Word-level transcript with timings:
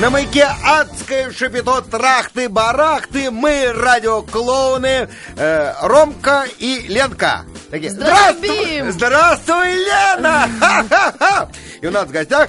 На 0.00 0.08
маяке 0.08 0.48
адское 0.64 1.30
шипито, 1.30 1.82
трахты-барахты. 1.82 3.30
Мы 3.30 3.70
радиоклоуны 3.70 5.10
э, 5.36 5.74
Ромка 5.82 6.46
и 6.58 6.86
Ленка. 6.88 7.44
Такие, 7.70 7.90
Здравствуй! 7.90 8.90
Здравствуй, 8.92 9.74
Лена! 9.74 10.48
Ха-ха-ха! 10.58 11.48
И 11.82 11.86
у 11.86 11.90
нас 11.90 12.08
в 12.08 12.12
гостях, 12.12 12.48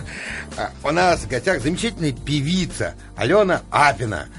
э, 0.55 0.67
у 0.81 0.91
нас 0.91 1.19
в 1.19 1.27
гостях 1.27 1.59
замечательная 1.59 2.13
певица 2.13 2.95
Алена 3.17 3.63
Апина. 3.70 4.29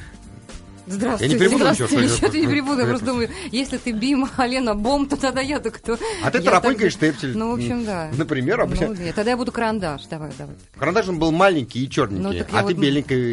Здравствуйте. 0.93 1.34
Я 1.36 1.40
не 1.40 1.46
перепутал 1.46 1.72
ничего, 1.72 1.88
что 1.88 2.00
Ничего 2.00 2.29
ты 2.29 2.40
не 2.40 2.46
перепутал. 2.46 2.79
Я 2.80 2.86
просто 2.86 3.06
думаю, 3.06 3.30
если 3.50 3.79
ты 3.79 3.92
Бим, 3.92 4.29
а 4.36 4.46
Лена 4.46 4.74
Бом, 4.74 5.06
то 5.06 5.16
тогда 5.16 5.41
я-то 5.41 5.70
кто? 5.70 5.98
А 6.22 6.30
ты 6.30 6.41
так- 6.41 6.80
и 6.86 6.91
Штепсель. 6.91 7.36
Ну, 7.36 7.50
в 7.50 7.54
общем, 7.54 7.84
да. 7.84 8.11
Например, 8.16 8.66
Ну, 8.66 8.95
нет, 8.95 9.14
тогда 9.14 9.30
я 9.32 9.36
буду 9.36 9.52
карандаш. 9.52 10.02
Давай, 10.10 10.30
давай. 10.38 10.55
Карандаш 10.78 11.09
он 11.09 11.18
был 11.18 11.32
маленький 11.32 11.84
и 11.84 11.88
черненький, 11.91 12.23
Ну, 12.23 12.28
так 12.32 12.52
я 12.52 12.59
а 12.59 12.62
ты 12.62 12.74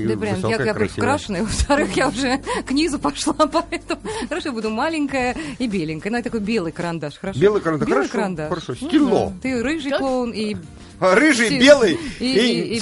Да, 0.08 0.18
прям, 0.18 0.36
высокая, 0.36 0.60
я, 0.60 0.66
я 0.66 0.74
красивая. 0.74 1.02
крашеная, 1.10 1.42
во-вторых, 1.44 1.98
я 1.98 2.08
уже 2.08 2.38
к 2.66 2.72
низу 2.72 3.00
пошла, 3.00 3.34
поэтому 3.34 4.02
хорошо, 4.30 4.50
я 4.50 4.54
буду 4.54 4.70
маленькая 4.70 5.36
и 5.58 5.68
беленькая. 5.68 6.12
Ну, 6.12 6.18
я 6.18 6.24
такой 6.24 6.40
белый 6.40 6.72
карандаш, 6.72 7.16
хорошо? 7.20 7.40
Белый 7.40 7.62
карандаш, 7.62 7.88
Белый 7.88 8.02
хорошо, 8.08 8.14
карандаш. 8.14 8.50
хорошо, 8.50 8.76
Ну, 8.82 8.88
стило. 8.88 9.10
да. 9.10 9.34
Ты 9.42 9.64
рыжий 9.64 9.92
клоун 9.92 10.32
и... 10.32 10.56
Рыжий, 11.00 11.50
Си- 11.50 11.60
белый 11.60 11.98
и- 12.20 12.26
и, 12.26 12.76
и- 12.76 12.80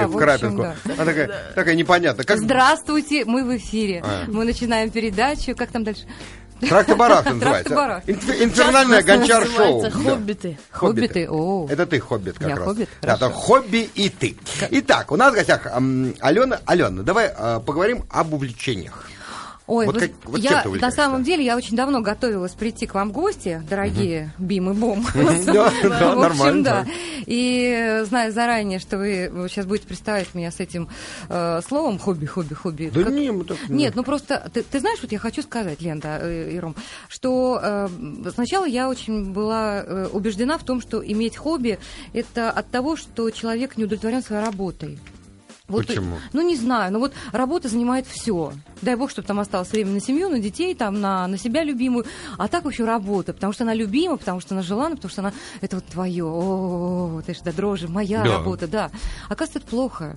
да, 0.00 0.06
в 0.06 0.12
в 0.12 0.16
общем, 0.16 0.18
крапинку. 0.18 0.62
да. 0.62 0.76
Она 0.94 1.04
такая, 1.04 1.30
такая 1.54 1.74
непонятная. 1.74 2.24
Как 2.24 2.38
Здравствуйте, 2.38 3.24
мы 3.24 3.44
в 3.44 3.56
эфире. 3.56 4.02
А. 4.04 4.24
Мы 4.28 4.44
начинаем 4.44 4.90
передачу. 4.90 5.54
Как 5.56 5.70
там 5.70 5.84
дальше? 5.84 6.02
Трактобарах 6.60 7.24
называется. 7.24 7.70
Трактобарах. 7.70 8.04
Инф- 8.04 8.44
Инфернальное 8.44 9.02
гончар-шоу. 9.02 9.90
«Хоббиты». 9.90 10.58
Хоббиты, 10.70 11.28
о. 11.28 11.66
Это 11.68 11.86
ты 11.86 11.98
хоббит 11.98 12.38
как 12.38 12.48
Я 12.50 12.54
раз. 12.56 12.64
хоббит? 12.64 12.88
Да, 13.00 13.14
это 13.14 13.30
хобби 13.30 13.90
и 13.94 14.08
ты. 14.08 14.36
Итак, 14.70 15.10
у 15.10 15.16
нас 15.16 15.32
в 15.32 15.34
гостях 15.34 15.66
Алена. 16.20 16.60
Алена, 16.64 17.02
давай 17.02 17.32
э, 17.36 17.60
поговорим 17.66 18.04
об 18.10 18.32
увлечениях. 18.34 19.08
Ой, 19.68 19.86
Вот 19.86 19.94
вы- 19.94 20.00
как- 20.00 20.10
вот 20.24 20.40
я 20.40 20.64
на 20.80 20.90
самом 20.90 21.22
деле 21.22 21.44
я 21.44 21.56
очень 21.56 21.76
давно 21.76 22.00
готовилась 22.00 22.52
прийти 22.52 22.86
к 22.86 22.94
вам 22.94 23.10
в 23.10 23.12
гости, 23.12 23.62
дорогие 23.70 24.32
Бим 24.38 24.70
и 24.70 24.74
Бом. 24.74 25.06
Да, 25.46 25.70
нормально, 26.16 26.62
да. 26.64 26.86
И 27.26 28.02
знаю 28.06 28.32
заранее, 28.32 28.80
что 28.80 28.98
вы 28.98 29.30
сейчас 29.48 29.64
будете 29.66 29.86
представить 29.86 30.34
меня 30.34 30.50
с 30.50 30.58
этим 30.58 30.88
э, 31.28 31.60
словом 31.66 31.98
хобби, 31.98 32.26
хобби, 32.26 32.54
хобби. 32.54 32.90
Да 32.92 33.02
не, 33.10 33.30
мы 33.30 33.44
так- 33.44 33.56
Нет, 33.68 33.94
ну 33.94 34.02
просто 34.02 34.50
ты, 34.52 34.80
знаешь, 34.80 34.98
вот 35.00 35.12
я 35.12 35.18
хочу 35.18 35.42
сказать, 35.42 35.80
Лента 35.80 36.18
э, 36.20 36.50
и 36.52 36.58
Ром, 36.58 36.74
что 37.08 37.60
э, 37.62 37.88
сначала 38.34 38.64
я 38.66 38.88
очень 38.88 39.32
была 39.32 39.84
убеждена 40.12 40.58
в 40.58 40.64
том, 40.64 40.80
что 40.80 41.00
иметь 41.06 41.36
хобби 41.36 41.78
это 42.12 42.50
от 42.50 42.68
того, 42.70 42.96
что 42.96 43.30
человек 43.30 43.76
не 43.76 43.84
удовлетворен 43.84 44.22
своей 44.22 44.42
работой. 44.44 44.98
Вот, 45.72 45.86
Почему? 45.86 46.16
Ну, 46.32 46.42
не 46.42 46.56
знаю, 46.56 46.92
но 46.92 46.98
вот 46.98 47.12
работа 47.32 47.68
занимает 47.68 48.06
все. 48.06 48.52
Дай 48.82 48.94
бог, 48.94 49.10
чтобы 49.10 49.26
там 49.26 49.40
осталось 49.40 49.70
время 49.72 49.90
на 49.92 50.00
семью, 50.00 50.28
на 50.28 50.38
детей, 50.38 50.74
там, 50.74 51.00
на, 51.00 51.26
на 51.26 51.38
себя 51.38 51.64
любимую. 51.64 52.04
А 52.38 52.48
так 52.48 52.64
вообще 52.64 52.84
работа, 52.84 53.32
потому 53.32 53.52
что 53.52 53.64
она 53.64 53.74
любима, 53.74 54.16
потому 54.16 54.40
что 54.40 54.54
она 54.54 54.62
желана, 54.62 54.96
потому 54.96 55.10
что 55.10 55.22
она, 55.22 55.32
это 55.60 55.76
вот 55.76 55.86
твое, 55.86 56.24
о, 56.24 57.22
ты 57.24 57.34
же 57.34 57.42
до 57.42 57.52
дрожи, 57.52 57.88
моя 57.88 58.22
Да. 58.22 58.38
работа, 58.38 58.68
да. 58.68 58.90
Оказывается, 59.28 59.58
это 59.60 59.68
плохо. 59.68 60.16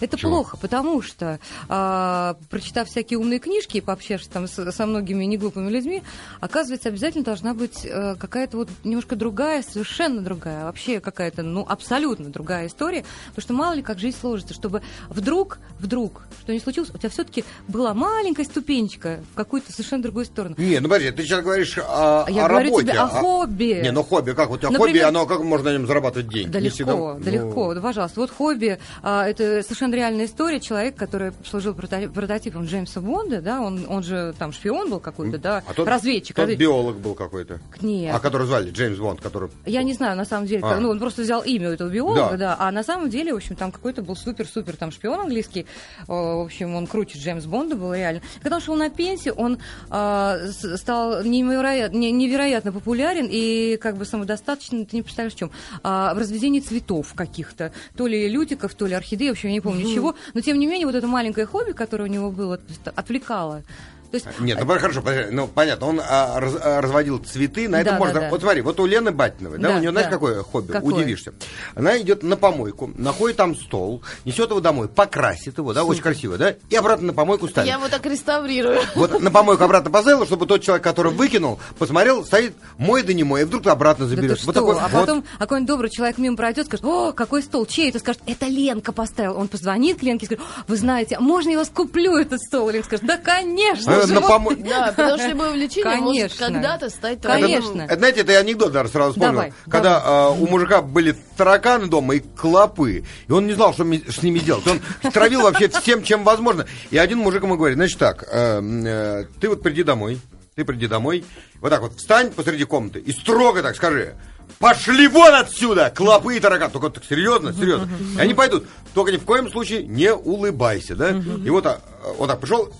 Это 0.00 0.12
Почему? 0.16 0.32
плохо, 0.32 0.56
потому 0.56 1.02
что, 1.02 1.38
а, 1.68 2.36
прочитав 2.50 2.88
всякие 2.88 3.18
умные 3.18 3.38
книжки 3.38 3.78
и 3.78 3.80
пообщавшись 3.80 4.28
там 4.28 4.46
с- 4.46 4.72
со 4.72 4.86
многими 4.86 5.24
неглупыми 5.24 5.70
людьми, 5.70 6.02
оказывается, 6.40 6.88
обязательно 6.88 7.24
должна 7.24 7.54
быть 7.54 7.84
э, 7.84 8.14
какая-то 8.16 8.56
вот 8.58 8.68
немножко 8.84 9.16
другая, 9.16 9.62
совершенно 9.62 10.20
другая, 10.22 10.64
вообще 10.64 11.00
какая-то, 11.00 11.42
ну, 11.42 11.64
абсолютно 11.68 12.30
другая 12.30 12.66
история, 12.66 13.04
потому 13.28 13.42
что 13.42 13.54
мало 13.54 13.72
ли 13.74 13.82
как 13.82 13.98
жизнь 13.98 14.16
сложится, 14.20 14.54
чтобы 14.54 14.82
вдруг, 15.08 15.58
вдруг, 15.78 16.22
что 16.42 16.52
не 16.52 16.60
случилось, 16.60 16.90
у 16.90 16.98
тебя 16.98 17.08
все-таки 17.10 17.44
была 17.68 17.94
маленькая 17.94 18.44
ступенечка 18.44 19.20
в 19.32 19.36
какую-то 19.36 19.72
совершенно 19.72 20.02
другую 20.02 20.24
сторону. 20.26 20.54
Не, 20.58 20.78
ну 20.80 20.88
подожди, 20.88 21.10
ты 21.10 21.22
сейчас 21.22 21.42
говоришь 21.42 21.76
о, 21.78 22.26
Я 22.28 22.44
о 22.46 22.48
говорю 22.48 22.66
работе. 22.66 22.86
тебе 22.88 22.98
о 22.98 23.04
а- 23.04 23.08
хобби. 23.08 23.80
Не, 23.82 23.90
ну 23.92 24.02
хобби, 24.02 24.32
как? 24.32 24.50
У 24.50 24.56
тебя 24.58 24.70
Например- 24.70 25.04
хобби, 25.04 25.08
оно 25.08 25.26
как 25.26 25.40
можно 25.42 25.70
на 25.70 25.74
нем 25.78 25.86
зарабатывать 25.86 26.28
деньги? 26.28 26.50
Да 26.50 26.58
Не 26.60 26.66
легко, 26.66 26.74
всегда- 26.74 26.92
да 26.92 26.98
ну, 27.18 27.30
легко, 27.30 27.74
да, 27.74 27.80
пожалуйста. 27.80 28.20
Вот 28.20 28.30
хобби, 28.30 28.78
а, 29.02 29.26
это 29.26 29.62
совершенно 29.62 29.79
реальная 29.88 30.26
история. 30.26 30.60
Человек, 30.60 30.96
который 30.96 31.32
служил 31.44 31.72
прото- 31.74 32.08
прототипом 32.12 32.66
Джеймса 32.66 33.00
Бонда, 33.00 33.40
да, 33.40 33.60
он, 33.60 33.86
он 33.88 34.02
же 34.02 34.34
там 34.38 34.52
шпион 34.52 34.90
был 34.90 35.00
какой-то, 35.00 35.38
да, 35.38 35.62
А 35.66 35.74
тот, 35.74 35.88
разведчик. 35.88 36.36
Тот 36.36 36.42
разведчик. 36.42 36.60
биолог 36.68 36.96
был 36.98 37.14
какой-то. 37.14 37.58
Нет. 37.80 38.14
А 38.14 38.18
которого 38.20 38.46
звали 38.46 38.70
Джеймс 38.70 38.98
Бонд, 38.98 39.20
который... 39.20 39.48
Я 39.66 39.82
не 39.82 39.94
знаю, 39.94 40.16
на 40.16 40.24
самом 40.24 40.46
деле, 40.46 40.62
А. 40.64 40.78
ну, 40.78 40.90
он 40.90 40.98
просто 40.98 41.22
взял 41.22 41.40
имя 41.42 41.68
этого 41.70 41.88
биолога, 41.88 42.30
Да. 42.32 42.36
да. 42.36 42.56
а 42.58 42.70
на 42.70 42.82
самом 42.84 43.08
деле, 43.10 43.32
в 43.32 43.36
общем, 43.36 43.56
там 43.56 43.72
какой-то 43.72 44.02
был 44.02 44.16
супер-супер 44.16 44.76
там 44.76 44.90
шпион 44.92 45.20
английский, 45.20 45.66
Э, 46.02 46.12
в 46.12 46.42
общем, 46.44 46.74
он 46.74 46.86
круче 46.86 47.18
Джеймс 47.18 47.44
Бонда 47.46 47.76
был 47.76 47.94
реально. 47.94 48.20
Когда 48.42 48.56
он 48.56 48.62
шел 48.62 48.74
на 48.74 48.90
пенсию, 48.90 49.34
он 49.34 49.58
с- 49.90 50.76
стал 50.78 51.22
невероятно, 51.24 51.96
не- 51.96 52.10
невероятно 52.12 52.72
популярен 52.72 53.28
и 53.30 53.76
как 53.76 53.96
бы 53.96 54.04
самодостаточен, 54.04 54.86
ты 54.86 54.96
не 54.96 55.02
представляешь 55.02 55.34
в 55.34 55.38
чем, 55.38 55.50
А, 55.82 56.14
в 56.14 56.18
разведении 56.18 56.60
цветов 56.60 57.14
каких-то, 57.14 57.72
то 57.96 58.06
ли 58.06 58.28
лютиков, 58.28 58.74
то 58.74 58.86
ли 58.86 58.94
орхидей, 58.94 59.28
в 59.28 59.32
общем, 59.32 59.48
я 59.48 59.54
не 59.54 59.60
помню 59.60 59.69
чего, 59.78 60.14
но 60.34 60.40
тем 60.40 60.58
не 60.58 60.66
менее, 60.66 60.86
вот 60.86 60.94
это 60.94 61.06
маленькое 61.06 61.46
хобби, 61.46 61.72
которое 61.72 62.04
у 62.04 62.06
него 62.06 62.30
было, 62.30 62.60
отвлекало. 62.94 63.62
То 64.10 64.16
есть, 64.16 64.26
Нет, 64.40 64.58
ну 64.60 64.66
хорошо, 64.66 65.02
подожди, 65.02 65.30
ну 65.32 65.46
понятно, 65.46 65.86
он 65.86 66.00
а, 66.02 66.40
раз- 66.40 66.56
а, 66.60 66.80
разводил 66.80 67.18
цветы, 67.18 67.68
на 67.68 67.80
это 67.80 67.92
Да, 67.92 67.98
можно. 67.98 68.14
да, 68.14 68.20
да. 68.22 68.30
Вот 68.30 68.40
смотри, 68.40 68.60
вот 68.62 68.80
у 68.80 68.86
Лены 68.86 69.12
Батиновой, 69.12 69.58
да, 69.58 69.68
Да, 69.68 69.76
у 69.76 69.78
нее, 69.80 69.90
знаешь, 69.90 70.08
да. 70.08 70.12
какое 70.12 70.42
хобби? 70.42 70.72
Какое? 70.72 70.94
Удивишься. 70.94 71.32
Она 71.76 71.96
идет 72.00 72.24
на 72.24 72.36
помойку, 72.36 72.90
находит 72.96 73.36
там 73.36 73.54
стол, 73.54 74.02
несет 74.24 74.50
его 74.50 74.60
домой, 74.60 74.88
покрасит 74.88 75.58
его, 75.58 75.72
да, 75.72 75.84
очень 75.84 76.02
красиво, 76.02 76.36
да, 76.38 76.56
и 76.68 76.74
обратно 76.74 77.08
на 77.08 77.12
помойку 77.12 77.46
ставит. 77.46 77.68
Я 77.68 77.74
его 77.76 77.88
так 77.88 78.04
реставрирую. 78.04 78.80
Вот 78.96 79.20
на 79.20 79.30
помойку 79.30 79.62
обратно 79.62 79.90
поставила, 79.92 80.26
чтобы 80.26 80.46
тот 80.46 80.60
человек, 80.62 80.82
который 80.82 81.12
выкинул, 81.12 81.60
посмотрел, 81.78 82.24
стоит 82.24 82.54
мой 82.78 83.02
да 83.04 83.12
не 83.12 83.22
мой, 83.22 83.42
и 83.42 83.44
вдруг 83.44 83.62
ты 83.62 83.70
обратно 83.70 84.06
Да 84.06 84.10
заберешь. 84.16 84.38
что? 84.38 84.46
Вот 84.46 84.54
такой 84.54 84.76
а 84.76 84.88
вот. 84.88 85.00
потом 85.00 85.24
какой-нибудь 85.38 85.68
добрый 85.68 85.90
человек 85.90 86.18
мимо 86.18 86.36
пройдет, 86.36 86.66
скажет, 86.66 86.84
о, 86.84 87.12
какой 87.12 87.42
стол, 87.44 87.64
чей 87.64 87.90
это? 87.90 88.00
Скажет, 88.00 88.22
это 88.26 88.46
Ленка 88.46 88.90
поставила. 88.92 89.34
Он 89.34 89.46
позвонит 89.46 90.00
к 90.00 90.02
Ленке 90.02 90.24
и 90.24 90.26
скажет, 90.26 90.44
«О, 90.44 90.64
вы 90.66 90.76
знаете, 90.76 91.16
а 91.16 91.20
можно 91.20 91.50
я 91.50 91.58
вас 91.58 91.68
куплю 91.68 92.16
этот 92.16 92.40
стол? 92.40 92.70
Ленка 92.70 92.86
скажет, 92.86 93.06
да, 93.06 93.16
конечно 93.18 93.99
Э, 94.04 94.06
же, 94.06 94.14
на 94.14 94.20
вот». 94.20 94.30
помо- 94.30 94.68
Да, 94.68 94.92
потому 94.96 95.18
что 95.18 95.28
любое 95.28 95.50
увлечение 95.50 95.96
может 95.96 96.38
когда-то 96.38 96.90
стать 96.90 97.20
твоим. 97.20 97.42
Конечно. 97.42 97.82
Это, 97.82 97.96
знаете, 97.96 98.20
это 98.20 98.32
я 98.32 98.38
анекдот 98.38 98.72
даже 98.72 98.88
сразу 98.90 99.12
вспомнил. 99.12 99.32
Давай, 99.34 99.52
Когда 99.68 100.00
а, 100.04 100.30
у 100.30 100.46
мужика 100.46 100.82
были 100.82 101.16
тараканы 101.36 101.86
дома 101.86 102.16
и 102.16 102.20
клопы, 102.20 103.04
и 103.28 103.32
он 103.32 103.46
не 103.46 103.52
знал, 103.54 103.72
что 103.72 103.84
с 103.84 104.22
ними 104.22 104.38
делать. 104.38 104.66
Он 104.66 104.80
травил 105.12 105.42
вообще 105.42 105.68
всем, 105.68 106.02
чем 106.02 106.24
возможно. 106.24 106.66
И 106.90 106.98
один 106.98 107.18
мужик 107.18 107.42
ему 107.42 107.56
говорит, 107.56 107.76
значит 107.76 107.98
так, 107.98 108.24
э, 108.30 108.60
э, 108.62 109.24
ты 109.40 109.48
вот 109.48 109.62
приди 109.62 109.82
домой, 109.82 110.20
ты 110.54 110.64
приди 110.64 110.86
домой, 110.86 111.24
вот 111.60 111.70
так 111.70 111.80
вот 111.80 111.94
встань 111.96 112.30
посреди 112.30 112.64
комнаты 112.64 112.98
и 112.98 113.12
строго 113.12 113.62
так 113.62 113.76
скажи, 113.76 114.14
пошли 114.58 115.08
вон 115.08 115.34
отсюда, 115.34 115.92
клопы 115.94 116.36
и 116.36 116.40
тараканы. 116.40 116.70
Только 116.72 116.90
так 116.90 117.04
серьезно, 117.04 117.52
серьезно. 117.52 117.88
И 118.16 118.20
они 118.20 118.34
пойдут. 118.34 118.66
Только 118.94 119.12
ни 119.12 119.16
в 119.16 119.24
коем 119.24 119.50
случае 119.50 119.84
не 119.84 120.12
улыбайся, 120.12 120.96
да? 120.96 121.10
И 121.10 121.48
вот, 121.50 121.64
а, 121.66 121.80
вот 122.18 122.26
так 122.28 122.40
пришел, 122.40 122.72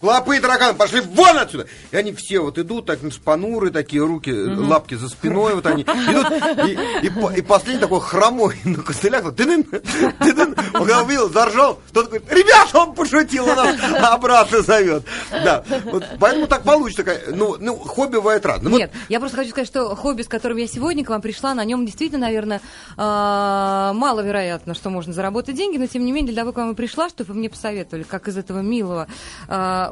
Клопы 0.00 0.36
и 0.36 0.40
тараканы 0.40 0.74
пошли 0.74 1.00
вон 1.00 1.38
отсюда! 1.38 1.66
И 1.90 1.96
они 1.96 2.12
все 2.12 2.40
вот 2.40 2.58
идут, 2.58 2.86
так 2.86 2.98
понуры, 3.24 3.70
такие 3.70 4.04
руки, 4.04 4.30
лапки 4.30 4.94
за 4.94 5.08
спиной, 5.08 5.54
вот 5.54 5.66
они 5.66 5.82
идут. 5.82 6.68
И, 6.68 7.06
и, 7.06 7.38
и 7.38 7.42
последний 7.42 7.80
такой 7.80 8.00
хромой 8.00 8.56
на 8.64 8.82
костылях, 8.82 9.24
вот, 9.24 9.36
тын 9.36 9.50
он 9.50 10.54
когда 10.72 11.02
увидел, 11.02 11.30
заржал, 11.30 11.80
тот 11.92 12.06
говорит, 12.08 12.30
ребята, 12.30 12.78
он 12.78 12.94
пошутил, 12.94 13.48
он 13.48 13.56
нас 13.56 13.76
обратно 14.10 14.62
зовет. 14.62 15.04
Да, 15.30 15.64
вот, 15.84 16.04
поэтому 16.18 16.46
так 16.46 16.62
получится. 16.62 17.04
Ну, 17.28 17.56
ну, 17.58 17.76
хобби 17.76 18.16
бывает 18.16 18.44
разное. 18.44 18.64
Ну, 18.64 18.70
вот 18.70 18.78
Нет, 18.78 18.92
я 19.08 19.20
просто 19.20 19.36
хочу 19.36 19.50
сказать, 19.50 19.68
что 19.68 19.94
хобби, 19.94 20.22
с 20.22 20.28
которым 20.28 20.58
я 20.58 20.66
сегодня 20.66 21.04
к 21.04 21.10
вам 21.10 21.22
пришла, 21.22 21.54
на 21.54 21.64
нем 21.64 21.86
действительно, 21.86 22.26
наверное, 22.26 22.60
а, 22.96 23.92
маловероятно, 23.92 24.74
что 24.74 24.90
можно 24.90 25.12
заработать 25.12 25.56
деньги, 25.56 25.78
но 25.78 25.86
тем 25.86 26.04
не 26.04 26.12
менее, 26.12 26.32
для 26.32 26.42
того, 26.42 26.52
к 26.52 26.56
вам 26.56 26.72
и 26.72 26.74
пришла, 26.74 27.08
чтобы 27.08 27.32
вы 27.32 27.38
мне 27.38 27.50
посоветовали, 27.50 28.02
как 28.02 28.28
из 28.28 28.36
этого 28.36 28.60
милого 28.60 29.06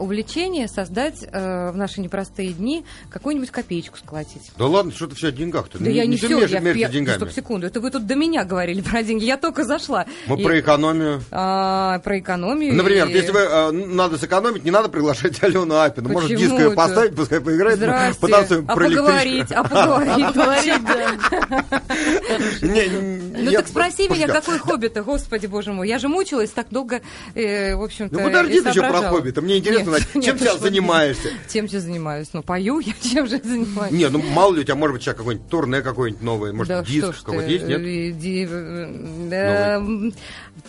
а, 0.02 0.04
увлечения 0.04 0.68
создать 0.68 1.24
а, 1.32 1.72
в 1.72 1.76
наши 1.76 2.00
непростые 2.00 2.52
дни 2.52 2.84
какую-нибудь 3.10 3.50
копеечку 3.50 3.98
сколотить. 3.98 4.50
Да 4.58 4.66
ладно, 4.66 4.92
что 4.92 5.06
ты 5.06 5.16
все 5.16 5.28
о 5.28 5.32
деньгах-то? 5.32 5.78
Да 5.78 5.90
я 5.90 6.06
не 6.06 6.16
все, 6.16 6.28
я, 6.28 6.60
меряешь 6.60 6.76
я- 6.78 6.88
деньгами. 6.88 7.16
Стоп, 7.16 7.30
секунду, 7.30 7.66
это 7.66 7.80
вы 7.80 7.90
тут 7.90 8.06
до 8.06 8.14
меня 8.14 8.44
говорили 8.44 8.80
про 8.82 9.02
деньги, 9.02 9.24
я 9.24 9.36
только 9.36 9.64
зашла. 9.64 10.06
Мы 10.26 10.40
И- 10.40 10.44
про 10.44 10.60
экономию. 10.60 11.22
а, 11.30 11.98
про 12.00 12.18
экономию. 12.18 12.74
Например, 12.74 13.08
и- 13.08 13.12
если 13.12 13.32
вы 13.32 13.40
э, 13.40 13.70
надо 13.70 14.18
сэкономить, 14.18 14.64
не 14.64 14.70
надо 14.70 14.88
приглашать 14.88 15.42
Алену 15.42 15.80
Апину. 15.80 16.10
Может, 16.10 16.36
диско 16.36 16.56
ее 16.62 16.70
поставить, 16.72 17.14
пускай 17.14 17.40
поиграет. 17.40 17.78
Здрасте. 17.78 18.20
потанцуем 18.20 18.64
а 18.68 18.74
про 18.74 18.88
поговорить, 18.88 19.52
а 19.52 19.64
поговорить. 19.64 20.22
Не, 22.62 22.88
не, 22.88 23.42
Ну 23.44 23.52
так 23.52 23.68
спроси 23.68 24.08
меня, 24.08 24.28
какой 24.28 24.58
хобби-то, 24.58 25.02
господи, 25.02 25.46
боже 25.46 25.72
мой. 25.72 25.88
Я 25.88 25.98
же 25.98 26.08
мучилась 26.08 26.50
так 26.50 26.66
долго, 26.70 27.00
э, 27.34 27.74
в 27.74 27.82
общем-то, 27.82 28.14
Ну 28.14 28.24
подожди, 28.24 28.58
еще 28.58 28.80
про 28.80 29.08
хобби-то. 29.08 29.42
Мне 29.42 29.58
интересно, 29.58 29.81
Нет, 29.82 29.88
знать, 29.88 30.14
нет, 30.14 30.24
чем 30.24 30.38
сейчас 30.38 30.60
занимаешься? 30.60 31.28
Чем 31.52 31.66
я 31.66 31.80
занимаюсь? 31.80 32.28
Ну, 32.32 32.42
пою 32.42 32.80
я, 32.80 32.92
чем 33.02 33.26
же 33.26 33.40
занимаюсь? 33.42 33.92
Не, 33.92 34.08
ну 34.08 34.22
мало 34.22 34.54
ли 34.54 34.60
у 34.60 34.64
тебя, 34.64 34.74
может 34.74 34.94
быть, 34.94 35.02
сейчас 35.02 35.16
какой-нибудь 35.16 35.48
турне 35.48 35.82
какой-нибудь 35.82 36.22
новый, 36.22 36.52
может, 36.52 36.68
Да 36.68 36.82
диск 36.84 37.24
какой-то 37.24 37.50
есть, 37.50 37.66
нет? 37.66 37.80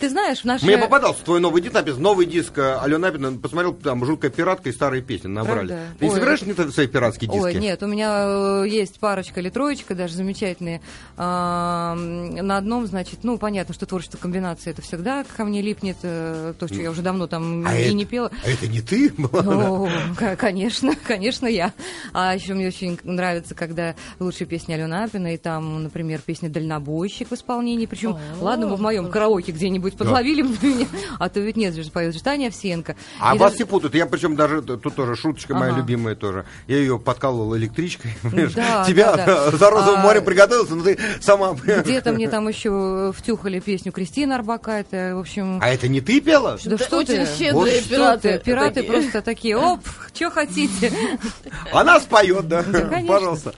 Ты 0.00 0.08
знаешь, 0.08 0.40
в 0.40 0.44
нашей... 0.44 0.64
Мне 0.64 0.78
попадался 0.78 1.24
твой 1.24 1.40
новый 1.40 1.62
диск, 1.62 1.74
написано, 1.74 2.02
новый 2.02 2.26
диск 2.26 2.58
э, 2.58 2.78
Алена 2.80 3.08
Апина, 3.08 3.32
посмотрел, 3.38 3.74
там 3.74 4.04
жуткая 4.04 4.30
пиратка 4.30 4.68
и 4.68 4.72
старые 4.72 5.02
песни 5.02 5.28
набрали. 5.28 5.68
Правда? 5.68 5.86
Ты 5.98 6.04
не 6.04 6.10
Ой. 6.10 6.14
собираешь 6.16 6.42
не 6.42 6.52
свои 6.72 6.86
пиратские 6.86 7.30
диски? 7.30 7.44
Ой, 7.44 7.54
нет, 7.54 7.82
у 7.82 7.86
меня 7.86 8.62
э, 8.64 8.68
есть 8.68 8.98
парочка 8.98 9.40
или 9.40 9.50
троечка 9.50 9.94
даже 9.94 10.14
замечательные. 10.14 10.80
А, 11.16 11.94
на 11.94 12.56
одном, 12.56 12.86
значит, 12.86 13.20
ну, 13.22 13.38
понятно, 13.38 13.72
что 13.72 13.86
творчество 13.86 14.18
комбинации 14.18 14.70
это 14.70 14.82
всегда 14.82 15.24
ко 15.36 15.44
мне 15.44 15.62
липнет, 15.62 15.96
э, 16.02 16.54
то, 16.58 16.66
что 16.66 16.76
я 16.76 16.90
уже 16.90 17.02
давно 17.02 17.26
там 17.28 17.64
А 17.66 17.76
и 17.76 17.84
это- 17.84 17.94
не 17.94 18.04
пела. 18.04 18.30
А 18.44 18.50
это 18.50 18.66
не 18.66 18.80
ты 18.80 19.12
была? 19.16 19.42
О, 19.68 19.88
конечно, 20.36 20.94
конечно, 21.06 21.46
я. 21.46 21.72
А 22.12 22.34
еще 22.34 22.54
мне 22.54 22.66
очень 22.66 22.98
нравится, 23.04 23.54
когда 23.54 23.94
лучшие 24.18 24.46
песни 24.48 24.72
Алены 24.72 24.94
Апиной, 25.04 25.36
там, 25.36 25.84
например, 25.84 26.20
песня 26.20 26.48
«Дальнобойщик» 26.48 27.30
в 27.30 27.34
исполнении, 27.34 27.86
причем, 27.86 28.18
ладно 28.40 28.68
бы 28.68 28.76
в 28.76 28.80
моем 28.80 29.10
караоке 29.10 29.52
где-нибудь 29.52 29.83
подловили 29.92 30.42
бы 30.42 30.56
меня, 30.62 30.86
а 31.18 31.28
то 31.28 31.40
ведь 31.40 31.56
нет 31.56 31.74
же, 31.74 31.84
поет 31.90 32.14
же 32.14 32.22
Таня 32.22 32.48
Овсенко. 32.48 32.96
А 33.20 33.34
И 33.34 33.38
вас 33.38 33.52
даже- 33.52 33.56
все 33.56 33.66
путают. 33.66 33.94
Я 33.94 34.06
причем 34.06 34.34
даже, 34.36 34.62
тут 34.62 34.94
тоже 34.94 35.14
шуточка 35.16 35.54
моя 35.54 35.72
Ага. 35.72 35.80
любимая 35.80 36.14
тоже. 36.14 36.46
Я 36.66 36.78
ее 36.78 36.98
подкалывал 36.98 37.56
электричкой. 37.56 38.12
Да, 38.54 38.84
Тебя 38.86 39.16
да, 39.16 39.26
да. 39.26 39.50
за 39.56 39.70
розовым 39.70 40.00
А, 40.00 40.02
морем 40.02 40.24
приготовился, 40.24 40.74
но 40.74 40.82
ты 40.84 40.98
сама... 41.20 41.52
Где-то 41.64 42.12
мне 42.12 42.28
там 42.28 42.48
еще 42.48 43.12
втюхали 43.16 43.60
песню 43.60 43.92
Кристины 43.92 44.32
Арбака, 44.32 44.72
это, 44.72 45.14
в 45.16 45.20
общем... 45.20 45.58
А 45.62 45.68
это 45.68 45.88
не 45.88 46.00
ты 46.00 46.20
пела? 46.20 46.58
Да 46.64 46.74
Это 46.76 46.84
что 46.84 46.98
очень 46.98 47.24
ты? 47.24 47.36
щедрые 47.36 47.52
Вот 47.52 47.68
Что 47.68 47.88
пираты. 47.88 48.38
ты? 48.38 48.44
Пираты 48.44 48.74
такие. 48.74 48.92
просто 48.92 49.22
такие, 49.22 49.56
оп, 49.56 49.80
что 50.14 50.30
хотите. 50.30 50.92
Она 51.72 52.00
споет, 52.00 52.48
да, 52.48 52.62
конечно. 52.62 53.06
пожалуйста. 53.06 53.54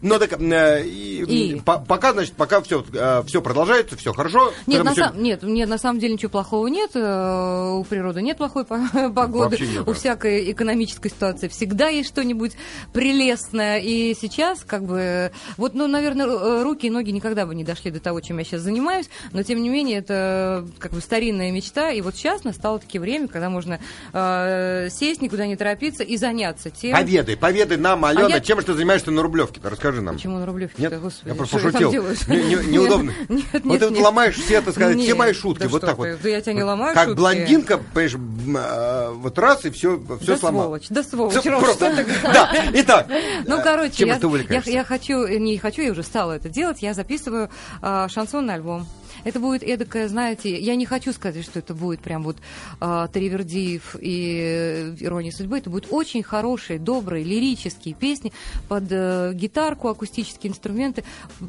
Ну 0.00 0.18
так, 0.18 0.32
э, 0.40 0.82
и, 0.84 1.22
И? 1.54 1.60
по- 1.60 1.78
пока, 1.78 2.12
значит, 2.12 2.34
пока 2.34 2.60
все, 2.60 2.84
все 3.26 3.40
продолжается, 3.40 3.96
все 3.96 4.12
хорошо. 4.12 4.52
Нет, 4.66 4.82
на, 4.82 4.94
сам- 4.96 5.22
нет, 5.42 5.68
на 5.68 5.78
самом 5.78 5.98
деле 6.00 6.14
ничего 6.14 6.30
плохого 6.30 6.66
нет. 6.68 6.90
э, 6.94 7.70
У 7.74 7.84
природы 7.84 8.22
нет 8.22 8.36
плохой 8.38 8.64
по- 8.64 8.80
погоды. 9.14 9.58
Нет, 9.60 9.86
У 9.88 9.92
всякой 9.92 10.50
экономической 10.52 11.08
ситуации 11.10 11.48
всегда 11.48 11.88
есть 11.88 12.08
что-нибудь 12.08 12.52
прелестное. 12.92 13.78
И 13.78 14.14
сейчас, 14.20 14.64
как 14.66 14.84
бы, 14.84 15.32
вот, 15.56 15.74
ну, 15.74 15.86
наверное, 15.86 16.26
ру- 16.26 16.62
руки 16.62 16.86
и 16.86 16.90
ноги 16.90 17.10
никогда 17.10 17.46
бы 17.46 17.54
не 17.54 17.64
дошли 17.64 17.90
до 17.90 18.00
того, 18.00 18.20
чем 18.20 18.38
я 18.38 18.44
сейчас 18.44 18.62
занимаюсь. 18.62 19.08
Но, 19.32 19.42
тем 19.42 19.62
не 19.62 19.68
менее, 19.68 19.98
это 19.98 20.66
как 20.78 20.92
бы 20.92 21.00
старинная 21.00 21.50
мечта. 21.50 21.90
И 21.90 22.00
вот 22.00 22.14
сейчас 22.14 22.44
настало 22.44 22.78
таки 22.78 22.98
время, 22.98 23.28
когда 23.28 23.50
можно 23.50 23.80
э, 24.12 24.88
сесть, 24.90 25.22
никуда 25.22 25.46
не 25.46 25.56
торопиться 25.56 26.02
и 26.02 26.16
заняться 26.16 26.70
тем... 26.70 26.96
Поведай, 26.96 27.36
поведай 27.36 27.76
нам, 27.78 28.04
Алена, 28.04 28.26
А 28.26 28.30
я- 28.30 28.40
чем 28.40 28.60
же 28.60 28.66
ты 28.66 28.74
занимаешься 28.74 29.10
на 29.10 29.22
Рублевке-то? 29.22 29.70
Расскажи 29.70 30.00
нам. 30.02 30.14
Почему 30.16 30.38
на 30.38 30.46
Рублевке? 30.46 30.80
Нет, 30.82 31.00
Господи, 31.00 31.28
я 31.28 31.34
просто 31.34 31.58
что 31.58 31.72
ты 31.72 31.78
пошутил. 31.78 32.04
Не- 32.28 32.42
не- 32.42 32.72
Неудобно. 32.72 33.12
Нет, 33.28 33.44
Вот 33.52 33.64
нет, 33.64 33.80
ты 33.80 33.86
вот 33.86 33.94
нет. 33.94 34.02
ломаешь 34.04 34.36
все, 34.36 34.60
так 34.60 34.74
сказать, 34.74 34.96
все 34.98 35.06
Нет, 35.08 35.16
мои 35.32 35.40
шутки, 35.40 35.62
да 35.62 35.68
вот 35.68 35.80
так 35.80 35.90
ты, 35.90 35.96
вот. 35.96 36.22
да 36.22 36.28
я 36.28 36.40
тебя 36.40 36.52
не 36.52 36.62
ломаю 36.62 36.94
Как 36.94 37.08
шутки. 37.08 37.16
блондинка, 37.18 37.80
понимаешь, 37.94 38.14
э, 38.14 39.12
вот 39.14 39.38
раз 39.38 39.64
и 39.64 39.70
все, 39.70 40.00
все 40.20 40.26
да 40.32 40.36
сломал. 40.36 40.62
сволочь, 40.64 40.86
да 40.88 41.02
сволочь, 41.02 41.44
Ром, 41.44 41.62
просто- 41.62 42.04
Да, 42.22 42.50
итак. 42.74 43.06
Ну, 43.46 43.62
короче, 43.62 44.06
я, 44.66 44.84
хочу, 44.84 45.26
не 45.26 45.58
хочу, 45.58 45.82
я 45.82 45.92
уже 45.92 46.02
стала 46.02 46.32
это 46.32 46.48
делать, 46.48 46.82
я 46.82 46.94
записываю 46.94 47.50
а, 47.80 48.08
шансонный 48.08 48.54
альбом. 48.54 48.86
Это 49.24 49.38
будет 49.40 49.62
эдакое, 49.62 50.08
знаете, 50.08 50.58
я 50.58 50.74
не 50.76 50.86
хочу 50.86 51.12
сказать, 51.12 51.44
что 51.44 51.58
это 51.58 51.74
будет 51.74 52.00
прям 52.00 52.22
вот 52.22 52.36
а, 52.80 53.06
Таривердиев 53.08 53.96
и 54.00 54.40
э, 54.42 54.94
Ирония 55.00 55.30
судьбы. 55.32 55.58
Это 55.58 55.70
будут 55.70 55.88
очень 55.90 56.22
хорошие, 56.22 56.78
добрые, 56.78 57.24
лирические 57.24 57.94
песни 57.94 58.32
под 58.68 58.84
э, 58.90 59.32
гитарку, 59.34 59.88
акустические 59.88 60.50
инструменты, 60.50 61.04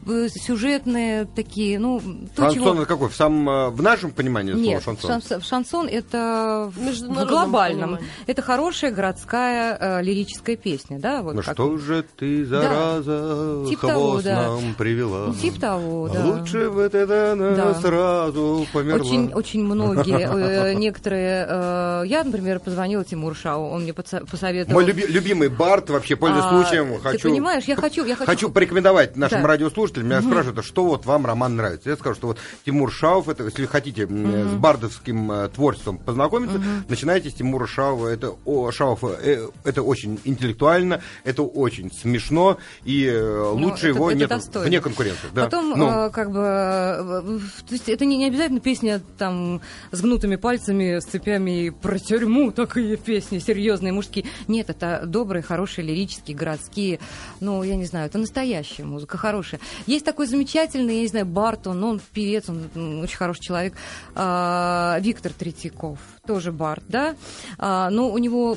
э, 0.07 0.27
сюжетные 0.29 1.25
такие, 1.25 1.79
ну, 1.79 1.99
то, 2.35 2.43
Шансон 2.43 2.53
чего... 2.53 2.73
это 2.75 2.85
какой? 2.85 3.09
В, 3.09 3.15
самом, 3.15 3.49
э, 3.49 3.69
в 3.69 3.81
нашем 3.81 4.11
понимании 4.11 4.51
слова 4.53 4.63
Нет, 4.65 4.83
шансон? 4.83 5.09
шанс- 5.21 5.45
шансон 5.45 5.87
это 5.87 6.71
в- 6.75 7.25
глобальном. 7.25 7.91
понимании. 7.91 8.07
Это 8.27 8.41
хорошая 8.41 8.91
городская 8.91 9.77
э, 9.79 10.03
лирическая 10.03 10.55
песня, 10.55 10.99
да? 10.99 11.21
Вот 11.21 11.35
Ну 11.35 11.41
как- 11.41 11.55
что 11.55 11.77
же 11.77 12.05
ты, 12.17 12.45
зараза, 12.45 13.65
Тип 13.69 13.79
того, 13.79 14.11
хвост 14.11 14.25
да. 14.25 14.43
нам 14.47 14.73
привела? 14.75 15.33
Типа 15.33 15.59
того, 15.59 16.09
да. 16.09 16.25
Лучше 16.25 16.69
бы 16.69 16.87
ты 16.89 17.05
да, 17.07 17.35
Да. 17.73 17.79
сразу 17.81 18.67
померла. 18.73 18.99
Очень, 19.01 19.33
очень 19.33 19.63
многие, 19.63 20.69
э, 20.69 20.73
некоторые, 20.75 21.45
э, 21.47 22.03
я, 22.07 22.23
например, 22.23 22.59
позвонила 22.59 23.03
Тимуру 23.05 23.35
Шау, 23.35 23.69
он 23.69 23.83
мне 23.83 23.93
посоветовал. 23.93 24.73
Мой 24.81 24.85
люби- 24.85 25.07
любимый 25.07 25.49
Барт, 25.49 25.89
вообще, 25.89 26.15
пользуясь 26.15 26.45
А, 26.45 26.49
случаем, 26.49 26.93
ты 26.95 26.99
хочу... 26.99 27.29
понимаешь, 27.29 27.63
я 27.65 27.75
хочу- 27.75 28.03
я 28.05 28.15
хочу- 28.15 28.49
порекомендовать 28.49 29.15
нашим 29.15 29.41
Да. 29.41 29.47
радиослушателям. 29.47 30.07
Меня 30.07 30.21
спрашивают, 30.21 30.59
а 30.59 30.63
что 30.63 30.83
вот 30.85 31.05
вам 31.05 31.25
роман 31.25 31.55
нравится? 31.55 31.89
Я 31.89 31.95
скажу, 31.95 32.15
что 32.15 32.27
вот 32.27 32.37
Тимур 32.65 32.91
Шауф, 32.91 33.29
это, 33.29 33.43
если 33.45 33.65
хотите 33.65 34.03
м, 34.03 34.49
с 34.49 34.53
бардовским 34.53 35.31
э, 35.31 35.49
творчеством 35.49 35.97
познакомиться, 35.97 36.59
начинайте 36.89 37.29
с 37.29 37.33
Тимура 37.33 37.67
Шауфа. 37.67 38.07
Это, 38.07 38.33
о, 38.45 38.71
Шауфа, 38.71 39.15
э, 39.21 39.47
это 39.63 39.83
очень 39.83 40.19
интеллектуально, 40.23 41.01
это 41.23 41.43
очень 41.43 41.91
смешно, 41.91 42.57
и 42.83 43.05
э, 43.05 43.41
лучше 43.51 43.61
Ну, 43.61 43.69
это- 43.75 43.87
его 43.87 44.11
это 44.11 44.19
нет 44.19 44.55
вне 44.55 44.81
конкуренции. 44.81 45.27
Да. 45.33 45.45
Потом, 45.45 45.73
Ну, 45.77 45.89
э, 45.89 46.09
как 46.09 46.31
бы, 46.31 47.41
то 47.67 47.73
есть 47.73 47.89
это 47.89 48.05
не, 48.05 48.17
не 48.17 48.27
обязательно 48.27 48.59
песня 48.59 49.01
там 49.17 49.61
с 49.91 50.01
гнутыми 50.01 50.35
пальцами, 50.35 50.99
с 50.99 51.05
цепями 51.05 51.69
про 51.69 51.99
тюрьму, 51.99 52.51
такие 52.55 52.97
песни 52.97 53.39
серьезные, 53.39 53.93
мужские. 53.93 54.25
Нет, 54.47 54.69
это 54.69 55.03
добрые, 55.05 55.43
хорошие, 55.43 55.85
лирические, 55.85 56.35
городские. 56.35 56.99
Ну, 57.39 57.63
я 57.63 57.75
не 57.75 57.85
знаю, 57.85 58.07
это 58.07 58.17
настоящая 58.17 58.83
музыка, 58.83 59.17
хорошая. 59.17 59.59
Есть 59.85 60.05
такой 60.05 60.27
замечательный, 60.27 60.95
я 60.95 61.01
не 61.01 61.07
знаю, 61.07 61.25
Бартон, 61.25 61.83
он 61.83 62.01
певец, 62.13 62.49
он 62.49 62.69
очень 63.01 63.17
хороший 63.17 63.41
человек, 63.41 63.73
а, 64.15 64.97
Виктор 65.01 65.31
Третьяков, 65.31 65.99
тоже 66.25 66.53
Барт, 66.53 66.83
да? 66.87 67.15
А, 67.57 67.89
но 67.89 68.09
у 68.09 68.17
него 68.17 68.55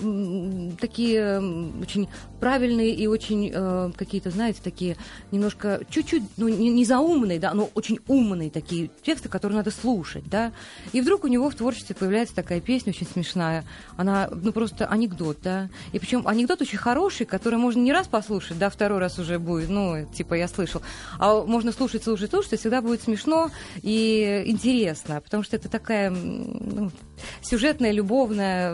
такие 0.81 1.39
очень 1.81 2.09
правильные 2.39 2.95
и 2.95 3.09
очень 3.09 3.51
э, 3.53 3.91
какие-то, 3.97 4.31
знаете, 4.31 4.61
такие 4.63 4.97
немножко 5.33 5.81
чуть-чуть, 5.91 6.23
ну, 6.37 6.47
не, 6.47 6.71
не 6.71 6.85
заумные, 6.85 7.41
да, 7.41 7.55
но 7.55 7.71
очень 7.75 7.99
умные 8.07 8.51
такие 8.51 8.91
тексты, 9.03 9.29
которые 9.29 9.57
надо 9.57 9.73
слушать, 9.73 10.29
да. 10.29 10.53
И 10.93 11.01
вдруг 11.01 11.25
у 11.25 11.27
него 11.27 11.51
в 11.51 11.57
творчестве 11.57 11.97
появляется 11.97 12.37
такая 12.37 12.61
песня 12.61 12.91
очень 12.91 13.07
смешная. 13.07 13.65
Она, 13.97 14.29
ну, 14.31 14.53
просто 14.53 14.87
анекдот, 14.87 15.39
да. 15.43 15.69
И 15.93 15.99
причем 15.99 16.29
анекдот 16.29 16.61
очень 16.61 16.79
хороший, 16.79 17.27
который 17.27 17.59
можно 17.59 17.81
не 17.81 17.93
раз 17.93 18.07
послушать, 18.07 18.59
да, 18.59 18.71
второй 18.71 19.01
раз 19.01 19.19
уже 19.19 19.41
будет, 19.41 19.71
ну, 19.71 20.07
типа, 20.15 20.35
я 20.35 20.47
слышал. 20.47 20.83
А 21.19 21.43
можно 21.43 21.73
слушать, 21.73 22.05
слушать, 22.05 22.31
слушать, 22.31 22.53
и 22.53 22.57
всегда 22.59 22.81
будет 22.81 23.03
смешно 23.03 23.51
и 23.83 24.45
интересно, 24.47 25.21
потому 25.21 25.43
что 25.43 25.57
это 25.57 25.69
такая 25.69 26.11
ну, 26.11 26.93
сюжетная, 27.57 27.91
любовная, 27.91 28.73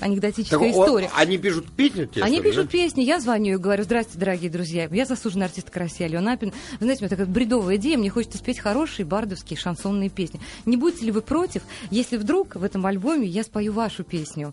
анекдотическая 0.00 0.58
так 0.58 0.68
он- 0.68 0.70
история. 0.84 1.10
они 1.16 1.38
пишут 1.38 1.66
песню 1.74 2.06
тебе, 2.06 2.22
Они 2.24 2.36
ли, 2.36 2.42
пишут 2.42 2.66
да? 2.66 2.70
песни, 2.72 3.02
я 3.02 3.18
звоню 3.20 3.54
и 3.54 3.56
говорю, 3.56 3.84
здрасте, 3.84 4.18
дорогие 4.18 4.50
друзья, 4.50 4.86
я 4.90 5.06
заслуженная 5.06 5.46
артистка 5.46 5.78
России 5.80 6.04
Алена 6.04 6.32
Апин. 6.34 6.50
Вы 6.72 6.84
знаете, 6.84 7.00
у 7.00 7.04
меня 7.04 7.08
такая 7.08 7.26
бредовая 7.26 7.76
идея, 7.76 7.96
мне 7.96 8.10
хочется 8.10 8.36
спеть 8.38 8.58
хорошие 8.58 9.06
бардовские 9.06 9.56
шансонные 9.58 10.10
песни. 10.10 10.40
Не 10.66 10.76
будете 10.76 11.06
ли 11.06 11.10
вы 11.10 11.22
против, 11.22 11.62
если 11.90 12.16
вдруг 12.18 12.54
в 12.56 12.62
этом 12.64 12.84
альбоме 12.84 13.26
я 13.26 13.42
спою 13.44 13.72
вашу 13.72 14.04
песню? 14.04 14.52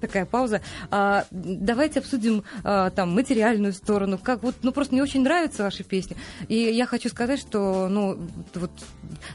Такая 0.00 0.26
пауза. 0.26 0.60
А, 0.90 1.24
давайте 1.30 2.00
обсудим 2.00 2.44
а, 2.64 2.90
там 2.90 3.14
материальную 3.14 3.72
сторону. 3.72 4.18
Как 4.22 4.42
вот, 4.42 4.54
ну 4.62 4.72
просто 4.72 4.94
мне 4.94 5.02
очень 5.02 5.22
нравятся 5.22 5.62
ваши 5.62 5.84
песни. 5.84 6.16
И 6.48 6.54
я 6.54 6.86
хочу 6.86 7.08
сказать, 7.08 7.40
что 7.40 7.88
ну 7.88 8.18
вот 8.54 8.70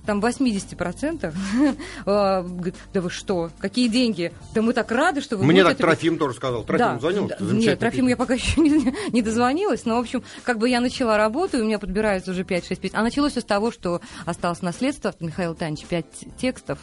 там 0.05 0.19
80% 0.19 1.33
а, 2.05 2.43
говорит, 2.43 2.75
да 2.93 3.01
вы 3.01 3.09
что, 3.09 3.49
какие 3.59 3.87
деньги? 3.87 4.31
Да 4.53 4.61
мы 4.61 4.73
так 4.73 4.91
рады, 4.91 5.21
что 5.21 5.37
вы 5.37 5.45
Мне 5.45 5.63
так 5.63 5.77
Трофим 5.77 6.17
тоже 6.17 6.35
сказал. 6.35 6.63
Трофим 6.63 6.85
да, 6.85 6.99
звонил? 6.99 7.27
да. 7.27 7.37
Нет, 7.39 7.79
Трофиму 7.79 8.09
я 8.09 8.17
пока 8.17 8.33
еще 8.35 8.61
не, 8.61 8.93
не 9.11 9.21
дозвонилась, 9.21 9.85
но, 9.85 9.97
в 9.97 10.01
общем, 10.01 10.23
как 10.43 10.59
бы 10.59 10.69
я 10.69 10.79
начала 10.79 11.17
работу, 11.17 11.57
и 11.57 11.61
у 11.61 11.65
меня 11.65 11.79
подбирается 11.79 12.31
уже 12.31 12.43
5-6 12.43 12.79
песен. 12.79 12.97
А 12.97 13.01
началось 13.01 13.31
все 13.31 13.41
с 13.41 13.45
того, 13.45 13.71
что 13.71 14.01
осталось 14.25 14.61
наследство 14.61 15.09
от 15.09 15.21
Михаила 15.21 15.55
Танича, 15.55 15.87
5 15.87 16.05
текстов. 16.37 16.79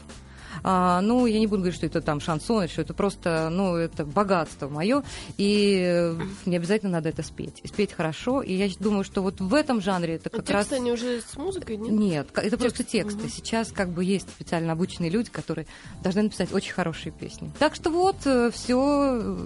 А, 0.62 1.00
ну, 1.00 1.26
я 1.26 1.38
не 1.38 1.46
буду 1.46 1.62
говорить, 1.62 1.76
что 1.76 1.86
это 1.86 2.00
там 2.00 2.20
шансон, 2.20 2.68
что 2.68 2.82
это 2.82 2.94
просто, 2.94 3.48
ну, 3.50 3.76
это 3.76 4.04
богатство 4.04 4.68
мое, 4.68 5.02
и 5.36 5.80
э, 5.84 6.16
не 6.46 6.56
обязательно 6.56 6.92
надо 6.92 7.08
это 7.08 7.22
спеть. 7.22 7.60
И 7.62 7.68
спеть 7.68 7.92
хорошо, 7.92 8.42
и 8.42 8.54
я 8.54 8.68
думаю, 8.78 9.04
что 9.04 9.22
вот 9.22 9.40
в 9.40 9.54
этом 9.54 9.80
жанре 9.80 10.14
это 10.14 10.28
А 10.32 10.36
как 10.36 10.50
раз... 10.50 10.66
тексты 10.66 10.76
они 10.76 10.92
уже 10.92 11.20
с 11.20 11.36
музыкой, 11.36 11.76
нет? 11.76 11.92
Нет, 11.92 12.28
это 12.34 12.56
просто 12.56 12.84
Текст, 12.84 13.18
тексты. 13.18 13.22
мгм. 13.22 13.30
Сейчас 13.30 13.72
как 13.72 13.90
бы 13.90 14.04
есть 14.04 14.28
специально 14.28 14.72
обученные 14.72 15.10
люди, 15.10 15.30
которые 15.30 15.66
должны 16.02 16.22
написать 16.22 16.52
очень 16.52 16.72
хорошие 16.72 17.12
песни. 17.12 17.50
Так 17.58 17.74
что 17.74 17.90
вот, 17.90 18.16
все, 18.52 19.36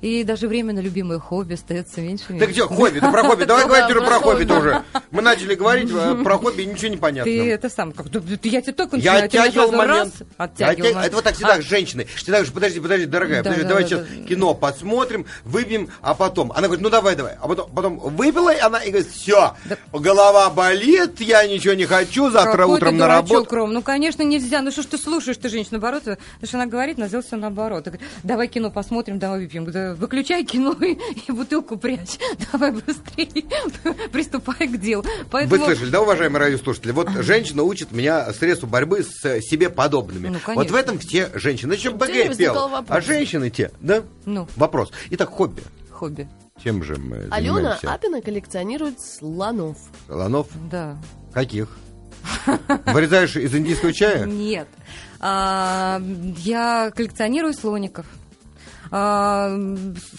и 0.00 0.24
даже 0.24 0.48
время 0.48 0.72
на 0.72 0.80
любимое 0.80 1.18
хобби 1.18 1.54
остается 1.54 2.00
меньше. 2.00 2.24
Так 2.24 2.32
меньше. 2.32 2.52
где 2.52 2.62
хобби? 2.62 3.00
Ты 3.00 3.10
про 3.10 3.22
хобби. 3.22 3.44
Давай 3.50 3.64
Да, 3.64 3.68
говорить 3.68 3.96
уже 3.96 4.06
про 4.06 4.18
хобби 4.20 4.44
тоже. 4.44 4.82
Мы 5.10 5.22
начали 5.22 5.54
говорить 5.54 5.90
э, 5.92 6.22
про 6.22 6.38
хобби, 6.38 6.62
и 6.62 6.66
ничего 6.66 6.88
не 6.88 6.96
понятно. 6.96 7.30
Ты 7.30 7.50
это 7.50 7.68
сам 7.68 7.92
как? 7.92 8.10
да, 8.10 8.20
да, 8.20 8.36
Я 8.42 8.60
тебе 8.62 8.72
только 8.72 8.96
Я 8.96 9.24
оттягивал 9.24 9.72
момент. 9.72 10.14
Раз, 10.58 10.76
а 10.94 11.06
это 11.06 11.16
вот 11.16 11.24
так 11.24 11.34
всегда 11.34 11.54
А, 11.54 11.62
женщины. 11.62 12.06
Всегда 12.16 12.38
говоришь, 12.38 12.52
подожди, 12.52 12.80
подожди, 12.80 13.06
дорогая, 13.06 13.42
Да, 13.42 13.50
подожди, 13.50 13.62
да, 13.62 13.68
давай 13.68 13.82
да, 13.84 13.88
сейчас 13.88 14.00
да. 14.00 14.26
кино 14.26 14.54
посмотрим, 14.54 15.26
выпьем, 15.44 15.88
а 16.00 16.14
потом. 16.14 16.52
Она 16.52 16.62
говорит, 16.62 16.82
ну 16.82 16.90
давай, 16.90 17.16
давай. 17.16 17.34
А 17.40 17.48
потом, 17.48 17.70
потом 17.70 17.98
выпила, 17.98 18.54
и 18.54 18.58
она 18.58 18.78
и 18.82 18.90
говорит, 18.90 19.10
все, 19.10 19.54
голова 19.92 20.50
болит, 20.50 21.20
я 21.20 21.46
ничего 21.46 21.74
не 21.74 21.86
хочу, 21.86 22.30
завтра 22.30 22.58
Какой 22.58 22.74
утром 22.74 22.96
на 22.96 23.06
работу. 23.06 23.54
Ром. 23.54 23.72
Ну, 23.72 23.82
конечно, 23.82 24.22
нельзя. 24.22 24.62
Ну, 24.62 24.70
что 24.70 24.82
ж 24.82 24.86
ты 24.86 24.98
слушаешь, 24.98 25.36
ты 25.36 25.48
женщина, 25.48 25.78
наоборот. 25.78 26.02
Потому 26.04 26.18
что 26.44 26.56
она 26.56 26.66
говорит, 26.66 26.98
все 27.22 27.36
наоборот. 27.36 27.84
Говорит, 27.84 28.06
давай 28.22 28.48
кино 28.48 28.70
посмотрим, 28.70 29.18
давай 29.18 29.40
выпьем. 29.40 29.70
Да, 29.70 29.94
выключай 29.94 30.44
кино 30.44 30.72
и, 30.80 30.98
и 31.28 31.32
бутылку 31.32 31.76
прячь. 31.76 32.18
Давай 32.52 32.72
быстрее. 32.72 33.44
Приступай 34.12 34.66
к 34.68 34.76
делу. 34.78 35.02
Вы 35.02 35.26
Поэтому... 35.30 35.64
слышали, 35.64 35.90
да, 35.90 36.00
уважаемые 36.00 36.40
радиослушатели? 36.40 36.92
Вот 36.92 37.08
женщина 37.20 37.62
учит 37.62 37.92
меня 37.92 38.32
средству 38.32 38.66
борьбы 38.66 39.02
с 39.02 39.40
себе 39.42 39.70
подобными. 39.70 40.28
Ну, 40.28 40.39
вот 40.46 40.54
конечно. 40.54 40.76
в 40.76 40.80
этом 40.80 40.98
все 40.98 41.30
женщины. 41.34 41.74
Еще 41.74 41.90
БГ 41.90 42.36
пел. 42.36 42.84
А 42.88 43.00
женщины 43.00 43.50
те, 43.50 43.70
да? 43.80 44.02
Ну. 44.24 44.48
Вопрос. 44.56 44.90
Итак, 45.10 45.30
хобби. 45.30 45.62
Хобби. 45.90 46.28
Чем 46.62 46.82
же 46.84 46.96
мы 46.96 47.26
Алена 47.30 47.54
занимаемся? 47.54 47.92
Апина 47.92 48.20
коллекционирует 48.20 49.00
слонов. 49.00 49.78
Солонов? 50.06 50.48
Да. 50.70 50.98
Каких? 51.32 51.76
Вырезаешь 52.86 53.36
из 53.36 53.54
индийского 53.54 53.92
чая? 53.92 54.26
Нет. 54.26 54.68
А, 55.20 56.00
я 56.38 56.90
коллекционирую 56.94 57.54
слоников. 57.54 58.06
А, 58.90 59.56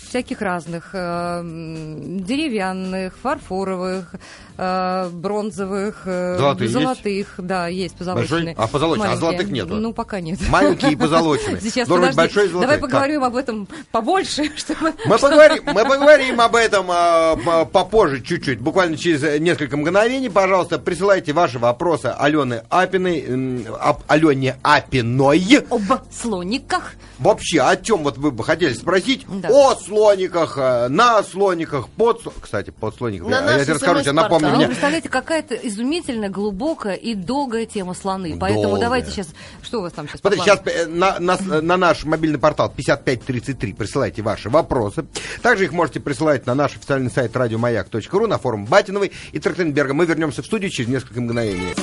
всяких 0.07 0.41
разных. 0.41 0.91
а, 0.93 1.41
деревянных, 1.43 3.17
фарфоровых, 3.17 4.15
а, 4.57 5.09
бронзовых, 5.09 6.01
э, 6.05 6.37
Золотые 6.37 6.69
есть? 6.69 6.73
золотых. 6.73 7.33
Да, 7.37 7.67
есть 7.67 7.95
позолоченные. 7.95 8.55
Большой? 8.55 8.63
А 8.63 8.67
позолоченные, 8.67 9.05
а 9.05 9.09
Маленькие. 9.09 9.29
золотых 9.29 9.51
нету? 9.51 9.75
Ну, 9.75 9.93
пока 9.93 10.19
нет. 10.19 10.39
Маленькие 10.49 10.91
и 10.91 10.95
позолоченные. 10.95 11.61
Сейчас, 11.61 11.87
Должен 11.87 12.07
быть 12.07 12.15
подожди. 12.15 12.35
большой 12.35 12.45
и 12.45 12.47
золотой. 12.49 12.61
Давай 12.67 12.79
Как? 12.81 12.89
поговорим 12.89 13.23
об 13.23 13.35
этом 13.35 13.67
побольше, 13.91 14.51
чтобы... 14.57 14.93
Мы 15.05 15.17
поговорим, 15.17 15.63
мы 15.65 15.85
поговорим 15.85 16.41
об 16.41 16.55
этом 16.55 16.85
а, 16.89 17.35
п- 17.35 17.65
попозже 17.71 18.21
чуть-чуть, 18.21 18.59
буквально 18.59 18.97
через 18.97 19.23
э, 19.23 19.37
несколько 19.39 19.77
мгновений. 19.77 20.29
Пожалуйста, 20.29 20.79
присылайте 20.79 21.33
ваши 21.33 21.59
вопросы 21.59 22.13
Алены 22.17 22.63
Апиной, 22.69 23.65
об 23.79 24.01
Алене 24.07 24.57
Апиной. 24.63 25.65
Об 25.69 25.81
слониках. 26.11 26.93
Вообще, 27.19 27.61
о 27.61 27.75
чем 27.75 28.03
вот 28.03 28.17
вы 28.17 28.31
бы 28.31 28.43
хотели 28.43 28.73
спросить? 28.73 29.25
Да. 29.27 29.49
О 29.49 29.75
слониках, 29.75 30.57
э, 30.57 30.87
на 30.87 31.21
слониках, 31.23 31.87
под... 31.89 32.21
Кстати, 32.41 32.71
под 32.71 32.95
слониках. 32.95 33.27
На 33.29 33.41
я, 33.51 33.57
я 33.57 33.63
тебе 33.63 33.73
расскажу, 33.75 34.01
тебе 34.01 34.11
напомню 34.13 34.40
SMS-портал. 34.41 34.53
А 34.53 34.55
мне. 34.55 34.65
вы 34.65 34.69
представляете, 34.69 35.09
какая-то 35.09 35.55
изумительная, 35.55 36.29
глубокая 36.29 36.95
и 36.95 37.15
долгая 37.15 37.65
тема 37.65 37.93
слоны. 37.93 38.37
Поэтому 38.39 38.63
Долгая. 38.63 38.81
давайте 38.81 39.11
сейчас... 39.11 39.29
Что 39.61 39.79
у 39.79 39.81
вас 39.81 39.93
там 39.93 40.07
сейчас? 40.07 40.21
Смотрите, 40.21 40.43
сейчас 40.43 40.61
э, 40.65 40.85
на, 40.87 41.19
на 41.19 41.77
наш 41.77 42.03
мобильный 42.03 42.39
портал 42.39 42.71
5533 42.75 43.73
присылайте 43.73 44.21
ваши 44.21 44.49
вопросы. 44.49 45.05
Также 45.41 45.65
их 45.65 45.71
можете 45.71 45.99
присылать 45.99 46.45
на 46.45 46.55
наш 46.55 46.75
официальный 46.75 47.11
сайт 47.11 47.35
радиомаяк.ру, 47.35 48.27
на 48.27 48.37
форум 48.37 48.65
Батиновой 48.65 49.11
и 49.31 49.39
Трахтенберга. 49.39 49.93
Мы 49.93 50.05
вернемся 50.05 50.41
в 50.41 50.45
студию 50.45 50.71
через 50.71 50.89
несколько 50.89 51.21
мгновений. 51.21 51.73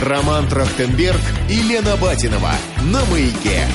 Роман 0.00 0.48
Трахтенберг 0.48 1.20
и 1.50 1.60
Лена 1.62 1.96
Батинова 1.96 2.52
на 2.84 3.04
маяке. 3.06 3.66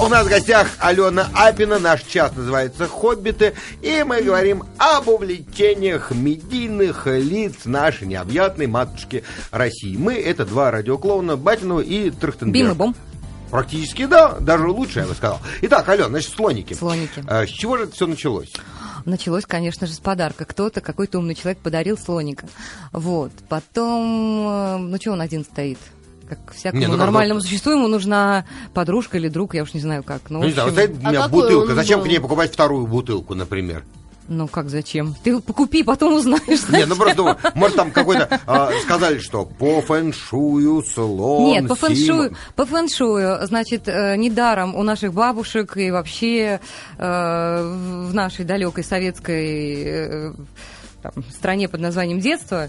У 0.00 0.06
нас 0.06 0.26
в 0.26 0.28
гостях 0.28 0.68
Алена 0.78 1.28
Апина, 1.34 1.80
наш 1.80 2.02
час 2.02 2.32
называется 2.36 2.86
«Хоббиты», 2.86 3.54
и 3.82 4.04
мы 4.04 4.22
говорим 4.22 4.62
об 4.78 5.08
увлечениях 5.08 6.12
медийных 6.12 7.08
лиц 7.08 7.64
нашей 7.64 8.06
необъятной 8.06 8.68
матушки 8.68 9.24
России. 9.50 9.96
Мы— 9.96 10.14
это 10.14 10.46
два 10.46 10.70
радиоклоуна 10.70 11.36
Батинова 11.36 11.80
и 11.80 12.10
Трахтенберг. 12.10 12.64
Бим 12.64 12.72
и 12.72 12.74
бом. 12.76 12.96
Практически 13.50 14.06
да, 14.06 14.36
даже 14.38 14.68
лучше, 14.68 15.00
я 15.00 15.06
бы 15.06 15.14
сказал. 15.14 15.40
Итак, 15.62 15.88
Алена, 15.88 16.08
значит, 16.08 16.32
слоники. 16.32 16.74
Слоники. 16.74 17.24
А, 17.26 17.44
с 17.44 17.50
чего 17.50 17.76
же 17.76 17.84
это 17.84 17.94
все 17.94 18.06
началось? 18.06 18.52
Началось, 19.04 19.46
конечно 19.46 19.88
же, 19.88 19.94
с 19.94 19.98
подарка. 19.98 20.44
Кто-то, 20.44 20.80
какой-то 20.80 21.18
умный 21.18 21.34
человек 21.34 21.58
подарил 21.58 21.98
слоника. 21.98 22.46
Вот. 22.92 23.32
Потом, 23.48 24.46
э, 24.46 24.76
ну 24.78 24.96
что 24.98 25.12
он 25.12 25.20
один 25.20 25.44
стоит? 25.44 25.78
Как 26.28 26.52
всякому 26.52 26.80
Не, 26.80 26.86
ну 26.86 26.92
как, 26.92 27.00
нормальному 27.00 27.40
ну- 27.40 27.44
существу 27.44 27.72
ему 27.72 27.88
нужна 27.88 28.44
подружка 28.74 29.16
или 29.16 29.28
друг, 29.28 29.54
я 29.54 29.62
уж 29.62 29.72
не 29.74 29.80
знаю 29.80 30.02
как. 30.02 30.22
Ну, 30.28 30.40
Ну, 30.40 30.46
не 30.46 30.52
знаю, 30.52 30.70
вот 30.70 30.78
у 30.78 31.06
А 31.06 31.10
меня 31.10 31.28
бутылка. 31.28 31.74
Зачем 31.74 32.00
был? 32.00 32.06
к 32.06 32.08
ней 32.08 32.20
покупать 32.20 32.52
вторую 32.52 32.86
бутылку, 32.86 33.34
например? 33.34 33.84
ну 34.28 34.46
как 34.46 34.68
зачем? 34.68 35.14
Ты 35.24 35.40
покупи, 35.40 35.82
потом 35.82 36.14
узнаешь. 36.14 36.68
Не, 36.68 36.84
ну 36.84 36.96
просто 36.96 37.16
думаю, 37.16 37.38
может 37.54 37.76
там 37.76 37.90
какой-то 37.90 38.40
а, 38.46 38.70
сказали, 38.82 39.18
что 39.18 39.46
по 39.46 39.80
фэншую 39.80 40.82
слон. 40.82 41.44
Нет, 41.46 41.68
по 41.68 41.74
фэншую, 41.74 42.36
по 42.54 42.66
фэншую, 42.66 43.46
значит, 43.46 43.88
э, 43.88 44.16
недаром 44.16 44.74
у 44.76 44.82
наших 44.82 45.14
бабушек 45.14 45.76
и 45.76 45.90
вообще 45.90 46.60
э, 46.98 47.62
в 48.08 48.14
нашей 48.14 48.44
далекой 48.44 48.84
советской 48.84 49.82
э, 49.84 50.32
там, 51.02 51.12
стране 51.30 51.68
под 51.68 51.80
названием 51.80 52.20
детство 52.20 52.68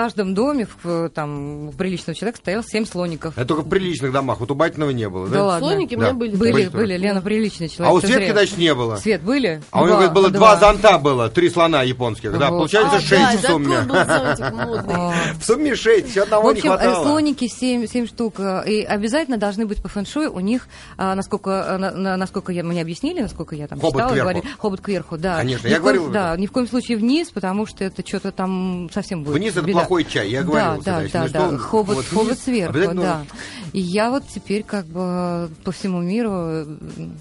каждом 0.00 0.34
доме, 0.34 0.68
в, 0.82 1.08
там, 1.08 1.68
у 1.68 1.72
приличного 1.72 2.14
человека 2.14 2.38
стоял 2.38 2.62
семь 2.62 2.84
слоников. 2.84 3.32
Это 3.38 3.46
только 3.46 3.62
в 3.62 3.68
приличных 3.68 4.12
домах. 4.12 4.40
Вот 4.40 4.50
у 4.50 4.54
Батиного 4.54 4.90
не 4.90 5.08
было, 5.08 5.26
да? 5.26 5.34
Да 5.34 5.44
ладно. 5.44 5.68
Слоники 5.68 5.94
у 5.94 5.98
Да. 5.98 6.04
меня 6.06 6.14
были. 6.14 6.36
Были, 6.36 6.52
Были 6.52 6.68
были. 6.68 6.96
Лена 6.98 7.22
приличный 7.22 7.68
человек. 7.70 7.90
А 7.90 7.94
у 7.96 8.00
Светки, 8.00 8.30
значит, 8.32 8.58
не 8.58 8.74
было. 8.74 8.96
Свет 8.96 9.22
были? 9.22 9.62
А 9.70 9.80
у 9.82 9.86
него 9.86 9.94
говорит, 9.96 10.12
было 10.12 10.28
два 10.30 10.56
два 10.56 10.72
зонта 10.72 10.98
было, 10.98 11.30
три 11.30 11.48
слона 11.48 11.82
японских, 11.82 12.32
да, 12.38 12.50
Вот. 12.50 12.56
получается 12.58 12.96
А, 12.96 13.00
шесть 13.00 13.42
да, 13.42 13.48
в 13.48 13.50
сумме. 13.52 13.76
В 15.40 15.44
сумме 15.44 15.74
шесть, 15.74 16.08
еще 16.10 16.20
В 16.20 16.24
одного 16.24 16.52
не 16.52 16.58
общем, 16.58 16.72
э, 16.72 16.76
хватало. 16.76 17.04
слоники 17.04 17.48
7, 17.48 17.86
семь 17.86 18.06
штук. 18.06 18.34
э, 18.38 18.62
И 18.70 18.82
обязательно 18.82 19.36
должны 19.38 19.66
быть 19.66 19.82
по 19.82 19.88
фэншую. 19.88 20.32
У 20.32 20.40
них, 20.40 20.68
насколько, 20.98 21.50
э, 21.50 21.76
на- 21.78 21.90
на- 21.92 22.16
насколько 22.16 22.52
я, 22.52 22.62
мне 22.64 22.82
объяснили, 22.82 23.20
насколько 23.20 23.54
я 23.54 23.66
там 23.66 23.78
Хобот 23.80 23.94
читала, 23.94 24.10
кверху. 24.10 24.24
говорили, 24.30 24.46
хобот 24.58 24.80
кверху, 24.80 25.16
да. 25.18 25.36
Конечно, 25.38 25.68
я 25.68 25.78
в 25.78 25.80
говорил 25.80 26.10
Да, 26.10 26.36
ни 26.36 26.46
в 26.46 26.52
коем 26.52 26.68
случае 26.68 26.96
вниз, 26.98 27.30
потому 27.30 27.66
что 27.66 27.84
это 27.84 28.06
что-то 28.06 28.32
там 28.32 28.88
совсем 28.92 29.22
будет. 29.24 29.36
Вниз 29.36 29.52
это. 29.52 29.62
Плохой 29.86 30.04
чай, 30.04 30.30
я 30.30 30.42
говорил 30.42 30.82
Да, 30.82 31.02
да, 31.02 31.28
да, 31.28 31.50
да. 31.50 31.58
Хобот, 31.58 31.96
вот 31.96 32.06
хобот 32.06 32.38
сверху, 32.38 32.70
обязательно 32.76 33.02
да. 33.02 33.24
И 33.72 33.80
я 33.80 34.10
вот 34.10 34.24
теперь 34.28 34.62
как 34.62 34.86
бы 34.86 35.50
по 35.64 35.72
всему 35.72 36.00
миру 36.00 36.30
м, 36.30 37.18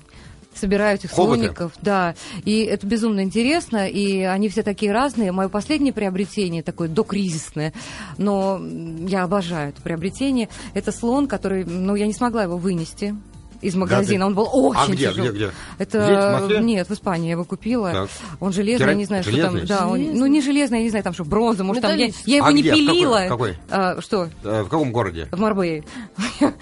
собираю 0.53 0.95
этих 0.95 1.12
Хоботы. 1.12 1.39
слоников, 1.39 1.74
да, 1.81 2.15
и 2.45 2.63
это 2.63 2.88
безумно 2.88 3.22
интересно, 3.22 3.88
и 3.88 4.22
они 4.22 4.50
все 4.50 4.63
такие 4.63 4.91
разные. 4.91 5.31
Мое 5.31 5.50
последнее 5.50 5.93
приобретение, 5.93 6.63
такое 6.63 6.88
докризисное, 6.88 7.74
но 8.17 8.62
я 9.07 9.24
обожаю 9.24 9.69
это 9.69 9.81
приобретение, 9.81 10.50
это 10.74 10.91
слон, 10.91 11.27
который, 11.27 11.65
ну, 11.65 11.95
я 11.95 12.07
не 12.07 12.13
смогла 12.13 12.43
его 12.43 12.57
вынести 12.57 13.15
из 13.62 13.75
магазина, 13.75 14.25
ты- 14.25 14.27
он 14.27 14.35
был 14.35 14.50
очень 14.51 14.79
А 14.79 14.88
где, 14.88 15.09
тяжелый. 15.09 15.29
где, 15.29 15.38
где? 15.38 15.51
Это 15.77 16.39
Здесь, 16.45 16.57
в 16.59 16.62
нет, 16.62 16.89
в 16.89 16.93
Испании 16.93 17.25
я 17.27 17.31
его 17.33 17.43
купила. 17.45 17.91
Так. 17.91 18.09
Он 18.39 18.51
железный, 18.53 18.88
я 18.88 18.93
не 18.93 19.05
знаю, 19.05 19.24
что 19.24 19.31
железный? 19.31 19.59
там. 19.62 19.67
Да, 19.67 19.88
он, 19.88 20.01
ну 20.13 20.25
не 20.25 20.41
железный, 20.41 20.79
я 20.79 20.83
не 20.83 20.89
знаю, 20.89 21.03
там 21.03 21.13
что 21.13 21.24
бронза, 21.25 21.63
может 21.63 21.81
там 21.81 21.97
я, 21.97 22.09
я 22.25 22.38
его 22.38 22.45
А 22.47 22.51
не 22.53 22.62
где? 22.62 22.71
В 22.74 22.77
какой- 22.77 22.85
пилила. 22.93 23.25
какой? 23.27 23.57
А, 23.69 24.01
что? 24.01 24.29
Э, 24.43 24.62
В 24.63 24.69
каком 24.69 24.91
городе? 24.91 25.27
В 25.31 25.39
Марбее. 25.39 25.83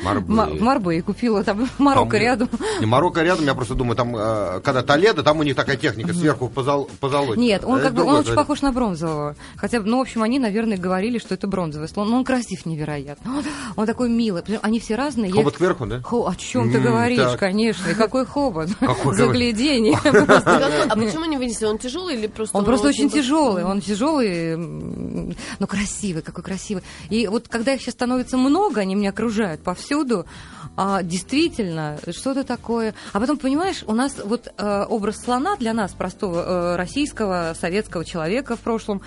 Марбее. 0.03 0.35
Ма- 0.35 0.45
В 0.47 0.62
Марбее 0.62 1.01
купила, 1.01 1.43
там 1.43 1.67
Марокко 1.77 2.12
Там- 2.17 2.21
рядом. 2.21 2.50
Не, 2.79 2.85
Марокко 2.85 3.21
рядом, 3.23 3.45
я 3.45 3.53
просто 3.55 3.75
думаю, 3.75 3.95
там, 3.95 4.15
э, 4.15 4.59
когда 4.63 4.81
Толедо, 4.83 5.23
там 5.23 5.39
у 5.39 5.43
них 5.43 5.55
такая 5.55 5.77
техника, 5.77 6.13
сверху 6.13 6.50
позол, 6.50 6.89
позолотить. 7.00 7.38
Нет, 7.38 7.63
он 7.65 7.79
как 7.81 7.93
бы 7.93 8.03
он 8.03 8.15
очень 8.17 8.33
похож 8.33 8.62
на 8.62 8.71
бронзового. 8.71 9.35
Хотя, 9.55 9.79
ну, 9.81 9.97
в 9.97 10.01
общем, 10.01 10.23
они, 10.23 10.39
наверное, 10.39 10.77
говорили, 10.77 11.17
что 11.17 11.33
это 11.33 11.47
бронзовый 11.47 11.88
слон. 11.89 12.09
Но 12.09 12.17
он 12.17 12.23
красив 12.23 12.65
невероятно. 12.65 13.43
Он, 13.75 13.85
такой 13.85 14.09
милый. 14.09 14.43
Они 14.62 14.79
все 14.79 14.95
разные. 14.95 15.31
Хобот 15.31 15.57
кверху, 15.57 15.85
да? 15.85 16.01
Хо- 16.01 16.27
о 16.27 16.35
чем 16.35 16.71
ты 16.71 16.79
говоришь, 16.83 17.19
так. 17.19 17.39
конечно. 17.39 17.89
И 17.89 17.93
какой 17.93 18.25
хобот? 18.25 18.69
Какой 18.79 19.15
Заглядение. 19.15 19.97
А 20.03 20.89
а 20.89 20.95
почему 20.95 21.25
не 21.25 21.37
вынесли? 21.37 21.65
Он 21.65 21.77
тяжелый 21.77 22.15
или 22.15 22.27
просто... 22.27 22.57
Он 22.57 22.65
просто 22.65 22.87
очень 22.87 23.09
тяжелый, 23.09 23.63
он 23.63 23.81
тяжелый, 23.81 24.55
но 24.57 25.67
красивый, 25.67 26.21
какой 26.21 26.43
красивый. 26.43 26.83
И 27.09 27.27
вот 27.27 27.47
когда 27.47 27.73
их 27.73 27.81
сейчас 27.81 27.93
становится 27.93 28.37
много, 28.37 28.81
они 28.81 28.95
меня 28.95 29.09
окружают 29.09 29.61
повсюду, 29.61 30.25
а, 30.75 31.03
действительно, 31.03 31.99
что-то 32.11 32.43
такое. 32.43 32.93
А 33.11 33.19
потом, 33.19 33.37
понимаешь, 33.37 33.83
у 33.85 33.93
нас 33.93 34.15
вот 34.23 34.51
э, 34.57 34.85
образ 34.89 35.21
слона 35.23 35.55
для 35.55 35.73
нас, 35.73 35.91
простого 35.91 36.39
э, 36.39 36.75
российского, 36.75 37.55
советского 37.59 38.03
человека 38.03 38.55
в 38.55 38.59
прошлом, 38.59 39.01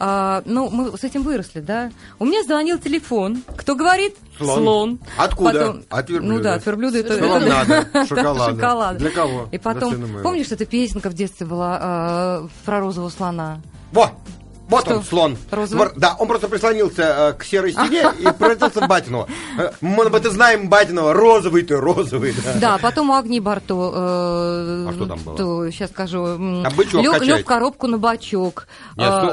а, 0.00 0.42
ну, 0.46 0.70
мы 0.70 0.96
с 0.96 1.04
этим 1.04 1.22
выросли, 1.22 1.60
да. 1.60 1.90
У 2.18 2.24
меня 2.24 2.42
звонил 2.42 2.78
телефон. 2.78 3.42
Кто 3.56 3.74
говорит? 3.76 4.16
Слон. 4.38 4.98
Откуда? 5.18 5.52
Потом- 5.52 5.82
От 5.90 6.08
верблюда. 6.10 6.34
Ну 6.34 6.42
да, 6.42 6.54
от 6.54 6.66
верблюда 6.66 6.98
это... 6.98 7.14
Что 7.16 7.28
вам 7.28 7.46
надо? 7.46 7.86
Да, 7.92 8.06
Шоколада. 8.06 8.54
шоколад. 8.56 8.96
Для 8.96 9.10
кого? 9.10 9.48
И 9.52 9.58
потом, 9.58 9.94
помнишь, 10.22 10.50
эта 10.50 10.64
песенка 10.64 11.10
в 11.10 11.14
детстве 11.14 11.46
была 11.46 11.78
э, 12.44 12.48
про 12.64 12.80
розового 12.80 13.10
слона? 13.10 13.60
Во! 13.92 14.10
Вот 14.70 14.84
Что? 14.84 14.96
он, 14.96 15.02
слон. 15.04 15.36
Розовый? 15.50 15.88
Да, 15.96 16.14
он 16.18 16.28
просто 16.28 16.48
прислонился 16.48 17.02
э, 17.02 17.32
к 17.38 17.44
серой 17.44 17.72
стене 17.72 18.04
и 18.18 18.24
превратился 18.24 18.80
в 18.80 18.86
Батиного. 18.88 19.26
Э, 19.58 19.70
Мы 19.80 20.08
бы 20.08 20.20
ты 20.20 20.30
знаем 20.30 20.68
Батиного, 20.68 21.12
розовый 21.12 21.62
ты, 21.62 21.76
розовый. 21.76 22.34
да. 22.60 22.78
Потом 22.78 23.10
у 23.10 23.14
Агнии 23.14 23.40
Барто. 23.40 23.74
э, 23.74 24.86
А 24.88 24.92
что 24.94 25.06
там 25.06 25.18
было? 25.20 25.70
сейчас 25.72 25.90
скажу. 25.90 26.36
бычок 26.76 27.02
лег, 27.22 27.42
в 27.42 27.44
коробку 27.44 27.86
на 27.88 27.98
бачок. 27.98 28.66
Нет, 28.96 29.08
А, 29.08 29.32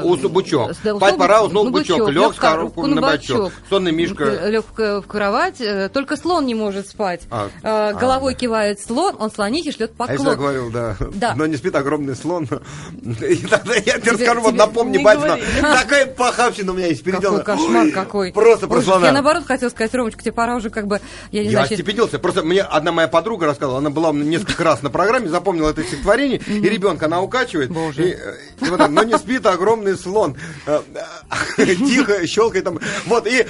Спать 0.96 1.16
пора, 1.16 1.42
уснул 1.44 1.64
ну, 1.64 1.70
бычок, 1.70 2.08
лег 2.10 2.34
в 2.34 2.38
коробку 2.38 2.86
на 2.86 3.00
бачок. 3.00 3.52
Сонный 3.70 3.92
мишка. 3.92 4.48
Лег 4.48 4.64
в, 4.76 5.00
в 5.02 5.06
кровать, 5.06 5.60
э, 5.60 5.88
только 5.88 6.16
слон 6.16 6.46
не 6.46 6.54
может 6.54 6.88
спать. 6.88 7.22
А, 7.30 7.48
Э, 7.48 7.50
а, 7.62 7.92
Головой 7.94 8.34
кивает 8.34 8.80
слон, 8.80 9.14
он 9.18 9.30
слонихи 9.30 9.70
шлет 9.72 9.92
А 9.98 10.12
я 10.12 10.16
поклон. 10.18 10.36
говорил, 10.36 10.70
да. 10.70 10.96
Да. 11.14 11.34
Но 11.36 11.46
не 11.46 11.56
спит 11.56 11.74
огромный 11.74 12.16
слон. 12.16 12.48
Я 13.02 13.98
тебе 13.98 14.12
расскажу, 14.12 14.40
вот 14.40 14.54
напомни, 14.54 14.98
не 14.98 15.04
Говори. 15.36 15.60
Такая 15.82 16.06
похабщина 16.06 16.72
у 16.72 16.74
меня 16.74 16.86
есть 16.88 17.00
Какой 17.04 17.12
переделана. 17.12 17.44
кошмар 17.44 17.84
Ой, 17.84 17.90
какой. 17.92 18.32
Просто 18.32 18.66
про 18.68 18.76
Ой, 18.78 18.82
слона. 18.84 19.06
Я 19.06 19.12
наоборот 19.12 19.46
хотела 19.46 19.70
сказать, 19.70 19.94
Ромочка, 19.94 20.22
тебе 20.22 20.32
пора 20.32 20.56
уже 20.56 20.70
как 20.70 20.86
бы, 20.86 21.00
я 21.32 21.40
не 21.42 21.46
Я 21.46 21.52
знаю, 21.52 21.68
остепенился. 21.70 22.18
Просто 22.18 22.42
мне 22.42 22.62
одна 22.62 22.92
моя 22.92 23.08
подруга 23.08 23.46
рассказывала, 23.46 23.78
она 23.78 23.90
была 23.90 24.12
несколько 24.12 24.64
раз 24.64 24.82
на 24.82 24.90
программе, 24.90 25.28
запомнила 25.28 25.70
это 25.70 25.82
стихотворение, 25.84 26.38
и 26.38 26.60
ребенка 26.68 27.06
она 27.06 27.20
укачивает. 27.22 27.70
Боже. 27.70 28.08
И, 28.08 28.12
э, 28.12 28.66
и 28.66 28.70
вот 28.70 28.78
так, 28.78 28.90
но 28.90 29.02
не 29.02 29.16
спит 29.18 29.46
огромный 29.46 29.96
слон. 29.96 30.36
Э, 30.66 30.80
э, 31.58 31.66
Тихо, 31.74 32.26
щелкает 32.26 32.64
там. 32.64 32.78
Вот, 33.06 33.26
и, 33.26 33.46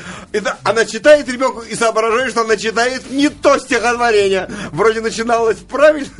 она 0.65 0.85
читает 0.85 1.29
ребенку 1.29 1.61
и 1.61 1.75
соображает, 1.75 2.31
что 2.31 2.43
она 2.43 2.57
читает 2.57 3.11
не 3.11 3.29
то 3.29 3.59
стихотворение. 3.59 4.49
Вроде 4.73 5.01
начиналось 5.01 5.59
правильно. 5.59 6.09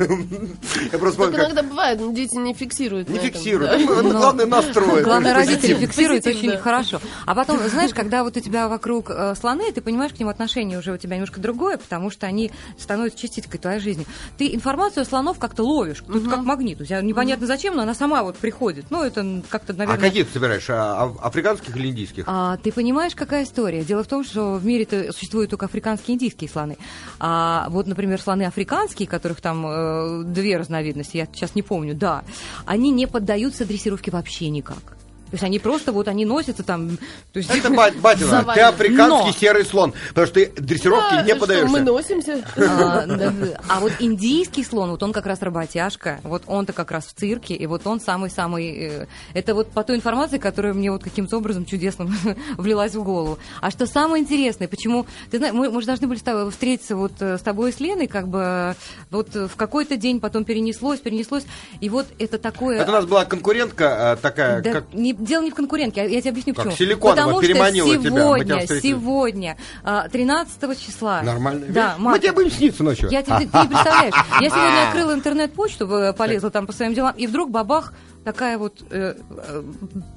Я 0.91 0.97
просто 0.99 1.17
Так 1.23 1.31
помню, 1.31 1.37
как 1.37 1.45
иногда 1.45 1.63
бывает, 1.63 1.99
но 1.99 2.11
дети 2.11 2.35
не 2.35 2.53
фиксируют. 2.53 3.09
не 3.09 3.17
да. 3.19 3.77
Ну, 3.77 4.01
Но- 4.01 4.19
Главное 4.19 4.45
настроить. 4.45 5.03
Главное, 5.03 5.33
родители 5.49 5.75
фиксируют 5.75 6.27
очень 6.27 6.57
хорошо. 6.57 7.01
А 7.25 7.35
потом, 7.35 7.59
знаешь, 7.69 7.93
когда 7.93 8.23
вот 8.23 8.37
у 8.37 8.39
тебя 8.39 8.67
вокруг 8.67 9.09
э, 9.09 9.35
слоны, 9.35 9.71
ты 9.71 9.81
понимаешь 9.81 10.13
к 10.13 10.19
ним 10.19 10.29
отношение 10.29 10.79
уже 10.79 10.93
у 10.93 10.97
тебя 10.97 11.15
немножко 11.15 11.39
другое, 11.39 11.77
потому 11.77 12.09
что 12.09 12.27
они 12.27 12.51
становятся 12.77 13.19
частичкой 13.19 13.59
твоей 13.59 13.79
жизни. 13.79 14.05
Ты 14.37 14.53
информацию 14.53 15.05
слонов 15.05 15.39
как-то 15.39 15.63
ловишь, 15.63 16.03
тут 16.05 16.27
как 16.27 16.43
магнит. 16.43 16.81
У 16.81 16.85
тебя 16.85 17.01
непонятно 17.01 17.47
зачем, 17.47 17.75
но 17.75 17.83
она 17.83 17.93
сама 17.93 18.23
вот 18.23 18.37
приходит. 18.37 18.85
Ну, 18.89 19.03
это 19.03 19.41
как-то, 19.49 19.73
А 19.73 19.77
наверное... 19.77 20.09
каких 20.09 20.27
ты 20.27 20.33
собираешь? 20.33 20.69
А, 20.69 21.03
а- 21.21 21.27
Африканских 21.27 21.75
или 21.75 21.87
индийских? 21.87 22.23
А, 22.27 22.57
ты 22.57 22.71
понимаешь, 22.71 23.15
какая 23.15 23.43
история? 23.43 23.83
Дело 23.83 24.03
в 24.03 24.07
том, 24.07 24.23
что 24.23 24.55
в 24.55 24.65
мире 24.65 25.11
существуют 25.11 25.49
только 25.49 25.65
африканские 25.65 26.13
и 26.13 26.17
индийские 26.17 26.49
слоны. 26.49 26.77
А 27.19 27.67
вот, 27.69 27.87
например, 27.87 28.21
слоны 28.21 28.43
африканские, 28.43 29.07
которых 29.07 29.41
там 29.41 29.65
э, 29.65 30.23
две 30.25 30.57
разновидности, 30.57 31.17
я 31.17 31.25
сейчас 31.25 31.55
не 31.55 31.61
помню, 31.61 31.95
да, 31.95 32.23
они 32.65 32.91
не 32.91 33.07
поддаются 33.07 33.65
дрессировке 33.65 34.11
вообще 34.11 34.49
никак. 34.49 34.98
То 35.29 35.35
есть 35.35 35.43
они 35.43 35.59
просто 35.59 35.91
вот 35.91 36.07
они 36.07 36.25
носятся 36.25 36.63
там. 36.63 36.97
То 37.33 37.39
есть, 37.39 37.49
Это 37.51 37.69
ба- 37.69 37.91
Батина, 38.01 38.43
ты 38.53 38.61
африканский 38.61 39.27
Но. 39.27 39.31
серый 39.33 39.63
слон, 39.65 39.93
потому 40.09 40.25
что 40.27 40.35
ты 40.35 40.51
дрессировки 40.57 41.15
Да, 41.15 41.21
не 41.21 41.29
что, 41.31 41.39
подаешься. 41.39 41.67
Мы 41.71 41.79
носимся. 41.81 42.43
А, 42.57 43.05
да, 43.05 43.29
да. 43.29 43.33
А 43.67 43.79
вот 43.79 43.93
индийский 43.99 44.63
слон, 44.63 44.89
вот 44.91 45.03
он 45.03 45.13
как 45.13 45.25
раз 45.27 45.41
работяжка, 45.41 46.19
вот 46.23 46.43
он-то 46.47 46.73
как 46.73 46.91
раз 46.91 47.05
в 47.05 47.13
цирке, 47.13 47.53
и 47.53 47.65
вот 47.67 47.85
он 47.85 47.99
самый-самый... 48.01 48.69
э, 49.03 49.07
Это 49.33 49.53
вот 49.53 49.69
по 49.71 49.83
той 49.83 49.97
информации, 49.97 50.37
которая 50.39 50.73
мне 50.73 50.91
вот 50.91 51.03
каким-то 51.03 51.37
образом 51.37 51.65
чудесным 51.65 52.11
влилась 52.57 52.95
в 52.95 53.03
голову. 53.03 53.37
А 53.61 53.69
что 53.71 53.85
самое 53.85 54.23
интересное, 54.23 54.67
почему... 54.67 55.05
Ты 55.29 55.37
знаешь, 55.37 55.53
мы, 55.53 55.69
мы 55.69 55.81
же 55.81 55.87
должны 55.87 56.07
были 56.07 56.17
с 56.17 56.23
тобой 56.23 56.49
встретиться 56.51 56.95
вот 56.95 57.13
э, 57.19 57.37
с 57.37 57.41
тобой 57.41 57.69
и 57.69 57.73
с 57.73 57.79
Леной, 57.79 58.07
как 58.07 58.27
бы 58.27 58.75
вот 59.11 59.33
в 59.35 59.55
какой-то 59.55 59.95
день 59.97 60.19
потом 60.19 60.43
перенеслось, 60.43 60.99
перенеслось, 60.99 61.45
и 61.81 61.89
вот 61.89 62.07
это 62.17 62.37
такое... 62.39 62.79
Это 62.81 62.89
у 62.89 62.93
нас 62.95 63.05
была 63.05 63.25
конкурентка 63.25 64.15
э, 64.17 64.21
такая, 64.21 64.61
Да, 64.61 64.71
как 64.73 64.93
не- 64.93 65.18
дело 65.19 65.43
не 65.43 65.51
в 65.51 65.55
конкурентке, 65.55 66.09
я, 66.09 66.21
тебе 66.21 66.31
объясню 66.31 66.53
Как 66.53 66.65
почему. 66.65 66.77
силиконовая 66.77 67.15
Потому 67.25 67.41
переманила 67.41 67.87
что 67.87 67.97
мы 67.97 68.03
тебя 68.03 68.19
сегодня, 68.21 68.59
встретили. 68.59 68.91
сегодня, 68.91 69.57
а, 69.83 70.09
13 70.09 70.79
числа. 70.79 71.21
нормально. 71.21 71.65
Да, 71.69 71.95
Мы 71.97 72.19
тебе 72.19 72.31
будем 72.31 72.51
сниться 72.51 72.83
ночью. 72.83 73.09
я 73.09 73.21
тебе, 73.21 73.39
ты, 73.39 73.47
ты 73.47 73.57
не 73.59 73.67
представляешь. 73.67 74.13
Я 74.41 74.49
сегодня 74.49 74.87
открыла 74.87 75.13
интернет-почту, 75.13 75.85
э, 75.87 76.13
полезла 76.13 76.49
там 76.49 76.65
по 76.67 76.73
своим 76.73 76.93
делам, 76.93 77.13
и 77.15 77.27
вдруг 77.27 77.51
бабах, 77.51 77.93
такая 78.23 78.57
вот 78.57 78.81
э, 78.89 79.15
э, 79.29 79.63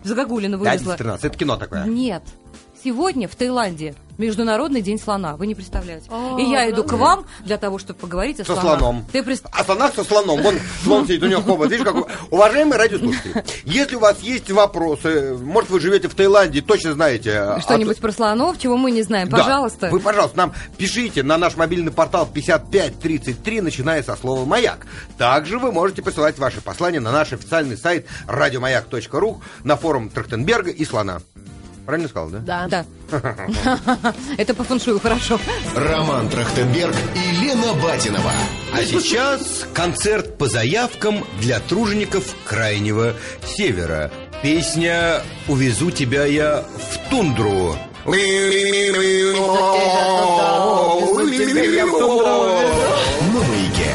загогулина 0.05 0.59
вылезла. 0.59 0.97
13, 0.97 1.25
это 1.25 1.39
кино 1.39 1.57
такое. 1.57 1.85
Нет. 1.85 2.23
Сегодня 2.85 3.29
в 3.29 3.37
Таиланде 3.37 3.95
Международный 4.19 4.83
день 4.83 4.99
слона. 4.99 5.37
Вы 5.37 5.47
не 5.47 5.55
представляете. 5.55 6.07
А, 6.11 6.37
и 6.39 6.45
я 6.45 6.69
иду 6.71 6.83
к 6.85 6.89
правда? 6.89 7.05
вам 7.05 7.27
для 7.45 7.57
того, 7.57 7.79
чтобы 7.79 7.99
поговорить 8.01 8.41
о 8.41 8.45
Со 8.45 8.55
слонах. 8.55 8.79
слоном. 8.79 9.07
Ты 9.11 9.21
прис- 9.21 9.45
А 9.53 9.65
слонах 9.65 9.95
со 9.95 10.05
слоном. 10.05 10.43
Вон 10.43 10.57
слон 10.85 11.07
сидит, 11.07 11.23
у 11.23 11.27
него 11.29 11.43
хобот. 11.43 11.71
Видишь, 11.71 11.85
как... 11.85 11.97
Уважаемые 12.31 12.79
радиослушатели, 12.79 13.45
если 13.65 13.97
у 13.97 14.01
вас 14.01 14.19
есть 14.21 14.51
вопросы, 14.51 15.35
может, 15.41 15.71
вы 15.71 15.81
живете 15.81 16.09
в 16.09 16.15
Таиланде, 16.15 16.61
точно 16.61 16.93
знаете... 16.93 17.31
э, 17.31 17.61
Что-нибудь 17.63 17.97
от- 17.97 18.03
про 18.03 18.13
слонов, 18.13 18.59
чего 18.59 18.77
мы 18.77 18.91
не 18.91 19.03
знаем, 19.03 19.29
Да. 19.29 19.39
пожалуйста. 19.39 19.89
Вы, 19.91 19.99
пожалуйста, 20.01 20.37
нам 20.37 20.53
пишите 20.77 21.23
на 21.23 21.39
наш 21.39 21.57
мобильный 21.57 21.91
портал 21.93 22.27
5533, 22.27 23.61
начиная 23.61 24.03
со 24.03 24.15
слова 24.17 24.45
«Маяк». 24.45 24.87
Также 25.19 25.59
вы 25.59 25.73
можете 25.73 26.03
посылать 26.03 26.39
ваши 26.39 26.61
послания 26.61 27.01
на 27.01 27.13
наш 27.13 27.33
официальный 27.33 27.77
сайт 27.79 28.07
радиомаяк.ру 28.27 29.41
на 29.65 29.77
форум 29.77 30.11
Трахтенберга 30.11 30.71
и 30.71 30.85
Слона. 30.85 31.21
Правильно 31.87 32.09
сказал, 32.09 32.29
да? 32.31 32.39
Да. 32.41 32.85
Да. 33.11 34.13
Это 34.39 34.55
по 34.55 34.65
фэншую 34.65 35.01
хорошо. 35.01 35.39
Роман 35.75 36.29
Трахтенберг 36.29 36.95
и 37.15 37.45
Лена 37.45 37.75
Батинова. 37.75 38.33
А 38.73 38.85
сейчас 38.85 39.67
концерт 39.75 40.39
по 40.39 40.49
заявкам 40.49 41.25
для 41.41 41.61
тружеников 41.61 42.35
Крайнего 42.45 43.15
Севера. 43.45 44.11
Песня 44.43 45.23
«Увезу 45.49 45.91
тебя 45.91 46.25
я 46.25 46.65
в 46.65 47.11
тундру». 47.11 47.77
На 48.05 48.13
маяке. 53.43 53.95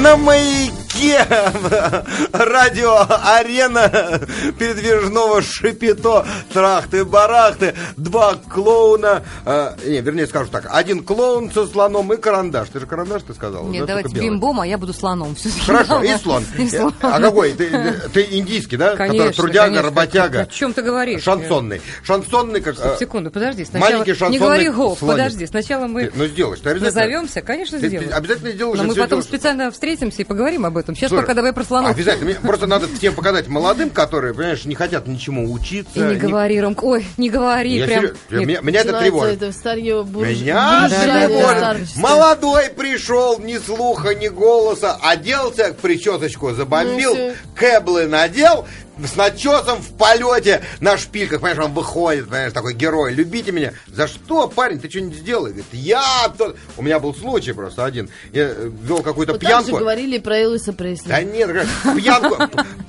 На 0.00 0.16
маяке 0.16 0.57
радио 2.32 3.06
арена 3.24 4.20
передвижного 4.58 5.42
шипито 5.42 6.26
трахты 6.52 7.04
барахты 7.04 7.74
два 7.96 8.34
клоуна 8.34 9.22
э, 9.44 9.74
не 9.86 10.00
вернее 10.00 10.26
скажу 10.26 10.50
так 10.50 10.66
один 10.70 11.02
клоун 11.04 11.50
со 11.50 11.66
слоном 11.66 12.12
и 12.12 12.16
карандаш 12.16 12.68
ты 12.68 12.80
же 12.80 12.86
карандаш 12.86 13.22
ты 13.22 13.34
сказал 13.34 13.66
Нет, 13.66 13.86
да, 13.86 13.96
давайте 13.96 14.18
бимбом, 14.20 14.60
а 14.60 14.66
я 14.66 14.78
буду 14.78 14.92
слоном. 14.92 15.34
Всё-таки. 15.34 15.60
Хорошо, 15.64 16.02
и 16.02 16.16
слон. 16.16 16.44
И 16.58 16.68
слон. 16.68 16.94
А 17.00 17.20
какой? 17.20 17.52
Ты, 17.52 17.70
ты 18.12 18.26
индийский, 18.30 18.76
да? 18.76 18.96
Конечно, 18.96 19.18
Который 19.18 19.34
трудяга, 19.34 19.66
конечно. 19.66 19.82
работяга. 19.82 20.40
О 20.40 20.46
чем 20.46 20.72
ты 20.72 20.82
говоришь? 20.82 21.22
Шансонный. 21.22 21.80
Шансонный, 22.02 22.60
как... 22.60 22.74
Стоп, 22.76 22.92
э, 22.94 22.96
секунду, 22.98 23.30
подожди. 23.30 23.64
Сначала 23.64 23.90
маленький 23.90 24.10
не 24.10 24.16
шансонный 24.16 24.38
говори 24.38 24.68
гоп, 24.70 24.98
подожди. 24.98 25.46
Сначала 25.46 25.86
мы 25.86 26.06
ты- 26.06 26.12
ну, 26.14 26.26
сделаешь, 26.26 26.60
ты 26.60 26.70
обязательно... 26.70 27.00
назовемся, 27.00 27.40
конечно, 27.42 27.78
Ты- 27.78 27.82
ты 27.82 27.88
сделаем. 27.88 28.14
обязательно 28.14 28.50
сделаешь, 28.52 28.78
Но 28.78 28.84
мы 28.84 28.94
потом 28.94 29.22
специально 29.22 29.70
встретимся 29.70 30.22
и 30.22 30.24
поговорим 30.24 30.66
об 30.66 30.76
этом. 30.76 30.87
Сейчас 30.94 31.10
Слушай, 31.10 31.22
пока 31.22 31.34
давай 31.34 31.52
про 31.52 31.64
слонов. 31.64 31.90
Обязательно. 31.90 32.26
Мне 32.26 32.34
просто 32.36 32.66
надо 32.66 32.88
всем 32.88 33.14
показать 33.14 33.48
молодым, 33.48 33.90
которые, 33.90 34.34
понимаешь, 34.34 34.64
не 34.64 34.74
хотят 34.74 35.06
ничему 35.06 35.52
учиться. 35.52 35.90
И 35.94 36.14
не 36.14 36.16
говори, 36.16 36.60
Ромка. 36.60 36.84
Ой, 36.84 37.06
не 37.16 37.30
говори. 37.30 37.76
Я 37.76 37.86
прям. 37.86 38.02
Нет. 38.04 38.16
меня, 38.30 38.60
меня 38.60 38.80
это 38.80 38.98
тревожит. 38.98 39.42
это 39.42 39.52
старье 39.52 40.02
бурж... 40.02 40.28
Меня 40.28 40.88
тревожит. 40.88 41.96
Молодой 41.96 42.70
пришел, 42.70 43.38
ни 43.38 43.58
слуха, 43.58 44.14
ни 44.14 44.28
голоса, 44.28 44.98
оделся, 45.02 45.74
причесочку 45.80 46.52
забомбил, 46.52 47.14
Ну 47.14 47.32
кэблы 47.54 48.06
надел, 48.06 48.66
с 49.06 49.16
начесом 49.16 49.80
в 49.80 49.96
полете 49.96 50.62
на 50.80 50.96
шпильках, 50.96 51.40
понимаешь, 51.40 51.64
он 51.64 51.74
выходит, 51.74 52.24
понимаешь, 52.28 52.52
такой 52.52 52.74
герой, 52.74 53.12
любите 53.14 53.52
меня. 53.52 53.72
За 53.86 54.08
что, 54.08 54.48
парень, 54.48 54.80
ты 54.80 54.88
что-нибудь 54.88 55.18
сделал? 55.18 55.46
Говорит, 55.46 55.64
я... 55.72 56.32
тот». 56.36 56.56
У 56.76 56.82
меня 56.82 56.98
был 56.98 57.14
случай 57.14 57.52
просто 57.52 57.84
один. 57.84 58.08
Я 58.32 58.44
э, 58.48 58.70
вел 58.82 59.02
какую-то 59.02 59.32
Вот 59.32 59.40
пьянку. 59.40 59.76
говорили 59.78 60.18
про 60.18 60.38
Элвиса 60.38 60.72
Пресли. 60.72 61.08
Да 61.08 61.22
нет, 61.22 61.66
пьянку, 61.96 62.36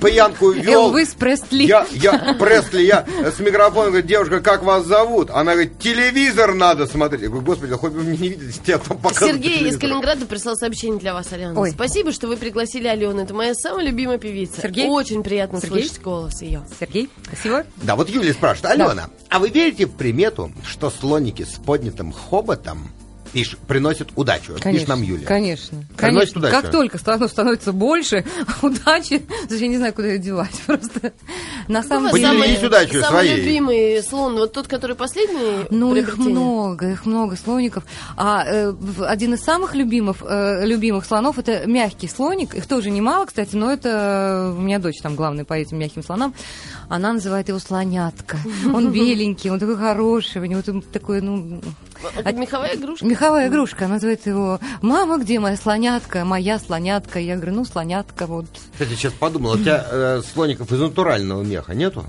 пьянку 0.01 0.51
вел. 0.51 0.87
Элвис 0.87 1.09
Пресли. 1.09 1.65
Я, 1.65 1.85
я, 1.91 2.35
Пресли, 2.39 2.83
я 2.83 3.05
с 3.23 3.39
микрофоном, 3.39 3.89
говорит, 3.89 4.07
девушка, 4.07 4.39
как 4.41 4.63
вас 4.63 4.85
зовут? 4.85 5.29
Она 5.29 5.53
говорит, 5.53 5.79
телевизор 5.79 6.53
надо 6.53 6.87
смотреть. 6.87 7.21
Я 7.23 7.27
говорю, 7.27 7.45
господи, 7.45 7.71
да 7.71 7.77
хоть 7.77 7.91
бы 7.91 8.01
мне 8.01 8.17
не 8.17 8.29
видеть, 8.29 8.61
тебя 8.63 8.77
там 8.77 8.97
показывают 8.97 9.35
Сергей 9.35 9.53
из 9.53 9.57
телевизор». 9.59 9.81
Калининграда 9.81 10.25
прислал 10.25 10.55
сообщение 10.55 10.99
для 10.99 11.13
вас, 11.13 11.31
Алена. 11.31 11.59
Ой. 11.59 11.71
Спасибо, 11.71 12.11
что 12.11 12.27
вы 12.27 12.37
пригласили 12.37 12.87
Алену. 12.87 13.21
Это 13.21 13.33
моя 13.33 13.53
самая 13.53 13.85
любимая 13.85 14.17
певица. 14.17 14.61
Сергей? 14.61 14.87
Очень 14.87 15.23
приятно 15.23 15.59
Сергей? 15.59 15.83
слышать 15.83 15.98
голос 16.01 16.41
ее. 16.41 16.63
Сергей, 16.79 17.09
спасибо. 17.23 17.65
Да, 17.77 17.95
вот 17.95 18.09
Юлия 18.09 18.33
спрашивает, 18.33 18.79
Алена, 18.79 19.09
а 19.29 19.39
вы 19.39 19.49
верите 19.49 19.85
в 19.85 19.95
примету, 19.95 20.51
что 20.65 20.89
слоники 20.89 21.43
с 21.43 21.59
поднятым 21.59 22.11
хоботом 22.11 22.89
Пишет, 23.33 23.59
приносит 23.59 24.09
удачу. 24.15 24.53
Вот 24.53 24.63
Пишет 24.63 24.87
нам 24.87 25.01
Юлия. 25.01 25.25
Конечно. 25.25 25.85
Приносит 25.97 26.33
конечно. 26.33 26.39
удачу. 26.39 26.61
Как 26.61 26.71
только 26.71 26.97
слонов 26.97 27.31
становится 27.31 27.73
больше, 27.73 28.25
удачи, 28.61 29.21
я 29.49 29.67
не 29.67 29.77
знаю, 29.77 29.93
куда 29.93 30.07
ее 30.07 30.19
девать. 30.19 30.51
Просто 30.65 31.13
на 31.67 31.83
самом 31.83 32.11
деле... 32.11 32.27
Поделись 32.27 32.63
удачей 32.63 33.01
самый 33.01 33.27
своей. 33.27 33.35
любимый 33.37 34.03
слон, 34.03 34.35
вот 34.35 34.53
тот, 34.53 34.67
который 34.67 34.95
последний 34.95 35.67
Ну, 35.69 35.95
их 35.95 36.17
много, 36.17 36.91
их 36.91 37.05
много 37.05 37.35
слоников. 37.35 37.83
А 38.17 38.43
э, 38.45 38.73
один 39.05 39.33
из 39.35 39.41
самых 39.41 39.75
любимых, 39.75 40.17
э, 40.21 40.65
любимых 40.65 41.05
слонов 41.05 41.37
это 41.37 41.67
мягкий 41.67 42.07
слоник. 42.07 42.55
Их 42.55 42.67
тоже 42.67 42.89
немало, 42.89 43.25
кстати, 43.25 43.55
но 43.55 43.71
это 43.71 43.89
э, 43.89 44.57
у 44.57 44.61
меня 44.61 44.79
дочь 44.79 44.99
там 45.01 45.15
главная 45.15 45.45
по 45.45 45.53
этим 45.53 45.77
мягким 45.77 46.03
слонам. 46.03 46.33
Она 46.87 47.13
называет 47.13 47.49
его 47.49 47.59
слонятка. 47.59 48.37
Он 48.73 48.91
беленький, 48.91 49.49
он 49.49 49.59
такой 49.59 49.77
хороший, 49.77 50.41
у 50.41 50.45
него 50.45 50.61
такой, 50.91 51.21
ну, 51.21 51.61
Это 52.15 52.33
меховая 52.33 52.75
игрушка? 52.75 53.05
меховая 53.05 53.47
игрушка. 53.47 53.85
Она 53.85 53.95
называет 53.95 54.25
его 54.25 54.59
«Мама, 54.81 55.17
где 55.17 55.39
моя 55.39 55.57
слонятка? 55.57 56.25
Моя 56.25 56.59
слонятка». 56.59 57.19
Я 57.19 57.35
говорю, 57.35 57.53
ну, 57.55 57.65
слонятка, 57.65 58.25
вот. 58.25 58.45
Кстати, 58.73 58.89
сейчас 58.91 59.13
подумал, 59.13 59.51
у 59.51 59.57
тебя 59.57 59.85
э, 59.89 60.21
слоников 60.33 60.71
из 60.71 60.79
натурального 60.79 61.43
меха 61.43 61.73
нету? 61.73 62.05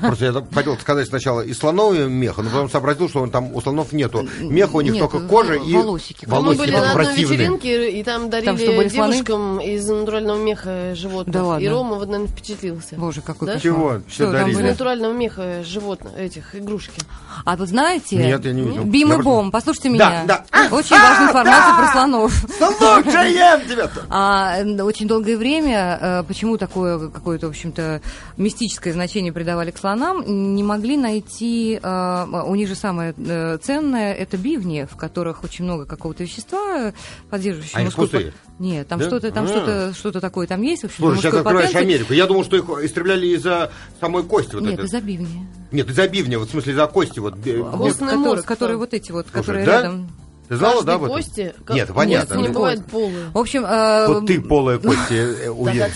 Просто 0.00 0.24
я 0.26 0.32
хотел 0.54 0.78
сказать 0.78 1.08
сначала 1.08 1.40
из 1.40 1.58
слонового 1.58 2.06
меха, 2.06 2.42
но 2.42 2.50
потом 2.50 2.70
сообразил, 2.70 3.08
что 3.08 3.20
он 3.22 3.30
там 3.30 3.54
у 3.54 3.60
слонов 3.60 3.92
нету 3.92 4.28
меха, 4.40 4.76
у 4.76 4.80
них 4.80 4.94
Нет, 4.94 5.00
только 5.10 5.26
кожа 5.26 5.54
и 5.54 5.72
волосики. 5.74 6.26
Мы 6.26 6.32
волосики 6.36 6.58
были 6.60 6.70
на 6.72 6.90
одной 6.90 6.94
противные. 7.06 7.36
вечеринке, 7.38 7.90
и 7.90 8.02
там 8.02 8.30
дарили 8.30 8.46
Там 8.46 8.58
что, 8.58 8.72
были 8.72 8.88
слоны? 8.88 9.12
девушкам 9.14 9.60
из 9.60 9.88
натурального 9.88 10.38
меха 10.38 10.94
животных. 10.94 11.34
Да 11.34 11.44
ладно? 11.44 11.64
И 11.64 11.68
Рома 11.68 11.96
вот, 11.96 12.08
наверное, 12.08 12.28
впечатлился. 12.32 12.96
Боже, 12.96 13.20
какой 13.20 13.46
Да? 13.46 13.54
кошмар. 13.54 13.62
Чего? 13.74 14.00
Что 14.08 14.24
там 14.24 14.32
дарили? 14.32 14.50
Из 14.52 14.58
натурального 14.60 15.12
меха 15.12 15.64
животных, 15.64 16.12
этих, 16.16 16.54
игрушки. 16.54 17.00
А 17.44 17.56
вы 17.56 17.66
знаете... 17.66 18.16
Нет, 18.16 18.44
я 18.44 18.52
не 18.52 18.62
видел. 18.62 18.84
Бим 18.84 19.08
Я 19.08 19.14
и 19.14 19.16
просто- 19.18 19.24
Бом, 19.24 19.50
послушайте 19.50 19.88
Да, 19.96 20.10
меня. 20.10 20.24
да. 20.26 20.44
Очень 20.70 20.96
важная 20.96 21.28
информация 21.28 21.76
про 21.76 21.92
слонов. 21.92 22.44
Слушаем 22.58 23.68
тебя-то! 23.68 24.00
А, 24.10 24.58
э, 24.58 24.82
очень 24.82 25.06
долгое 25.06 25.36
время, 25.36 25.98
э, 26.00 26.22
почему 26.24 26.56
такое 26.58 27.08
какое-то, 27.08 27.46
в 27.46 27.50
общем-то, 27.50 28.00
мистическое 28.36 28.92
значение 28.92 29.32
придавали 29.32 29.69
к 29.72 29.78
слонам, 29.78 30.54
не 30.54 30.62
могли 30.62 30.96
найти, 30.96 31.78
э, 31.82 32.26
у 32.46 32.54
них 32.54 32.68
же 32.68 32.74
самое 32.74 33.14
э, 33.16 33.58
ценное, 33.62 34.12
это 34.14 34.36
бивни, 34.36 34.86
в 34.90 34.96
которых 34.96 35.44
очень 35.44 35.64
много 35.64 35.86
какого-то 35.86 36.22
вещества, 36.24 36.92
поддерживающего 37.30 37.78
Они 37.78 37.84
мужской 37.86 38.04
пустые? 38.08 38.32
Нет, 38.58 38.88
там 38.88 38.98
Да? 38.98 39.06
что-то, 39.06 39.30
там 39.30 39.44
А. 39.44 39.48
что-то, 39.48 39.94
что-то 39.94 40.20
такое 40.20 40.46
там 40.46 40.62
есть, 40.62 40.82
в 40.82 40.86
общем, 40.86 40.96
Слушай, 40.98 41.18
сейчас 41.22 41.34
открываешь 41.34 41.68
потенции. 41.72 41.94
Америку. 41.94 42.12
Я 42.12 42.26
думал, 42.26 42.44
что 42.44 42.56
их 42.56 42.64
истребляли 42.84 43.26
из-за 43.28 43.70
самой 44.00 44.22
кости. 44.22 44.54
Вот 44.54 44.62
Нет, 44.64 44.80
из-за 44.80 45.00
бивни. 45.00 45.46
Нет, 45.72 45.88
из-за 45.88 46.08
бивня, 46.08 46.38
вот 46.38 46.48
в 46.48 46.50
смысле 46.50 46.72
из-за 46.72 46.86
кости. 46.86 47.18
Вот, 47.20 47.34
Вот, 47.36 47.42
Костный 47.44 48.08
которые, 48.08 48.18
мозг 48.18 48.44
которые 48.46 48.74
там. 48.74 48.80
вот 48.80 48.94
эти 48.94 49.12
вот, 49.12 49.26
Слушай, 49.26 49.36
которые 49.40 49.66
да? 49.66 49.72
рядом. 49.82 50.08
Ты 50.50 50.56
знала, 50.56 50.82
да? 50.82 50.94
об 50.94 51.04
этом? 51.04 51.14
кости? 51.14 51.54
Нет, 51.68 51.86
Как- 51.86 51.94
понятно. 51.94 52.34
Кости 52.34 52.48
не 52.48 52.52
бывают 52.52 52.84
полые. 52.86 53.30
В 53.32 53.38
общем, 53.38 53.64
э, 53.64 54.06
Вот 54.08 54.26
ты 54.26 54.40
полая 54.40 54.78
кости, 54.80 55.44
э, 55.44 55.48
уверен. 55.48 55.92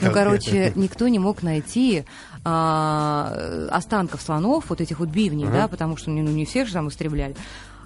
Ну, 0.00 0.12
короче, 0.12 0.72
никто 0.76 1.08
не 1.08 1.18
мог 1.18 1.42
найти 1.42 2.04
а, 2.44 3.66
останков 3.72 4.22
слонов, 4.22 4.66
вот 4.68 4.80
этих 4.80 5.00
вот 5.00 5.08
бивней, 5.08 5.48
да, 5.48 5.66
потому 5.66 5.96
что 5.96 6.10
ну, 6.10 6.22
не 6.22 6.44
всех 6.44 6.68
же 6.68 6.74
там 6.74 6.86
истребляли. 6.86 7.34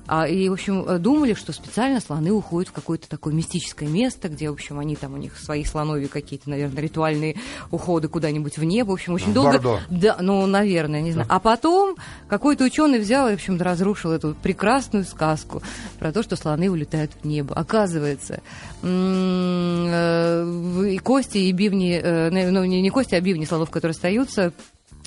А, 0.07 0.27
и, 0.27 0.49
в 0.49 0.53
общем, 0.53 0.85
э, 0.89 0.99
думали, 0.99 1.35
что 1.35 1.53
специально 1.53 2.01
слоны 2.01 2.33
уходят 2.33 2.71
в 2.71 2.73
какое-то 2.73 3.09
такое 3.09 3.33
мистическое 3.33 3.89
место, 3.89 4.29
где, 4.29 4.51
в 4.51 4.55
общем, 4.55 4.79
они 4.79 4.97
там, 4.97 5.15
у 5.15 5.17
них 5.17 5.37
свои 5.39 5.65
слоновьи 5.65 6.07
какие-то, 6.07 6.51
наверное, 6.51 6.83
ритуальные 6.83 7.37
уходы 7.71 8.09
куда-нибудь 8.09 8.59
в 8.59 8.65
небо. 8.65 8.91
В 8.91 8.95
общем, 8.95 9.15
очень 9.15 9.31
В 9.31 9.35
долго... 9.35 9.59
Бордо. 9.61 9.81
Да, 9.89 10.17
ну, 10.21 10.45
наверное, 10.47 11.01
не 11.01 11.13
знаю. 11.13 11.29
А 11.31 11.39
потом 11.39 11.97
какой-то 12.29 12.65
ученый 12.65 12.99
взял 12.99 13.29
и, 13.29 13.33
в 13.33 13.35
общем, 13.35 13.61
разрушил 13.61 14.11
эту 14.11 14.35
прекрасную 14.35 15.05
сказку 15.05 15.63
про 15.99 16.13
то, 16.13 16.23
что 16.23 16.37
слоны 16.37 16.71
улетают 16.71 17.13
в 17.23 17.27
небо. 17.27 17.55
Оказывается, 17.55 18.41
э, 18.83 20.45
и 20.91 20.99
кости, 20.99 21.39
и 21.39 21.53
бивни, 21.53 22.01
э, 22.03 22.51
ну, 22.51 22.65
не 22.65 22.81
не 22.81 22.91
кости, 22.91 23.15
а 23.15 23.21
бивни 23.21 23.45
слонов, 23.45 23.71
которые 23.71 23.93
остаются, 23.93 24.53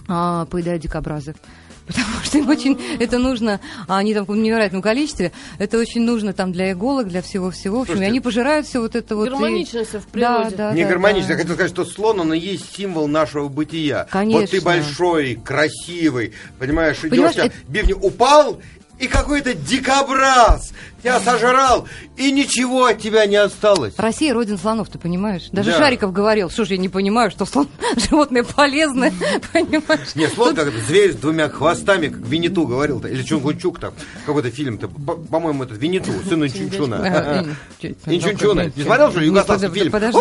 а, 0.08 0.46
поедают 0.46 0.82
дикобразы. 0.82 1.36
Потому 1.88 2.08
что 2.24 2.38
им 2.38 2.50
очень 2.50 2.80
это 3.00 3.18
нужно, 3.20 3.60
а 3.88 3.98
они 3.98 4.14
там 4.14 4.24
в 4.26 4.36
невероятном 4.36 4.82
количестве, 4.82 5.32
это 5.60 5.78
очень 5.78 6.02
нужно 6.02 6.32
там 6.34 6.52
для 6.54 6.72
иголок, 6.72 7.08
для 7.10 7.22
всего-всего. 7.22 7.80
В 7.80 7.82
общем, 7.82 7.94
и 7.94 7.96
Слушайте, 7.98 8.10
они 8.12 8.20
пожирают 8.22 8.68
все 8.68 8.80
вот 8.80 8.96
это 8.96 9.16
вот. 9.16 9.28
и- 9.28 9.30
Гармонично 9.32 9.84
всё 9.84 10.00
в 10.00 10.06
Да, 10.06 10.10
природе. 10.12 10.56
да, 10.56 10.74
Не 10.74 10.84
да, 10.84 10.90
гармонично. 10.90 11.28
да. 11.28 11.34
Я 11.34 11.40
хотел 11.40 11.56
сказать, 11.56 11.72
что 11.72 11.86
слон, 11.86 12.20
он 12.22 12.34
и 12.34 12.40
есть 12.40 12.74
символ 12.76 13.08
нашего 13.08 13.50
бытия. 13.50 14.08
Конечно. 14.10 14.42
Вот 14.42 14.50
ты 14.50 14.62
большой, 14.62 15.36
красивый, 15.36 16.34
понимаешь, 16.60 17.04
идешь, 17.04 17.52
бивни 17.68 17.94
упал, 17.94 18.62
и 19.00 19.08
какой-то 19.08 19.54
дикобраз 19.54 20.72
тебя 21.02 21.20
сожрал, 21.20 21.88
и 22.16 22.32
ничего 22.32 22.86
от 22.86 23.00
тебя 23.00 23.26
не 23.26 23.36
осталось. 23.36 23.94
Россия 23.98 24.34
родина 24.34 24.58
слонов, 24.58 24.88
ты 24.90 24.98
понимаешь? 24.98 25.50
Даже 25.52 25.72
Да. 25.72 25.78
Шариков 25.80 26.14
говорил, 26.14 26.50
что 26.50 26.64
же 26.64 26.76
я 26.76 26.78
не 26.80 26.88
понимаю, 26.90 27.30
что 27.30 27.46
слон 27.46 27.68
животное 27.98 28.44
полезное, 28.44 29.12
понимаешь? 29.54 30.16
Нет, 30.16 30.32
слон 30.34 30.56
как 30.56 30.72
зверь 30.74 31.12
с 31.12 31.16
двумя 31.16 31.50
хвостами, 31.50 32.08
как 32.08 32.22
Винету 32.22 32.66
говорил, 32.66 33.00
-то, 33.00 33.10
или 33.12 33.22
Чунгунчук 33.24 33.80
там, 33.80 33.94
какой-то 34.26 34.50
фильм-то, 34.52 34.88
по- 34.88 35.16
по-моему, 35.16 35.64
этот 35.64 35.78
Винету, 35.78 36.12
сын 36.28 36.46
Инчунчуна. 36.46 36.98
А, 37.04 37.46
Инчунчуна. 38.06 38.72
Не 38.76 38.84
смотрел, 38.84 39.12
что 39.12 39.20
югославский 39.22 39.70
фильм? 39.72 39.92
подожди. 39.92 40.20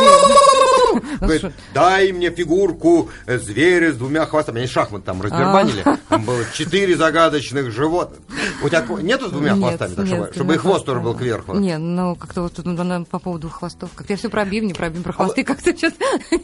Говорит, 1.20 1.52
дай 1.74 2.12
мне 2.12 2.30
фигурку 2.30 3.10
э, 3.26 3.38
зверя 3.38 3.92
с 3.92 3.96
двумя 3.96 4.26
хвостами. 4.26 4.58
Они 4.58 4.66
шахмат 4.66 5.04
там 5.04 5.20
раздербанили. 5.22 5.84
Там 6.08 6.24
было 6.24 6.44
четыре 6.52 6.96
загадочных 6.96 7.70
животных. 7.70 8.20
У 8.62 8.68
тебя 8.68 8.84
нету 9.02 9.28
с 9.28 9.30
двумя 9.30 9.54
хвостами? 9.54 9.94
Так, 9.94 10.34
чтобы, 10.34 10.54
и 10.54 10.58
хвост 10.58 10.84
тоже 10.84 11.00
был 11.00 11.14
кверху. 11.14 11.54
Не, 11.54 11.78
ну 11.78 12.16
как-то 12.16 12.42
вот 12.42 12.54
тут 12.54 12.66
по 13.08 13.18
поводу 13.18 13.48
хвостов. 13.48 13.90
Как-то 13.94 14.12
я 14.12 14.16
все 14.16 14.28
про 14.28 14.44
бивни, 14.44 14.72
про, 14.72 14.90
про 14.90 15.12
хвосты, 15.12 15.44
как-то 15.44 15.76
что-то... 15.76 15.96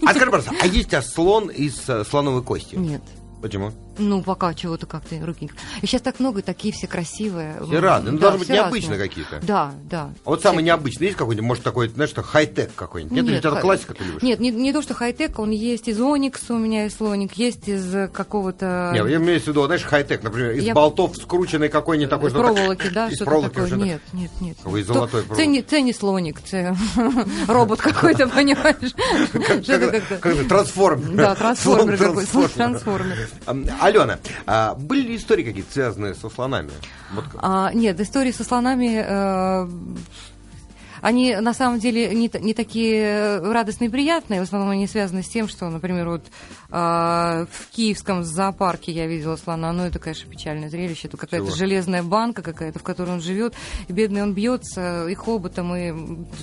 А 0.06 0.10
скажи, 0.10 0.30
пожалуйста, 0.30 0.54
а 0.60 0.66
есть 0.66 0.86
у 0.86 0.90
тебя 0.90 1.02
слон 1.02 1.48
из 1.48 1.88
э, 1.88 2.04
слоновой 2.04 2.42
кости? 2.42 2.76
Нет. 2.76 3.02
Почему? 3.40 3.72
Ну, 3.98 4.22
пока 4.22 4.54
чего-то 4.54 4.86
как-то 4.86 5.16
руки. 5.24 5.50
И 5.82 5.86
сейчас 5.86 6.02
так 6.02 6.20
много, 6.20 6.42
такие 6.42 6.72
все 6.72 6.86
красивые. 6.86 7.56
Все 7.66 7.80
разные. 7.80 8.12
Ну, 8.12 8.18
Да, 8.18 8.28
должны 8.28 8.38
быть 8.40 8.48
необычные 8.48 8.98
какие-то. 8.98 9.40
Да, 9.42 9.72
да. 9.90 10.10
А 10.24 10.30
вот 10.30 10.42
самый 10.42 10.62
необычный 10.62 11.06
есть 11.08 11.18
какой-нибудь, 11.18 11.46
может, 11.46 11.64
такой, 11.64 11.88
знаешь, 11.88 12.10
что 12.10 12.22
хай-тек 12.22 12.70
какой-нибудь? 12.74 13.12
Нет, 13.16 13.24
или 13.26 13.36
это 13.38 13.50
хай- 13.50 13.60
классика 13.62 13.94
ты 13.94 14.04
любишь? 14.04 14.22
Нет, 14.22 14.40
не, 14.40 14.50
не 14.50 14.72
то, 14.72 14.82
что 14.82 14.94
хай-тек, 14.94 15.38
он 15.38 15.50
есть 15.50 15.88
из 15.88 16.00
Оникса, 16.00 16.54
у 16.54 16.58
меня 16.58 16.84
есть 16.84 16.96
слоник, 16.96 17.32
есть 17.34 17.68
из 17.68 18.10
какого-то... 18.12 18.90
Нет, 18.94 19.08
я 19.08 19.16
имею 19.16 19.40
в 19.40 19.46
виду, 19.46 19.64
знаешь, 19.66 19.82
хай-тек, 19.82 20.22
например, 20.22 20.52
из 20.52 20.64
Я- 20.64 20.74
болтов 20.74 21.16
скрученный 21.16 21.68
какой-нибудь 21.68 22.10
такой, 22.10 22.28
Из 22.30 22.34
проволоки, 22.34 22.88
да, 22.88 23.08
из 23.08 23.18
проволоки, 23.18 23.54
такое. 23.54 23.70
Нет, 23.76 24.00
нет, 24.12 24.30
нет. 24.40 24.56
Какой 24.62 24.80
из 24.82 24.86
То- 24.86 24.94
золотой 24.94 25.22
проволоки. 25.22 25.48
не, 25.48 25.62
це 25.62 25.82
не 25.82 25.92
слоник, 25.92 26.40
робот 27.48 27.80
какой-то, 27.80 28.28
понимаешь? 28.36 28.76
Трансформер. 30.48 31.16
Да, 31.16 31.34
трансформер 31.34 31.96
какой-то, 31.98 32.48
трансформер. 32.48 33.28
Алена, 33.88 34.18
а 34.46 34.74
были 34.74 35.08
ли 35.08 35.16
истории 35.16 35.42
какие-то 35.42 35.72
связанные 35.72 36.14
со 36.14 36.28
слонами? 36.28 36.70
Вот 37.12 37.24
А, 37.38 37.72
нет, 37.72 37.98
истории 38.00 38.32
со 38.32 38.44
слонами, 38.44 39.02
э, 39.02 39.68
они 41.00 41.36
на 41.36 41.54
самом 41.54 41.78
деле 41.78 42.14
не, 42.14 42.30
не 42.40 42.54
такие 42.54 43.38
радостные 43.38 43.88
и 43.88 43.90
приятные. 43.90 44.40
В 44.40 44.44
основном 44.44 44.70
они 44.70 44.86
связаны 44.86 45.22
с 45.22 45.28
тем, 45.28 45.48
что, 45.48 45.68
например, 45.68 46.08
вот 46.08 46.24
а, 46.70 47.46
в 47.50 47.74
киевском 47.74 48.24
зоопарке 48.24 48.92
я 48.92 49.06
видела 49.06 49.36
слона. 49.36 49.72
Ну, 49.72 49.84
это, 49.84 49.98
конечно, 49.98 50.30
печальное 50.30 50.68
зрелище. 50.68 51.08
Это 51.08 51.16
какая-то 51.16 51.54
железная 51.54 52.02
банка 52.02 52.42
какая-то, 52.42 52.78
в 52.78 52.82
которой 52.82 53.10
он 53.10 53.20
живет. 53.20 53.54
И 53.88 53.92
бедный 53.92 54.22
он 54.22 54.34
бьется 54.34 55.06
и 55.08 55.14
хоботом, 55.14 55.74
и 55.74 55.92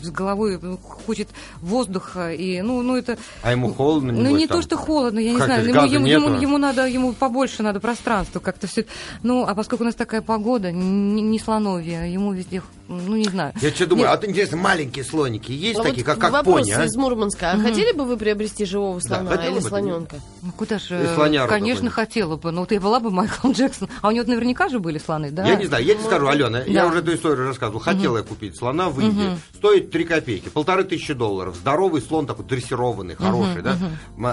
с 0.01 0.09
головой 0.09 0.59
ну, 0.61 0.77
хочет 0.77 1.29
воздуха. 1.61 2.31
И, 2.33 2.61
ну, 2.61 2.81
ну, 2.81 2.95
это... 2.95 3.17
А 3.41 3.51
ему 3.51 3.73
холодно, 3.73 4.13
Ну, 4.13 4.21
небось, 4.21 4.39
не 4.39 4.47
там? 4.47 4.57
то, 4.57 4.63
что 4.63 4.77
холодно, 4.77 5.19
я 5.19 5.31
не 5.31 5.37
Как, 5.37 5.45
знаю. 5.45 5.67
Ему, 5.67 5.85
ему, 5.85 6.05
нету? 6.05 6.25
ему- 6.25 6.41
ему 6.41 6.57
надо, 6.57 6.87
ему 6.87 7.13
побольше 7.13 7.63
надо 7.63 7.79
пространства, 7.79 8.39
как-то 8.39 8.67
все. 8.67 8.85
Ну, 9.23 9.45
а 9.45 9.53
поскольку 9.55 9.83
у 9.83 9.85
нас 9.85 9.95
такая 9.95 10.21
погода, 10.21 10.71
не, 10.71 11.21
не 11.21 11.39
слоновья, 11.39 12.03
ему 12.05 12.33
везде, 12.33 12.61
ну, 12.87 13.15
не 13.15 13.25
знаю. 13.25 13.53
Я 13.61 13.69
что 13.71 13.85
думаю, 13.87 14.07
Нет. 14.07 14.09
а 14.09 14.15
вот 14.15 14.25
интересно, 14.45 14.58
маленькие 14.58 15.03
слоники 15.05 15.51
есть 15.51 15.79
А 15.79 15.84
такие, 15.84 16.03
вот 16.05 16.13
как, 16.13 16.19
как 16.19 16.31
вопрос 16.31 16.62
пони, 16.62 16.71
а? 16.71 16.86
из 16.86 16.95
Мурманска. 16.95 17.51
А 17.51 17.58
хотели 17.58 17.91
бы 17.91 18.05
вы 18.05 18.17
приобрести 18.17 18.65
живого 18.65 18.99
слона 18.99 19.31
хотела 19.31 19.51
или 19.51 19.60
ты 19.62 19.67
слоненка? 19.67 20.15
Ну, 20.41 20.51
куда 20.51 20.79
же, 20.79 21.12
слоняру 21.15 21.49
конечно, 21.49 21.89
хотела 21.89 22.36
бы. 22.38 22.51
Ну, 22.51 22.62
вот 22.62 22.71
я 22.71 22.79
была 22.79 22.99
бы 22.99 23.12
Майкл 23.12 23.51
Джексон. 23.51 23.89
А 24.01 24.08
у 24.10 24.12
него 24.12 24.25
наверняка 24.27 24.69
же 24.69 24.79
были 24.79 24.97
слоны, 24.97 25.31
да? 25.31 25.45
Я 25.45 25.55
не 25.55 25.65
знаю, 25.65 25.84
я 25.86 25.95
тебе 25.95 26.03
скажу, 26.05 26.27
Алена, 26.27 26.62
я 26.62 26.84
Да. 26.84 26.88
уже 26.89 26.99
эту 26.99 27.15
историю 27.15 27.47
рассказывал. 27.47 27.79
Хотела 27.79 28.17
я 28.17 28.23
купить 28.23 28.58
слона 28.58 28.89
в 28.89 28.99
Индии. 28.99 29.38
Стоит 29.55 29.91
3 29.91 30.03
копейки, 30.05 30.49
полторы 30.49 30.84
тысячи 30.84 31.13
долларов. 31.13 31.55
Здоровый 31.55 32.01
слон 32.01 32.27
такой 32.27 32.45
дрессированный, 32.45 33.15
хороший, 33.15 33.62
да? 33.62 33.77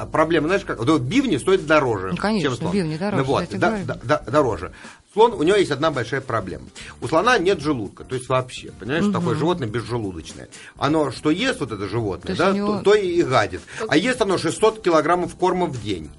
Проблема, 0.06 0.48
знаешь, 0.48 0.64
как? 0.64 0.78
Вот 0.84 1.00
бивни 1.02 1.36
стоит 1.36 1.66
дороже, 1.66 2.08
Ну, 2.12 2.16
конечно, 2.16 2.50
чем 2.50 2.58
слон. 2.58 2.72
бивни 2.72 2.96
дороже, 2.96 3.22
Ну, 3.22 3.28
вот, 3.28 3.52
я 3.52 3.58
да- 3.58 3.78
да- 3.86 3.98
да- 4.02 4.22
дороже. 4.30 4.72
Слон, 5.12 5.34
у 5.34 5.42
него 5.42 5.56
есть 5.56 5.70
одна 5.70 5.90
большая 5.90 6.22
проблема. 6.22 6.64
У 7.02 7.08
слона 7.08 7.36
нет 7.38 7.60
желудка, 7.60 8.02
то 8.04 8.14
есть 8.14 8.28
вообще, 8.28 8.72
понимаешь, 8.72 9.12
такое 9.12 9.34
животное 9.34 9.68
безжелудочное. 9.68 10.48
Оно 10.78 11.10
что 11.10 11.30
ест 11.30 11.60
вот 11.60 11.70
это 11.70 11.86
животное, 11.86 12.34
То 12.34 12.38
да, 12.44 12.52
него- 12.52 12.78
то, 12.78 12.82
то 12.92 12.94
и 12.94 13.22
гадит. 13.22 13.60
А 13.88 13.96
ест 13.96 14.22
оно 14.22 14.38
600 14.38 14.82
килограммов 14.82 15.34
корма 15.36 15.66
в 15.66 15.82
день. 15.82 16.10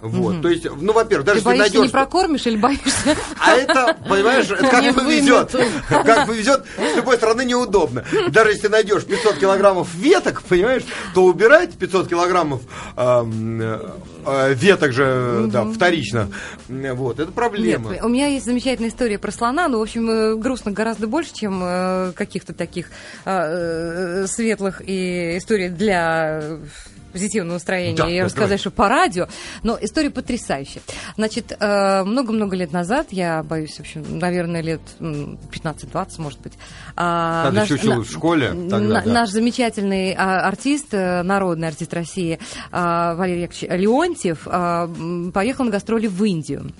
Вот, 0.00 0.40
то 0.40 0.48
есть, 0.48 0.66
ну, 0.80 0.92
во-первых, 0.92 1.26
даже 1.26 1.40
Ты 1.42 1.48
если 1.48 1.58
боишься, 1.58 1.72
не 1.72 1.78
найдешь... 1.78 1.92
прокормишь 1.92 2.46
или 2.46 2.56
боишься? 2.56 3.16
А 3.38 3.52
это, 3.52 3.96
понимаешь, 4.08 4.50
это 4.50 4.68
как 4.68 4.82
Не 4.82 4.92
повезет. 4.92 5.54
Как 5.88 6.26
повезет, 6.26 6.64
с 6.76 6.96
любой 6.96 7.16
стороны 7.16 7.44
неудобно. 7.44 8.04
Даже 8.30 8.50
если 8.52 8.68
найдешь 8.68 9.04
500 9.04 9.36
килограммов 9.36 9.94
веток, 9.94 10.42
понимаешь, 10.42 10.84
то 11.14 11.24
убирать 11.24 11.74
500 11.74 12.08
килограммов 12.08 12.62
эм, 12.96 13.60
э, 14.24 14.54
веток 14.54 14.92
же, 14.92 15.48
да, 15.52 15.64
вторично. 15.64 16.28
Вот, 16.68 17.20
это 17.20 17.32
проблема. 17.32 17.92
Нет, 17.92 18.04
у 18.04 18.08
меня 18.08 18.28
есть 18.28 18.46
замечательная 18.46 18.90
история 18.90 19.18
про 19.18 19.30
слона, 19.30 19.68
но, 19.68 19.78
в 19.78 19.82
общем, 19.82 20.10
э, 20.10 20.34
грустно 20.36 20.72
гораздо 20.72 21.06
больше, 21.06 21.34
чем 21.34 21.60
э, 21.62 22.12
каких-то 22.12 22.54
таких 22.54 22.86
э, 23.24 23.30
э, 23.30 24.26
светлых 24.26 24.80
и 24.86 25.36
историй 25.36 25.68
для 25.68 26.58
позитивного 27.12 27.54
настроения 27.54 27.96
Да, 27.96 28.08
и 28.08 28.20
рассказать, 28.20 28.48
давай. 28.48 28.58
что 28.58 28.70
по 28.70 28.88
радио. 28.88 29.26
Но 29.62 29.78
история 29.80 30.10
потрясающая. 30.10 30.82
Значит, 31.16 31.56
э, 31.58 32.02
много-много 32.04 32.56
лет 32.56 32.72
назад, 32.72 33.08
я 33.10 33.42
боюсь, 33.42 33.76
в 33.76 33.80
общем, 33.80 34.18
наверное, 34.18 34.60
лет 34.62 34.80
м, 35.00 35.38
15-20, 35.52 36.18
может 36.18 36.40
быть. 36.40 36.52
Когда 36.94 37.50
наш- 37.52 37.70
училась 37.70 37.98
на- 37.98 38.04
в 38.04 38.10
школе, 38.10 38.48
тогда, 38.50 38.78
на- 38.78 39.02
да. 39.02 39.10
Наш 39.12 39.30
замечательный 39.30 40.14
а, 40.16 40.46
артист, 40.46 40.88
э, 40.92 41.22
народный 41.22 41.68
артист 41.68 41.92
России 41.94 42.38
а, 42.72 43.14
Валерий 43.14 43.42
Яковлевич 43.42 43.80
Леонтьев 43.80 44.38
а, 44.46 44.88
поехал 45.32 45.64
на 45.64 45.70
гастроли 45.70 46.06
в 46.06 46.22
Индию. 46.24 46.70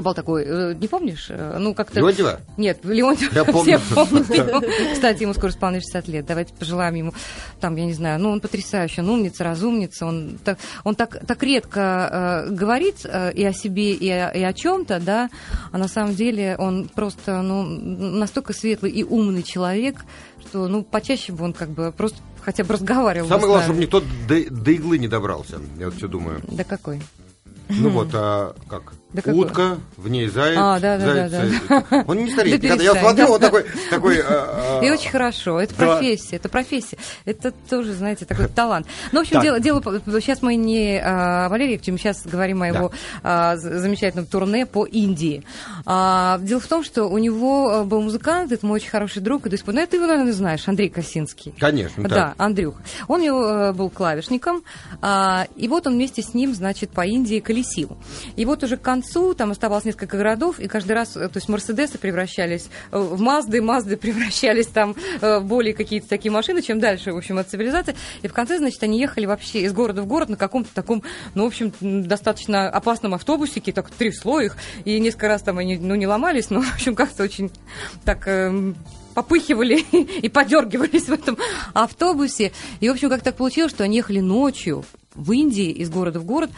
Был 0.00 0.14
такой, 0.14 0.44
э, 0.46 0.74
не 0.74 0.88
помнишь? 0.88 1.26
Э, 1.28 1.58
Ну, 1.58 1.74
как-то... 1.74 2.00
Леонтьева? 2.00 2.40
Нет, 2.56 2.78
Леонтьев 2.84 3.32
Я 3.34 3.44
помню. 3.52 3.78
все 3.78 3.94
помнят 3.94 4.28
его. 4.34 4.62
Кстати, 4.92 5.22
ему 5.22 5.34
скоро 5.34 5.50
исполнилось 5.50 5.84
60 5.84 6.08
лет. 6.08 6.26
Давайте 6.26 6.54
пожелаем 6.54 6.94
ему, 6.94 7.14
там, 7.60 7.76
я 7.76 7.84
не 7.84 7.92
знаю, 7.92 8.20
ну, 8.20 8.30
он 8.30 8.40
потрясающий, 8.40 9.00
он 9.00 9.10
умница, 9.10 9.44
разумница, 9.44 10.06
он 10.06 10.38
так, 10.44 10.58
он 10.84 10.94
так, 10.94 11.24
так 11.26 11.42
редко 11.42 12.46
э, 12.48 12.50
говорит 12.52 13.04
э, 13.04 13.32
и 13.32 13.44
о 13.44 13.52
себе, 13.52 13.92
и 13.92 14.08
о, 14.08 14.28
и 14.28 14.42
о 14.42 14.52
чем-то, 14.52 15.00
да, 15.00 15.30
а 15.72 15.78
на 15.78 15.88
самом 15.88 16.14
деле 16.14 16.56
он 16.58 16.88
просто, 16.88 17.42
ну, 17.42 17.62
настолько 17.62 18.52
светлый 18.52 18.90
и 18.90 19.04
умный 19.04 19.42
человек, 19.42 20.04
что, 20.40 20.68
ну, 20.68 20.82
почаще 20.82 21.32
бы 21.32 21.44
он 21.44 21.52
как 21.52 21.70
бы 21.70 21.92
просто 21.92 22.18
хотя 22.42 22.64
бы 22.64 22.74
разговаривал 22.74 23.28
Самое 23.28 23.46
главное, 23.46 23.64
чтобы 23.66 23.80
никто 23.80 24.02
до, 24.26 24.50
до 24.50 24.70
иглы 24.70 24.98
не 24.98 25.08
добрался. 25.08 25.58
Я 25.78 25.86
вот 25.86 25.94
все 25.96 26.08
думаю. 26.08 26.40
Да 26.48 26.64
какой? 26.64 27.00
Ну 27.68 27.90
вот, 27.90 28.08
а 28.14 28.54
как? 28.68 28.94
Да? 29.12 29.32
Утка, 29.32 29.78
в 29.96 30.08
ней 30.08 30.28
заяц. 30.28 30.56
А, 30.60 30.78
да, 30.80 30.98
да, 30.98 31.28
заяц, 31.28 31.30
да, 31.30 31.80
заяц. 31.88 32.04
Он 32.06 32.16
не 32.18 32.30
стареет 32.30 32.60
Да. 32.60 32.74
Я 32.74 32.94
смотрю, 32.94 33.26
да. 33.26 33.32
он 33.32 33.40
такой... 33.40 33.64
такой 33.90 34.20
а, 34.20 34.80
а, 34.80 34.84
И 34.84 34.90
очень 34.90 35.10
хорошо. 35.10 35.60
Это 35.60 35.74
Да. 35.76 35.86
профессия, 35.86 36.36
это 36.36 36.48
профессия. 36.48 36.98
Это 37.24 37.50
тоже, 37.68 37.92
знаете, 37.94 38.24
такой 38.24 38.48
талант. 38.54 38.86
Ну, 39.12 39.18
в 39.18 39.22
общем, 39.22 39.34
Так. 39.34 39.42
дело, 39.42 39.60
дело... 39.60 39.82
Сейчас 40.20 40.42
мы 40.42 40.54
не 40.56 41.00
Валерии 41.00 41.72
Яковлевиче, 41.72 41.92
мы 41.92 41.98
сейчас 41.98 42.22
говорим 42.26 42.62
о 42.62 42.68
его 42.68 42.92
а, 43.22 43.56
з- 43.56 43.78
замечательном 43.80 44.26
турне 44.26 44.66
по 44.66 44.84
Индии. 44.86 45.44
А, 45.86 46.38
дело 46.40 46.60
в 46.60 46.66
том, 46.66 46.82
что 46.84 47.04
у 47.06 47.18
него 47.18 47.70
а, 47.70 47.84
был 47.84 48.00
музыкант, 48.02 48.52
это 48.52 48.64
мой 48.66 48.76
очень 48.76 48.90
хороший 48.90 49.20
друг, 49.22 49.46
и 49.46 49.50
до 49.50 49.56
сих 49.56 49.64
пор- 49.66 49.74
ну, 49.74 49.86
ты 49.86 49.96
его, 49.96 50.06
наверное, 50.06 50.32
знаешь, 50.32 50.66
Андрей 50.68 50.88
Косинский. 50.88 51.54
Конечно, 51.58 52.02
Да, 52.04 52.14
так. 52.14 52.34
Андрюх. 52.38 52.76
Он 53.08 53.22
э, 53.22 53.72
был 53.72 53.90
клавишником, 53.90 54.62
а, 55.02 55.46
и 55.56 55.68
вот 55.68 55.86
он 55.86 55.94
вместе 55.94 56.22
с 56.22 56.34
ним, 56.34 56.54
значит, 56.54 56.90
по 56.90 57.04
Индии 57.04 57.40
колесил. 57.40 57.96
И 58.36 58.44
вот 58.44 58.62
уже 58.62 58.76
к 58.76 58.82
концу 59.00 59.34
там 59.34 59.50
оставалось 59.50 59.84
несколько 59.84 60.18
городов, 60.18 60.58
и 60.58 60.68
каждый 60.68 60.92
раз, 60.92 61.16
э, 61.16 61.28
то 61.28 61.38
есть 61.38 61.48
Мерседесы 61.48 61.96
превращались 61.96 62.68
э, 62.92 62.98
в 62.98 63.18
Мазды, 63.20 63.62
Мазды 63.62 63.96
превращались 63.96 64.66
там 64.66 64.94
э, 65.20 65.38
в 65.38 65.44
более 65.44 65.74
какие-то 65.74 66.08
такие 66.08 66.30
машины, 66.30 66.60
чем 66.60 66.80
дальше, 66.80 67.12
в 67.12 67.16
общем, 67.16 67.38
от 67.38 67.48
цивилизации. 67.48 67.96
И 68.22 68.28
в 68.28 68.32
конце, 68.32 68.58
значит, 68.58 68.82
они 68.82 69.00
ехали 69.00 69.24
вообще 69.24 69.62
из 69.62 69.72
города 69.72 70.02
в 70.02 70.06
город 70.06 70.28
на 70.28 70.36
каком-то 70.36 70.68
таком, 70.74 71.02
ну, 71.34 71.44
в 71.44 71.46
общем, 71.46 71.72
достаточно 71.80 72.68
опасном 72.68 73.14
автобусике, 73.14 73.72
так 73.72 73.90
трясло 73.90 74.40
их, 74.40 74.56
и 74.84 75.00
несколько 75.00 75.28
раз 75.28 75.42
там 75.42 75.58
они, 75.58 75.78
ну, 75.78 75.94
не 75.94 76.06
ломались, 76.06 76.50
но, 76.50 76.60
в 76.62 76.74
общем, 76.74 76.94
как-то 76.94 77.22
очень 77.22 77.50
так... 78.04 78.28
эм, 78.28 78.76
попыхивали 79.12 79.80
и 80.22 80.28
подергивались 80.28 81.06
в 81.06 81.12
этом 81.12 81.36
автобусе. 81.74 82.52
И, 82.78 82.88
в 82.88 82.92
общем, 82.92 83.08
как 83.10 83.22
так 83.22 83.34
получилось, 83.36 83.72
что 83.72 83.82
они 83.82 83.96
ехали 83.96 84.20
ночью 84.20 84.84
в 85.14 85.32
Индии 85.32 85.70
из 85.70 85.90
города 85.90 86.20
в 86.20 86.24
город, 86.24 86.50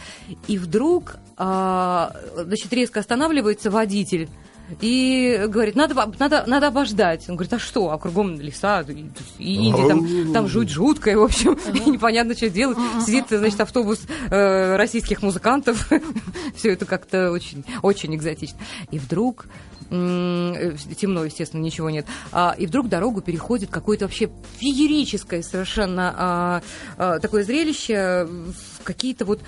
и 0.47 0.57
вдруг, 0.57 1.17
а, 1.37 2.15
значит, 2.35 2.71
резко 2.73 2.99
останавливается 2.99 3.71
водитель. 3.71 4.29
И 4.79 5.43
говорит, 5.47 5.75
надо, 5.75 5.93
надо, 6.19 6.45
надо 6.47 6.67
обождать. 6.67 7.29
Он 7.29 7.35
говорит, 7.35 7.53
а 7.53 7.59
что? 7.59 7.91
А 7.91 7.97
кругом 7.97 8.39
леса, 8.39 8.85
и, 9.37 9.67
Индия, 9.67 9.87
там, 9.87 10.33
там 10.33 10.47
жуть 10.47 10.69
жуткая, 10.69 11.17
в 11.17 11.23
общем, 11.23 11.53
и 11.73 11.89
непонятно, 11.89 12.33
что 12.33 12.49
делать. 12.49 12.77
Сидит, 13.05 13.25
значит, 13.29 13.59
автобус 13.59 14.01
э, 14.29 14.75
российских 14.77 15.21
музыкантов. 15.21 15.91
Все 16.55 16.71
это 16.71 16.85
как-то 16.85 17.31
очень, 17.31 17.65
очень 17.81 18.15
экзотично. 18.15 18.57
И 18.89 18.99
вдруг 18.99 19.47
темно, 19.93 21.23
естественно, 21.23 21.61
ничего 21.61 21.89
нет. 21.89 22.05
А, 22.31 22.55
и 22.57 22.65
вдруг 22.65 22.89
дорогу 22.89 23.21
переходит 23.21 23.69
какое-то 23.69 24.05
вообще 24.05 24.29
феерическое 24.57 25.41
совершенно 25.43 26.13
а, 26.17 26.61
а, 26.97 27.19
такое 27.19 27.43
зрелище, 27.43 28.27
какие-то 28.83 29.25
вот 29.25 29.41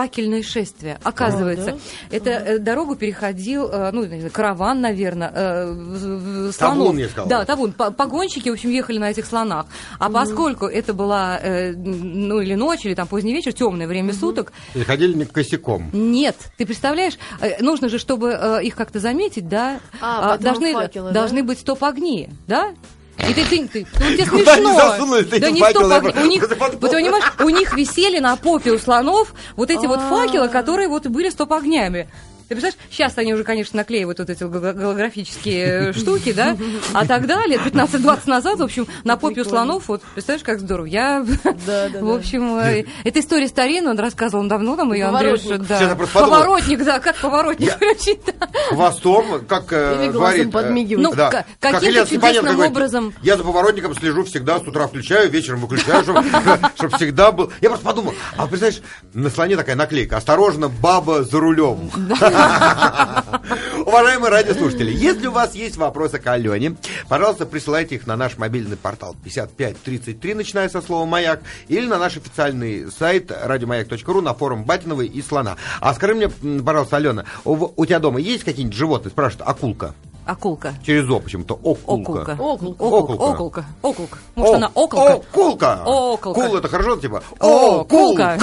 факельное 0.00 0.42
шествие. 0.42 0.98
Оказывается, 1.02 1.70
А, 1.70 1.72
да? 2.10 2.16
это 2.16 2.30
э, 2.30 2.58
дорогу 2.58 2.96
переходил, 2.96 3.66
э, 3.72 3.90
ну, 3.92 4.06
караван, 4.30 4.82
наверное, 4.82 5.32
э, 5.34 5.72
в- 5.72 6.50
в- 6.50 6.56
Табун, 6.58 6.76
слонов. 6.76 6.98
я 6.98 7.08
сказал. 7.08 7.28
Да, 7.28 7.44
табун. 7.46 7.72
По- 7.72 7.90
Погонщики, 7.90 8.50
в 8.50 8.52
общем, 8.52 8.68
ехали 8.70 8.98
на 8.98 9.10
этих 9.10 9.24
слонах. 9.24 9.64
А 9.98 10.10
поскольку 10.10 10.66
это 10.66 10.92
была, 10.92 11.40
ну, 11.74 12.40
или 12.42 12.54
ночь, 12.54 12.84
или 12.84 12.92
там 12.94 13.06
поздний 13.06 13.32
вечер, 13.32 13.54
темное 13.54 13.86
время 13.86 14.12
суток, 14.12 14.52
И 14.74 14.82
ходили 14.84 15.14
не 15.14 15.24
косяком. 15.24 15.88
нет, 15.94 16.36
ты 16.58 16.66
представляешь, 16.66 17.14
нужно 17.60 17.88
же, 17.88 17.98
чтобы 17.98 18.60
их 18.62 18.76
как-то 18.76 19.00
заметить, 19.00 19.48
да, 19.48 19.80
А, 20.02 20.28
поэтому 20.28 20.44
должны, 20.50 20.72
факелы, 20.74 21.08
да? 21.08 21.20
должны 21.20 21.42
быть 21.42 21.58
стоп-огни, 21.60 22.28
да? 22.46 22.74
И 23.18 23.32
ты, 23.34 23.44
ты, 23.46 23.66
ты- 23.68 23.86
ну, 23.98 24.12
тебе 24.12 24.26
Куда 24.26 24.54
смешно. 24.56 24.70
они 24.70 24.78
засунули 24.78 25.26
эти 25.26 25.40
да 25.40 25.50
не 25.50 25.60
факелы? 25.60 25.84
стоп-огни. 25.86 26.22
У 26.22 26.26
них, 26.28 26.42
вот, 26.48 26.80
понимаешь, 26.80 27.24
у 27.40 27.48
них 27.48 27.74
висели 27.74 28.18
на 28.18 28.36
попе 28.36 28.72
у 28.72 28.78
слонов 28.78 29.32
вот 29.56 29.70
эти 29.70 29.86
вот 29.86 29.98
А. 30.02 30.08
факелы, 30.10 30.48
которые 30.48 30.88
вот 30.88 31.06
были 31.06 31.30
стоп-огнями. 31.30 32.08
Ты 32.48 32.54
представляешь, 32.54 32.76
сейчас 32.90 33.18
они 33.18 33.34
уже, 33.34 33.42
конечно, 33.44 33.76
наклеивают 33.76 34.18
вот 34.20 34.30
эти 34.30 34.44
гол- 34.44 34.60
голографические 34.72 35.92
штуки, 35.96 36.32
да? 36.32 36.56
А 36.92 37.04
тогда, 37.06 37.44
лет 37.46 37.60
15-20 37.62 38.20
назад, 38.26 38.58
в 38.58 38.62
общем, 38.62 38.86
на 39.04 39.16
попе 39.16 39.40
у 39.40 39.44
слонов, 39.44 39.88
вот, 39.88 40.02
представляешь, 40.14 40.44
как 40.44 40.60
здорово. 40.60 40.86
Я, 40.86 41.24
Да, 41.44 41.88
да, 41.88 42.00
в 42.00 42.06
да. 42.06 42.14
общем, 42.14 42.56
э, 42.58 42.84
эта 43.04 43.20
история 43.20 43.48
старинная, 43.48 43.92
он 43.92 43.98
рассказывал 43.98 44.42
он 44.42 44.48
давно, 44.48 44.76
там 44.76 44.92
ее 44.92 45.06
Андрюша, 45.06 45.42
Поворотник. 45.58 45.68
да. 45.68 45.96
Поворотник, 46.12 46.84
да, 46.84 47.00
как 47.00 47.16
поворотник 47.16 47.72
включить, 47.76 48.20
да. 48.26 48.46
Хвостом, 48.68 49.44
как 49.48 49.72
э, 49.72 50.10
говорит... 50.12 50.46
э. 50.46 50.98
Ну, 50.98 51.14
да, 51.14 51.30
ка- 51.30 51.46
как 51.60 51.72
каким-то 51.72 51.90
Илья 51.90 52.06
Степаненко 52.06 52.40
чудесным 52.48 52.66
образом. 52.70 53.14
Я 53.22 53.36
за 53.36 53.42
поворотником 53.44 53.94
слежу 53.94 54.24
всегда, 54.24 54.58
с 54.60 54.62
утра 54.62 54.86
включаю, 54.86 55.30
вечером 55.30 55.60
выключаю, 55.60 56.04
чтобы 56.04 56.96
всегда 56.96 57.32
был... 57.32 57.50
Я 57.60 57.70
просто 57.70 57.84
подумал, 57.84 58.14
а 58.36 58.46
представляешь, 58.46 58.82
на 59.14 59.30
слоне 59.30 59.56
такая 59.56 59.74
наклейка, 59.76 60.16
осторожно, 60.16 60.68
баба 60.68 61.24
за 61.24 61.40
рулем. 61.40 61.90
Уважаемые 63.86 64.30
радиослушатели, 64.30 64.92
если 64.92 65.26
у 65.28 65.32
вас 65.32 65.54
есть 65.54 65.76
вопросы 65.76 66.18
к 66.18 66.26
Алене, 66.26 66.76
пожалуйста, 67.08 67.46
присылайте 67.46 67.94
их 67.94 68.06
на 68.06 68.16
наш 68.16 68.36
мобильный 68.36 68.76
портал 68.76 69.14
5533, 69.24 70.34
начиная 70.34 70.68
со 70.68 70.80
слова 70.82 71.06
«Маяк», 71.06 71.40
или 71.68 71.86
на 71.86 71.98
наш 71.98 72.16
официальный 72.16 72.90
сайт 72.90 73.30
радиомаяк.ру 73.30 74.20
на 74.20 74.34
форум 74.34 74.64
Батиновой 74.64 75.06
и 75.06 75.22
Слона. 75.22 75.56
А 75.80 75.94
скажи 75.94 76.14
мне, 76.14 76.28
пожалуйста, 76.28 76.96
Алена, 76.96 77.24
у, 77.44 77.70
у 77.76 77.86
тебя 77.86 77.98
дома 77.98 78.20
есть 78.20 78.44
какие-нибудь 78.44 78.76
животные? 78.76 79.10
Спрашивают, 79.10 79.48
акулка? 79.48 79.94
Акулка. 80.26 80.74
Через 80.84 81.08
«о» 81.08 81.20
почему-то, 81.20 81.54
окулка. 81.54 82.32
Окулка. 82.32 82.32
Окулка. 82.32 82.82
Окулка. 82.82 83.12
Окулка. 83.12 83.24
Окулка. 83.24 83.64
Окулка. 83.82 84.18
Может, 84.34 84.54
она 84.56 84.70
околка? 84.74 85.14
Окулка. 85.14 85.82
Околка. 85.86 86.40
Кул 86.40 86.56
это 86.56 86.68
хорошо, 86.68 86.96
типа? 86.96 87.22
Окулка. 87.38 88.34
Окулка. 88.34 88.38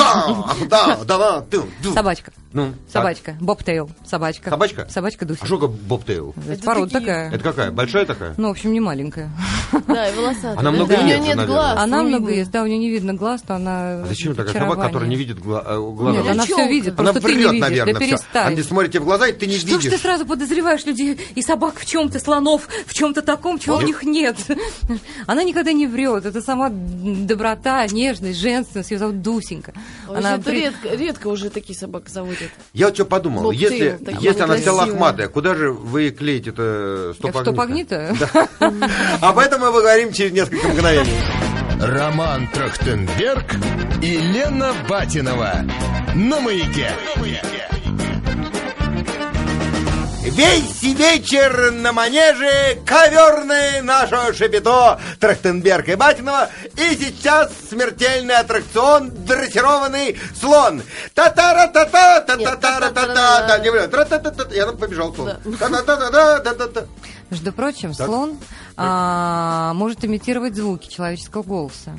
Да, 0.69 0.97
да, 1.03 1.17
да. 1.17 1.41
ты, 1.41 1.61
ду. 1.83 1.93
Собачка. 1.93 2.31
Ну, 2.53 2.71
Собачка. 2.91 3.35
Бобтейл. 3.41 3.89
Собачка. 4.05 4.51
Собачка? 4.51 4.87
Собачка 4.89 5.25
Дуся. 5.25 5.39
А 5.43 5.45
что 5.47 5.67
бобтейл? 5.67 6.35
Это 6.37 6.53
Это 6.53 6.63
порода 6.63 6.91
такие. 6.91 6.99
такая. 7.07 7.31
Это 7.31 7.43
какая? 7.43 7.71
Большая 7.71 8.05
такая? 8.05 8.35
Ну, 8.37 8.49
в 8.49 8.51
общем, 8.51 8.73
не 8.73 8.79
маленькая. 8.79 9.31
Да, 9.87 10.07
и 10.07 10.15
волосатая. 10.15 10.51
Она 10.53 10.63
Да, 10.63 10.71
много 10.71 10.93
У 10.93 10.97
нее 10.97 11.15
ест 11.15 11.23
нет 11.25 11.35
наверное. 11.37 11.45
глаз. 11.47 11.77
Она 11.79 12.01
не 12.03 12.07
много 12.09 12.25
видно. 12.27 12.39
ест, 12.39 12.51
да, 12.51 12.61
у 12.61 12.65
нее 12.67 12.77
не 12.77 12.89
видно 12.91 13.13
глаз, 13.15 13.41
то 13.41 13.55
она... 13.55 14.03
А 14.03 14.05
зачем 14.07 14.35
такая 14.35 14.53
собака, 14.53 14.81
которая 14.83 15.09
не 15.09 15.15
видит 15.15 15.39
гла- 15.39 15.63
э, 15.65 15.77
глаза? 15.79 16.17
Нет, 16.21 16.31
она 16.31 16.45
все 16.45 16.67
видит, 16.67 16.99
Она 16.99 17.11
просто 17.11 17.21
ты 17.21 17.27
не 17.33 17.33
врет, 17.39 17.51
видишь. 17.53 17.61
наверное, 17.61 17.93
да 17.95 17.99
перестань. 17.99 18.53
Они 18.53 18.61
смотрят 18.61 18.91
тебе 18.91 18.99
в 19.01 19.05
глаза, 19.05 19.27
и 19.27 19.33
ты 19.33 19.47
не 19.47 19.57
Что 19.57 19.67
ж 19.67 19.71
ты 19.81 19.87
видишь. 19.87 20.01
сразу 20.01 20.25
подозреваешь 20.27 20.85
людей 20.85 21.19
и 21.33 21.41
собак 21.41 21.79
в 21.79 21.85
чем-то, 21.87 22.19
слонов 22.19 22.67
в 22.85 22.93
чем-то 22.93 23.23
таком, 23.23 23.57
чего 23.57 23.77
у 23.77 23.81
них 23.81 24.03
нет? 24.03 24.37
Она 25.25 25.43
никогда 25.43 25.71
не 25.71 25.87
врет. 25.87 26.25
Это 26.27 26.39
сама 26.43 26.69
доброта, 26.71 27.85
нежность, 27.87 28.39
женственность. 28.39 28.91
Ее 28.91 28.99
зовут 28.99 29.21
Дусенька. 29.23 29.73
Она 30.07 30.37
при- 30.37 30.61
редко, 30.61 30.89
редко 30.95 31.27
уже 31.27 31.49
такие 31.49 31.77
собак 31.77 32.09
Я 32.73 32.87
вот 32.87 32.95
что 32.95 33.05
подумал, 33.05 33.43
Бобтейл, 33.43 33.71
если, 33.71 34.03
такая 34.03 34.21
если 34.21 34.41
она 34.41 34.55
вся 34.55 34.73
лохматая, 34.73 35.27
куда 35.27 35.55
же 35.55 35.71
вы 35.71 36.09
клеите 36.11 36.49
это 36.51 37.13
Что 37.17 37.29
стоп-огни? 37.29 37.85
погнито? 37.85 38.15
Об 39.21 39.39
этом 39.39 39.61
мы 39.61 39.71
поговорим 39.71 40.11
через 40.13 40.31
несколько 40.31 40.67
мгновений. 40.67 41.13
Роман 41.81 42.47
Трахтенберг 42.53 43.45
и 44.01 44.17
Лена 44.17 44.73
Батинова 44.87 45.65
на 46.15 46.39
маяке. 46.39 46.91
Весь 50.35 50.81
вечер 50.81 51.71
на 51.71 51.93
манеже 51.93 52.81
коверный 52.87 53.81
наше 53.83 54.33
шепето 54.33 54.99
Трахтенберг 55.19 55.89
и 55.89 55.95
Батинова. 55.95 56.49
И 56.75 56.95
сейчас 56.95 57.51
смертельный 57.69 58.35
аттракцион 58.35 59.11
дрессированный 59.11 60.17
слон. 60.39 60.81
та 61.13 61.29
та 61.29 61.53
ра 61.53 61.67
та 61.67 61.85
та 61.85 62.21
та 62.21 62.35
та 62.37 62.55
та 62.55 62.79
ра 62.79 62.89
та 62.89 63.05
та 63.13 63.47
та 63.47 63.57
не 63.59 63.71
бля, 63.71 63.87
тра-та-та-та. 63.87 64.55
Я 64.55 64.65
там 64.65 64.77
побежал 64.77 65.13
слон. 65.15 65.33
Та-та-та-та-та-та-та. 65.59 66.83
Между 67.29 67.53
прочим, 67.53 67.93
слон 67.93 68.37
а, 68.75 69.73
может 69.75 70.03
имитировать 70.03 70.55
звуки 70.55 70.87
человеческого 70.87 71.43
голоса. 71.43 71.91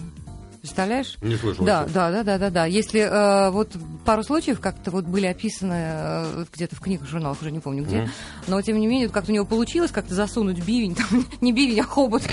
Представляешь? 0.65 1.19
Не 1.21 1.37
слышал 1.37 1.63
Да, 1.63 1.85
да, 1.85 2.11
да, 2.11 2.23
да, 2.23 2.39
да, 2.39 2.49
да. 2.49 2.65
Если 2.65 3.01
э, 3.01 3.51
вот 3.51 3.73
пару 4.07 4.23
случаев 4.23 4.61
как-то 4.61 4.91
вот 4.91 5.05
были 5.05 5.27
описаны 5.27 5.75
э, 5.77 6.45
где-то 6.55 6.75
в 6.75 6.81
книгах, 6.81 7.07
журналах, 7.07 7.43
уже 7.43 7.51
не 7.51 7.61
помню 7.61 7.85
где, 7.85 8.09
но 8.47 8.63
тем 8.63 8.81
не 8.81 8.87
менее 8.87 9.09
вот 9.09 9.13
как-то 9.13 9.31
у 9.31 9.35
него 9.35 9.45
получилось 9.45 9.91
как-то 9.91 10.15
засунуть 10.15 10.65
бивень, 10.65 10.95
там, 11.11 11.27
не 11.43 11.53
бивень, 11.53 11.81
а 11.81 11.85
хобот, 11.85 12.23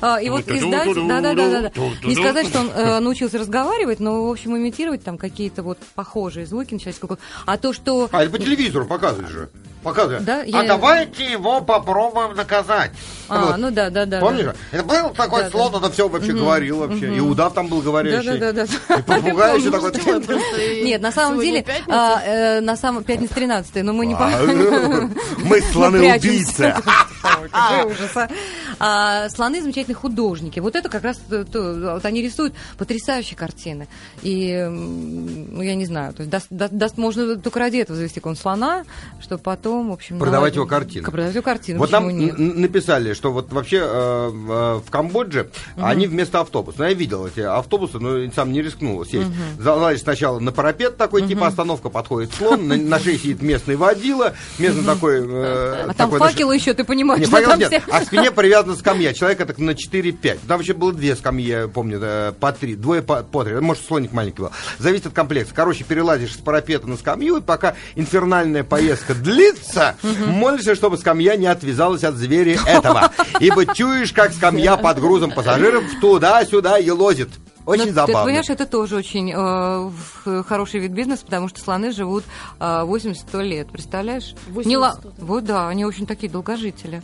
А, 0.00 0.22
и 0.22 0.30
вот 0.30 0.48
издать, 0.48 0.94
да, 1.06 1.20
да, 1.20 1.34
да, 1.34 1.60
да. 1.60 1.70
Не 2.02 2.14
сказать, 2.14 2.46
что 2.46 2.60
он 2.60 2.70
э, 2.70 2.98
научился 3.00 3.36
разговаривать, 3.36 4.00
но 4.00 4.24
в 4.24 4.30
общем 4.30 4.56
имитировать 4.56 5.04
там 5.04 5.18
какие-то 5.18 5.62
вот 5.62 5.76
похожие 5.94 6.46
звуки 6.46 6.72
на 6.72 6.80
человеческого 6.80 7.08
голоса. 7.08 7.22
А 7.44 7.58
то, 7.58 7.74
что 7.74 8.08
А, 8.10 8.22
это 8.22 8.30
по 8.30 8.38
телевизору 8.38 8.86
показывают 8.86 9.28
же. 9.28 9.50
Показывают. 9.82 10.24
Да, 10.24 10.40
А 10.42 10.44
я- 10.46 10.62
давайте 10.64 11.24
его 11.30 11.60
попробуем 11.60 12.36
наказать. 12.36 12.92
А, 13.28 13.46
Вот. 13.46 13.56
ну 13.58 13.70
да, 13.70 13.90
да, 13.90 14.04
да. 14.06 14.20
Помнишь? 14.20 14.44
да. 14.44 14.54
Это 14.70 14.84
был 14.84 15.10
такой 15.10 15.44
Да, 15.44 15.50
слон, 15.50 15.74
это 15.74 15.90
все 15.90 16.08
вообще 16.08 16.32
говорил 16.32 16.78
вообще. 16.78 17.16
И 17.16 17.20
удав 17.20 17.54
там 17.54 17.68
был 17.68 17.80
говорящий. 17.80 18.38
Да, 18.38 18.52
да, 18.52 18.66
да, 18.66 18.66
да. 18.88 18.94
И 18.96 19.02
попугай 19.02 19.58
еще 19.58 19.70
такой. 19.70 19.92
Нет, 20.84 21.00
на 21.00 21.10
самом 21.12 21.40
деле, 21.40 21.64
а, 21.88 22.20
э, 22.24 22.60
на 22.60 22.76
самом 22.76 23.04
пятница 23.04 23.34
13 23.34 23.82
но 23.82 23.92
мы 23.92 24.06
не 24.06 24.14
А, 24.14 24.16
помним. 24.18 25.14
Мы 25.44 25.60
слоны-убийцы. 25.60 26.74
А. 27.52 27.84
А, 28.80 29.28
Слоны 29.28 29.60
замечательные 29.62 29.94
художники. 29.94 30.58
Вот 30.58 30.74
это 30.74 30.88
как 30.88 31.04
раз 31.04 31.18
то- 31.28 31.44
то- 31.44 31.94
вот 31.94 32.04
они 32.04 32.20
рисуют 32.22 32.52
потрясающие 32.78 33.36
картины. 33.36 33.86
И, 34.22 34.52
ну, 34.68 35.62
я 35.62 35.74
не 35.76 35.86
знаю, 35.86 36.14
то 36.14 36.22
есть 36.22 36.32
даст- 36.32 36.46
да- 36.50 36.68
даст- 36.68 36.98
можно 36.98 37.36
только 37.36 37.60
ради 37.60 37.76
этого 37.78 37.96
завести 37.96 38.18
кон 38.20 38.34
слона, 38.36 38.84
чтобы 39.20 39.40
потом, 39.42 39.71
в 39.80 39.92
общем... 39.92 40.18
Продавать 40.18 40.54
наладить- 40.54 40.56
его 40.56 40.66
картины. 40.66 41.04
Продавать 41.10 41.34
его 41.34 41.42
картины, 41.42 41.78
Вот 41.78 41.90
нам 41.90 42.08
нет? 42.08 42.38
написали, 42.38 43.14
что 43.14 43.32
вот 43.32 43.52
вообще 43.52 43.78
э, 43.82 44.28
в 44.28 44.90
Камбодже 44.90 45.50
они 45.76 46.06
вместо 46.06 46.40
автобуса. 46.40 46.78
Ну, 46.80 46.84
я 46.84 46.92
видел 46.94 47.26
эти 47.26 47.40
автобусы, 47.40 47.98
но 47.98 48.30
сам 48.32 48.52
не 48.52 48.60
рискнул 48.62 49.04
сесть. 49.04 49.28
Залазишь 49.58 50.02
сначала 50.02 50.38
на 50.38 50.52
парапет 50.52 50.96
такой, 50.96 51.26
типа 51.26 51.46
остановка, 51.46 51.88
подходит 51.88 52.32
слон, 52.34 52.68
на, 52.68 52.76
на 52.76 52.98
шее 52.98 53.18
сидит 53.18 53.42
местный 53.42 53.76
водила, 53.76 54.34
местный 54.58 54.84
такой... 54.84 55.20
э, 55.26 55.72
А 55.82 55.86
там 55.88 55.96
такой, 55.96 56.18
значит, 56.18 56.34
факелы 56.34 56.54
еще, 56.54 56.74
ты 56.74 56.84
понимаешь, 56.84 57.20
Не, 57.20 57.26
что 57.26 57.40
там 57.42 57.58
нет, 57.58 57.68
все... 57.68 57.82
а 57.90 58.00
к 58.00 58.04
спине 58.04 58.30
привязана 58.30 58.76
скамья. 58.76 59.12
Человека 59.12 59.46
так 59.46 59.58
на 59.58 59.70
4-5. 59.70 60.38
Там 60.48 60.58
вообще 60.58 60.74
было 60.74 60.92
две 60.92 61.14
скамьи, 61.16 61.46
я 61.46 61.68
помню, 61.68 61.98
э, 62.02 62.32
по 62.38 62.52
три. 62.52 62.74
Двое 62.74 63.02
по, 63.02 63.22
по 63.22 63.44
три. 63.44 63.54
Может, 63.60 63.84
слоник 63.86 64.12
маленький 64.12 64.42
был. 64.42 64.50
Зависит 64.78 65.06
от 65.06 65.12
комплекта. 65.12 65.54
Короче, 65.54 65.84
перелазишь 65.84 66.34
с 66.34 66.38
парапета 66.38 66.88
на 66.88 66.96
скамью, 66.96 67.36
и 67.36 67.40
пока 67.40 67.74
инфернальная 67.94 68.64
поездка 68.64 69.14
длится, 69.14 69.61
молишься, 70.26 70.74
чтобы 70.74 70.96
скамья 70.98 71.36
не 71.36 71.46
отвязалась 71.46 72.04
от 72.04 72.14
зверя 72.16 72.58
этого. 72.66 73.10
Ибо 73.40 73.66
чуешь, 73.74 74.12
как 74.12 74.32
скамья 74.32 74.76
под 74.76 75.00
грузом 75.00 75.30
пассажиров 75.32 75.84
туда-сюда 76.00 76.78
елозит. 76.78 77.28
Очень 77.64 77.82
Ну, 77.82 77.86
Ты 77.88 77.92
забавно. 77.94 78.24
понимаешь, 78.24 78.50
это 78.50 78.66
тоже 78.66 78.96
очень 78.96 79.30
э, 79.32 79.36
в- 79.36 80.42
хороший 80.42 80.80
вид 80.80 80.90
бизнеса, 80.90 81.24
потому 81.24 81.48
что 81.48 81.60
слоны 81.60 81.92
живут 81.92 82.24
э, 82.58 82.64
80-100 82.84 83.42
лет, 83.44 83.68
представляешь? 83.70 84.34
80-100, 84.48 84.66
Не 84.66 84.76
да. 84.78 84.94
Вот 85.18 85.44
да, 85.44 85.68
они 85.68 85.84
очень 85.84 86.06
такие 86.06 86.28
долгожители. 86.30 87.02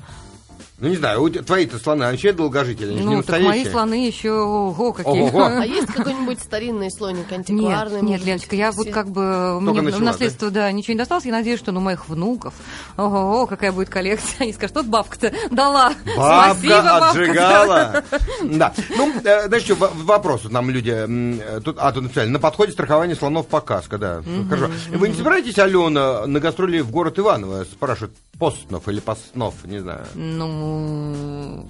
Ну, 0.80 0.88
не 0.88 0.96
знаю, 0.96 1.28
твои-то 1.30 1.76
слоны, 1.78 2.04
вообще 2.06 2.32
долгожители, 2.32 2.90
они 2.90 2.98
же 2.98 3.04
не 3.04 3.16
Ну, 3.16 3.22
так 3.22 3.30
мои 3.36 3.42
настоящие. 3.46 3.72
слоны 3.72 4.06
еще, 4.06 4.30
ого, 4.32 4.92
какие. 4.92 5.22
Ого-го. 5.22 5.42
А 5.44 5.66
есть 5.66 5.88
какой-нибудь 5.88 6.38
старинный 6.38 6.88
слоник, 6.90 7.28
Нет, 7.30 7.38
антикварный? 7.40 8.02
нет, 8.02 8.20
быть? 8.20 8.26
Леночка, 8.28 8.54
я 8.54 8.70
вот 8.70 8.88
как 8.90 9.08
бы 9.10 9.58
Только 9.64 9.72
мне 9.72 9.82
начала, 9.82 10.00
в 10.00 10.04
наследство, 10.04 10.50
да? 10.50 10.70
ничего 10.70 10.92
не 10.94 10.98
досталось. 10.98 11.24
Я 11.24 11.32
надеюсь, 11.32 11.58
что 11.58 11.72
ну 11.72 11.80
моих 11.80 12.08
внуков, 12.08 12.54
ого, 12.96 13.46
какая 13.46 13.72
будет 13.72 13.88
коллекция. 13.88 14.36
Они 14.44 14.52
скажут, 14.52 14.76
что 14.76 14.82
бабка-то 14.84 15.32
дала. 15.50 15.94
Бабка 16.16 16.54
Спасибо, 16.54 16.82
бабка. 16.82 17.08
отжигала. 17.10 18.04
Да. 18.44 18.72
Ну, 18.96 19.12
э, 19.24 19.48
знаешь 19.48 19.64
что, 19.64 19.74
в- 19.74 20.04
вопрос 20.04 20.44
нам 20.44 20.70
люди... 20.70 20.94
э, 20.96 21.60
Тут, 21.60 21.76
а, 21.80 21.90
тут 21.92 22.04
написали, 22.04 22.28
на 22.28 22.38
подходе 22.38 22.70
страхование 22.72 23.16
слонов 23.16 23.48
показка, 23.48 23.98
да. 23.98 24.22
Хорошо. 24.48 24.70
Вы 24.92 25.08
не 25.08 25.14
собираетесь, 25.14 25.58
Алена, 25.58 26.26
на 26.26 26.38
гастроли 26.40 26.80
в 26.80 26.90
город 26.92 27.18
Иваново? 27.18 27.64
Спрашивают, 27.64 28.14
Постнов 28.38 28.88
или 28.88 29.00
Постнов, 29.00 29.64
не 29.64 29.80
знаю. 29.80 30.06
Ну... 30.14 31.66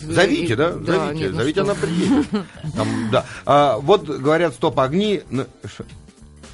Зовите, 0.00 0.54
да? 0.54 0.72
Да, 0.72 1.06
Зовите, 1.06 1.24
нет, 1.24 1.32
ну 1.32 1.38
зовите, 1.38 1.60
она 1.62 1.74
приедет. 1.74 2.26
Там, 2.76 2.88
да. 3.10 3.24
А, 3.46 3.78
вот 3.78 4.04
говорят, 4.04 4.54
стоп, 4.54 4.78
огни... 4.80 5.22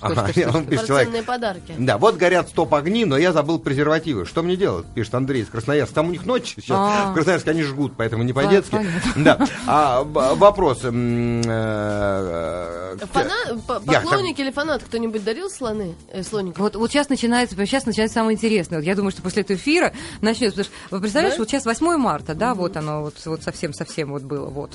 Ага, 0.00 0.28
что, 0.32 0.40
что, 0.40 0.56
он 0.58 0.66
пишет 0.66 0.86
человек. 0.86 1.24
Подарки. 1.24 1.74
Да, 1.78 1.98
вот 1.98 2.16
горят 2.16 2.48
стоп 2.48 2.74
огни, 2.74 3.04
но 3.04 3.16
я 3.18 3.32
забыл 3.32 3.58
презервативы. 3.58 4.26
Что 4.26 4.42
мне 4.42 4.56
делать? 4.56 4.86
Пишет 4.94 5.14
Андрей 5.14 5.42
из 5.42 5.48
Красноярска. 5.48 5.94
Там 5.94 6.08
у 6.08 6.10
них 6.10 6.24
ночь 6.26 6.54
сейчас. 6.56 6.76
А. 6.78 7.10
В 7.10 7.14
Красноярске 7.14 7.50
они 7.50 7.62
жгут, 7.62 7.92
поэтому 7.96 8.22
не 8.22 8.32
по-детски. 8.32 8.70
понятно. 8.72 9.00
Да. 9.16 9.46
А 9.66 10.02
вопрос. 10.04 10.80
э, 10.84 12.96
Фана- 13.12 13.60
по- 13.66 13.80
Я- 13.90 14.00
Поклонник 14.00 14.38
или 14.38 14.50
фанат 14.50 14.82
кто-нибудь 14.82 15.24
дарил 15.24 15.50
слоны? 15.50 15.94
Э, 16.12 16.22
слоников? 16.22 16.58
Вот, 16.58 16.76
вот 16.76 16.90
сейчас 16.90 17.08
начинается, 17.08 17.56
сейчас 17.66 17.86
начинается 17.86 18.14
самое 18.14 18.36
интересное. 18.36 18.78
Вот 18.78 18.84
я 18.84 18.94
думаю, 18.94 19.12
что 19.12 19.22
после 19.22 19.42
этого 19.42 19.56
эфира 19.56 19.92
начнется. 20.20 20.64
Потому 20.64 20.64
что, 20.64 20.96
вы 20.96 21.00
представляешь, 21.00 21.36
Да? 21.36 21.42
вот 21.42 21.50
сейчас 21.50 21.64
8 21.66 21.96
марта, 21.96 22.34
да, 22.34 22.54
вот 22.54 22.76
оно 22.76 23.02
вот, 23.02 23.14
вот 23.26 23.42
совсем-совсем 23.42 24.10
вот 24.10 24.22
было, 24.22 24.48
вот. 24.48 24.72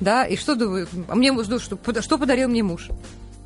Да, 0.00 0.24
и 0.24 0.36
что 0.36 0.54
думаю, 0.54 0.88
а 1.08 1.14
мне 1.14 1.32
муж, 1.32 1.46
ну, 1.48 1.58
что, 1.58 1.78
что 2.00 2.18
подарил 2.18 2.48
мне 2.48 2.62
муж? 2.62 2.88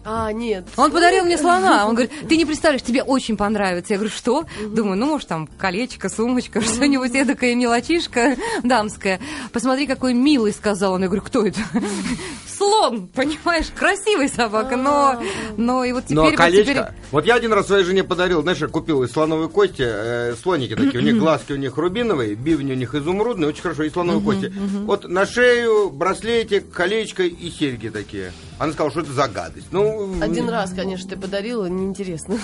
А, 0.04 0.32
нет. 0.32 0.66
Он 0.76 0.90
подарил 0.90 1.24
мне 1.24 1.38
слона. 1.38 1.86
Он 1.88 1.94
говорит, 1.94 2.12
ты 2.28 2.36
не 2.36 2.44
представляешь, 2.44 2.82
тебе 2.82 3.02
очень 3.02 3.36
понравится. 3.36 3.92
Я 3.92 3.98
говорю, 3.98 4.14
что? 4.14 4.44
Думаю, 4.68 4.96
ну, 4.96 5.06
может, 5.06 5.28
там 5.28 5.46
колечко, 5.58 6.08
сумочка, 6.08 6.60
что-нибудь 6.60 7.14
эдакая 7.14 7.54
мелочишка 7.54 8.36
дамская. 8.62 9.20
Посмотри, 9.52 9.86
какой 9.86 10.14
милый, 10.14 10.52
сказал 10.52 10.94
он. 10.94 11.02
Я 11.02 11.06
говорю, 11.06 11.22
кто 11.22 11.46
это? 11.46 11.60
Слон, 12.62 13.08
понимаешь, 13.08 13.66
красивый 13.74 14.28
собака, 14.28 14.76
но, 14.76 15.20
но 15.56 15.84
и 15.84 15.92
вот 15.92 16.04
теперь... 16.04 16.16
Но 16.16 16.22
вот 16.24 16.36
колечко... 16.36 16.62
теперь- 16.72 16.84
Вот 17.10 17.26
я 17.26 17.34
один 17.34 17.52
раз 17.52 17.66
своей 17.66 17.84
жене 17.84 18.04
подарил, 18.04 18.42
знаешь, 18.42 18.58
я 18.58 18.68
купил 18.68 19.02
из 19.02 19.10
слоновой 19.10 19.48
кости, 19.48 19.82
э, 19.84 20.34
слоники 20.40 20.74
такие, 20.76 20.98
у 20.98 21.02
них 21.02 21.18
глазки 21.18 21.52
у 21.52 21.56
них 21.56 21.76
рубиновые, 21.76 22.34
бивни 22.34 22.72
у 22.72 22.76
них 22.76 22.94
изумрудные, 22.94 23.48
очень 23.48 23.62
хорошо, 23.62 23.82
и 23.82 23.90
слоновой 23.90 24.22
кости. 24.22 24.52
Вот 24.84 25.08
на 25.08 25.26
шею 25.26 25.90
браслетик, 25.90 26.70
колечко 26.70 27.24
и 27.24 27.50
серьги 27.50 27.88
такие. 27.88 28.32
Она 28.58 28.72
сказала, 28.72 28.90
что 28.92 29.00
это 29.00 29.12
за 29.12 29.26
гадость. 29.26 29.66
Ну, 29.72 30.14
Один 30.22 30.48
раз, 30.48 30.72
конечно, 30.72 31.10
ты 31.10 31.16
подарила, 31.16 31.66
неинтересно. 31.66 32.36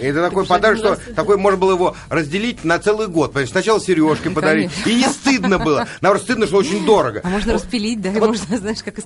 И 0.00 0.04
это 0.04 0.20
такой 0.22 0.44
подарок, 0.46 0.78
что 0.78 0.88
раз- 0.90 1.00
такой 1.14 1.36
можно 1.36 1.58
было 1.58 1.72
его 1.74 1.94
разделить 2.08 2.64
на 2.64 2.80
целый 2.80 3.06
год. 3.06 3.32
Понимаешь, 3.32 3.50
сначала 3.50 3.80
сережки 3.80 4.28
подарить. 4.28 4.70
И 4.86 4.94
не 4.96 5.04
стыдно 5.08 5.58
было. 5.60 5.86
Наоборот, 6.00 6.24
стыдно, 6.24 6.46
что 6.48 6.56
очень 6.56 6.84
дорого. 6.84 7.20
А 7.22 7.28
можно 7.28 7.52
распилить, 7.54 8.00
да, 8.00 8.10
и 8.10 8.18
Вот- 8.18 8.28
можно, 8.30 8.58
знаешь, 8.58 8.82
как 8.82 8.98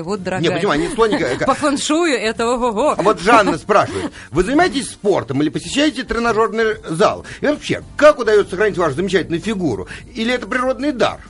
ископаемый. 0.00 0.02
Вот, 0.02 0.22
дорогая. 0.22 0.48
Не, 0.48 0.56
понимаю, 0.56 0.80
не 0.80 0.88
слоника. 0.88 1.44
По 1.46 1.54
фэншую 1.54 2.14
это 2.18 2.46
ого-го. 2.46 2.94
А 2.96 3.02
вот 3.02 3.20
Жанна 3.20 3.58
спрашивает, 3.58 4.12
вы 4.30 4.42
занимаетесь 4.42 4.90
спортом 4.90 5.42
или 5.42 5.48
посещаете 5.48 6.04
тренажерный 6.04 6.76
зал? 6.88 7.24
И 7.40 7.46
вообще, 7.46 7.82
как 7.96 8.18
удается 8.18 8.50
сохранить 8.50 8.78
вашу 8.78 8.96
замечательную 8.96 9.40
фигуру? 9.40 9.88
Или 10.14 10.34
это 10.34 10.46
природный 10.46 10.92
дар? 10.92 11.20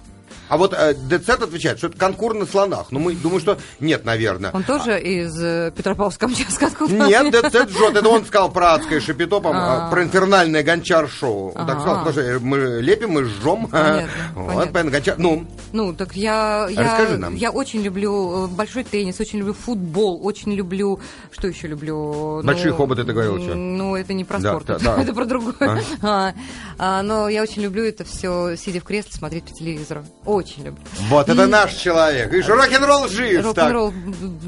А 0.50 0.56
вот 0.56 0.74
э, 0.76 0.94
Децет 0.94 1.42
отвечает, 1.42 1.78
что 1.78 1.86
это 1.86 1.96
конкур 1.96 2.34
на 2.34 2.44
слонах. 2.44 2.88
Ну, 2.90 2.98
мы 2.98 3.14
думаю, 3.14 3.40
что 3.40 3.56
нет, 3.78 4.04
наверное. 4.04 4.50
Он 4.52 4.64
тоже 4.64 5.00
из 5.00 5.40
э, 5.40 5.72
Петропавловска-Камчатска 5.76 6.66
откуда? 6.66 6.92
Нет, 7.06 7.30
Децет 7.32 7.70
жжет. 7.70 7.94
Это 7.96 8.08
он 8.08 8.24
сказал 8.24 8.50
про 8.50 8.74
адское 8.74 9.00
шапито, 9.00 9.40
А. 9.44 9.88
про 9.90 10.02
инфернальное 10.02 10.64
гончар-шоу. 10.64 11.52
Он 11.54 11.66
так 11.66 11.76
А. 11.76 11.80
сказал, 11.80 12.04
потому 12.04 12.12
что 12.12 12.40
мы 12.40 12.58
лепим, 12.82 13.10
мы 13.10 13.24
жжем. 13.24 13.68
Вот, 14.34 14.72
понятно. 14.72 14.90
гончар... 14.90 15.14
Ну, 15.18 15.46
Ну, 15.72 15.94
так 15.94 16.16
я, 16.16 16.66
я, 16.68 16.82
Расскажи 16.82 17.16
нам. 17.16 17.36
я 17.36 17.50
очень 17.52 17.82
люблю 17.82 18.46
э, 18.46 18.48
большой 18.48 18.82
теннис, 18.82 19.20
очень 19.20 19.38
люблю 19.38 19.54
футбол, 19.54 20.20
очень 20.26 20.52
люблю... 20.52 20.98
Что 21.30 21.46
еще 21.46 21.68
люблю? 21.68 22.42
Большие 22.42 22.70
Ну, 22.72 22.76
хоботы 22.76 23.04
ты 23.04 23.12
говорила, 23.12 23.38
что? 23.38 23.54
Ну, 23.54 23.94
это 23.94 24.12
не 24.14 24.24
про 24.24 24.40
спорт, 24.40 24.68
это, 24.70 25.14
про 25.14 25.24
другое. 25.26 25.80
А, 26.02 26.32
а, 26.78 27.02
но 27.02 27.28
я 27.28 27.42
очень 27.42 27.62
люблю 27.62 27.84
это 27.84 28.04
все, 28.04 28.56
сидя 28.56 28.80
в 28.80 28.84
кресле, 28.84 29.12
смотреть 29.12 29.44
по 29.44 29.52
телевизору. 29.52 30.04
Очень 30.24 30.39
очень 30.40 30.64
люблю. 30.64 30.82
Вот, 31.08 31.28
это 31.28 31.46
наш 31.46 31.74
человек. 31.74 32.30
Видишь, 32.32 32.48
рок-н-ролл 32.48 33.08
жив. 33.08 33.44
Рок-н-ролл 33.44 33.92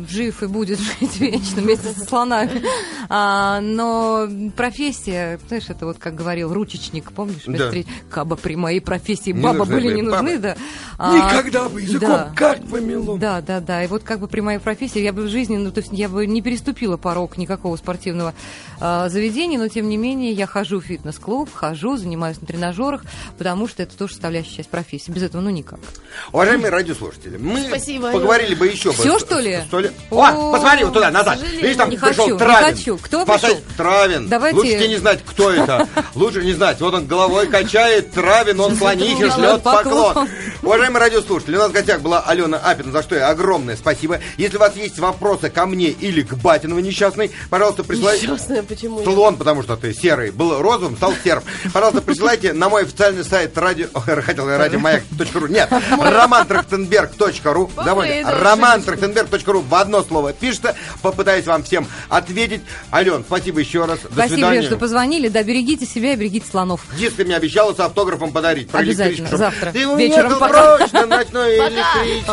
жив 0.08 0.42
и 0.42 0.46
будет 0.46 0.78
жить 1.00 1.20
вечно 1.20 1.62
вместе 1.62 1.92
со 1.92 2.04
слонами. 2.04 2.62
А, 3.08 3.60
но 3.60 4.28
профессия, 4.56 5.38
знаешь, 5.48 5.68
это 5.68 5.86
вот 5.86 5.98
как 5.98 6.14
говорил 6.14 6.52
ручечник, 6.52 7.12
помнишь? 7.12 7.42
Да. 7.46 7.70
Каба 8.10 8.36
при 8.36 8.56
моей 8.56 8.80
профессии 8.80 9.30
Не 9.30 9.42
баба 9.42 9.60
нужны 9.60 9.74
были 9.74 9.94
не 9.94 10.02
нужны, 10.02 10.38
да. 10.38 10.56
А, 10.98 11.14
Никогда 11.14 11.68
бы 11.68 11.80
языком 11.80 12.08
да. 12.08 12.32
как 12.34 12.66
помело. 12.66 13.18
Да, 13.18 13.40
да, 13.40 13.60
да. 13.60 13.84
И 13.84 13.86
вот 13.86 14.02
как 14.02 14.20
бы 14.20 14.28
при 14.28 14.40
моей 14.40 14.58
профессии 14.58 15.00
я 15.00 15.12
бы 15.12 15.22
в 15.22 15.28
жизни, 15.28 15.56
ну, 15.56 15.70
то 15.70 15.80
есть 15.80 15.92
я 15.92 16.08
бы 16.08 16.26
не 16.26 16.42
переступила 16.42 16.96
порог 16.96 17.36
никакого 17.36 17.76
спортивного 17.76 18.34
а, 18.80 19.08
заведения, 19.08 19.58
но 19.58 19.68
тем 19.68 19.88
не 19.88 19.96
менее 19.96 20.32
я 20.32 20.46
хожу 20.46 20.80
в 20.80 20.84
фитнес-клуб, 20.84 21.50
хожу, 21.52 21.96
занимаюсь 21.96 22.40
на 22.40 22.46
тренажерах, 22.46 23.04
потому 23.38 23.68
что 23.68 23.82
это 23.82 23.96
тоже 23.96 24.12
составляющая 24.14 24.56
часть 24.56 24.70
профессии. 24.70 25.10
Без 25.10 25.22
этого 25.22 25.42
ну 25.42 25.50
никак. 25.50 25.80
Уважаемые 26.30 26.70
радиослушатели, 26.70 27.36
мы 27.36 27.62
Спасибо, 27.66 28.10
поговорили 28.12 28.54
бы 28.54 28.66
еще 28.66 28.90
бы. 28.90 28.94
Всё, 28.96 29.18
что 29.18 29.38
ли? 29.38 29.60
Что 29.68 29.80
ли? 29.80 29.90
О, 30.10 30.24
О, 30.24 30.52
посмотри 30.52 30.84
вот 30.84 30.94
туда, 30.94 31.10
назад. 31.10 31.38
Видишь, 31.42 31.76
там 31.76 31.90
не 31.90 31.96
пришел 31.96 32.24
хочу, 32.24 32.32
не 32.34 32.38
Травин. 32.38 32.76
хочу. 32.76 32.96
Кто 32.98 33.22
Спасать 33.24 33.56
пришел? 33.58 33.76
Травин. 33.76 34.28
Давайте- 34.28 34.56
Лучше 34.56 34.70
тебе 34.72 34.88
не 34.88 34.96
знать, 34.96 35.20
кто 35.26 35.50
это. 35.50 35.88
Лучше 36.14 36.42
не 36.44 36.52
знать. 36.52 36.80
Вот 36.80 36.94
он 36.94 37.06
головой 37.06 37.48
качает, 37.48 38.12
Травин, 38.12 38.60
он 38.60 38.76
слонихи 38.76 39.30
шлет 39.30 39.62
поклон. 39.62 40.28
Уважаемые 40.62 41.00
радиослушатели, 41.00 41.56
у 41.56 41.58
нас 41.58 41.70
в 41.70 41.72
гостях 41.72 42.00
была 42.00 42.20
Алена 42.20 42.56
Апина, 42.58 42.92
за 42.92 43.02
что 43.02 43.14
ей 43.16 43.24
огромное 43.24 43.76
спасибо. 43.76 44.20
Если 44.36 44.56
у 44.56 44.60
вас 44.60 44.76
есть 44.76 44.98
вопросы 44.98 45.50
ко 45.50 45.66
мне 45.66 45.88
или 45.88 46.22
к 46.22 46.34
Батиновой 46.34 46.82
несчастной, 46.82 47.30
пожалуйста, 47.50 47.84
присылайте. 47.84 48.26
Несчастная, 48.28 48.62
почему? 48.62 48.98
я? 49.00 49.04
Слон, 49.04 49.36
потому 49.36 49.62
что 49.62 49.76
ты 49.76 49.92
серый, 49.92 50.30
был 50.30 50.60
розовым, 50.62 50.96
стал 50.96 51.14
серым. 51.24 51.42
Пожалуйста, 51.72 52.00
присылайте 52.00 52.52
на 52.52 52.68
мой 52.68 52.82
официальный 52.82 53.24
сайт 53.24 53.58
радио... 53.58 53.88
Хотел 53.94 54.48
я 54.48 54.58
радиомаяк.ру. 54.58 55.46
Нет, 55.48 55.71
романтрахтенберг.ру. 56.00 57.70
Довольно. 57.84 58.30
Романтрахтенберг.ру 58.30 59.60
в 59.60 59.74
одно 59.74 60.02
слово 60.02 60.32
пишется. 60.32 60.74
Попытаюсь 61.02 61.46
вам 61.46 61.62
всем 61.62 61.86
ответить. 62.08 62.62
Ален, 62.92 63.24
спасибо 63.26 63.60
еще 63.60 63.84
раз. 63.84 64.00
До 64.00 64.12
Спасибо, 64.12 64.34
свидания. 64.34 64.62
Что 64.62 64.76
позвонили. 64.76 65.28
Да, 65.28 65.42
берегите 65.42 65.86
себя 65.86 66.12
и 66.12 66.16
берегите 66.16 66.46
слонов. 66.50 66.82
Диск 66.98 67.16
ты 67.16 67.24
мне 67.24 67.36
обещала 67.36 67.72
с 67.74 67.80
автографом 67.80 68.32
подарить. 68.32 68.68
Про 68.68 68.80
Обязательно, 68.80 69.26
электричку. 69.26 69.36
завтра, 69.36 69.72
Ты 69.72 69.84
вечером 69.96 70.38
прочь 70.38 70.92
на 70.92 71.06
ночной 71.06 71.58
Пока. 71.58 71.70
электричке. 71.70 72.32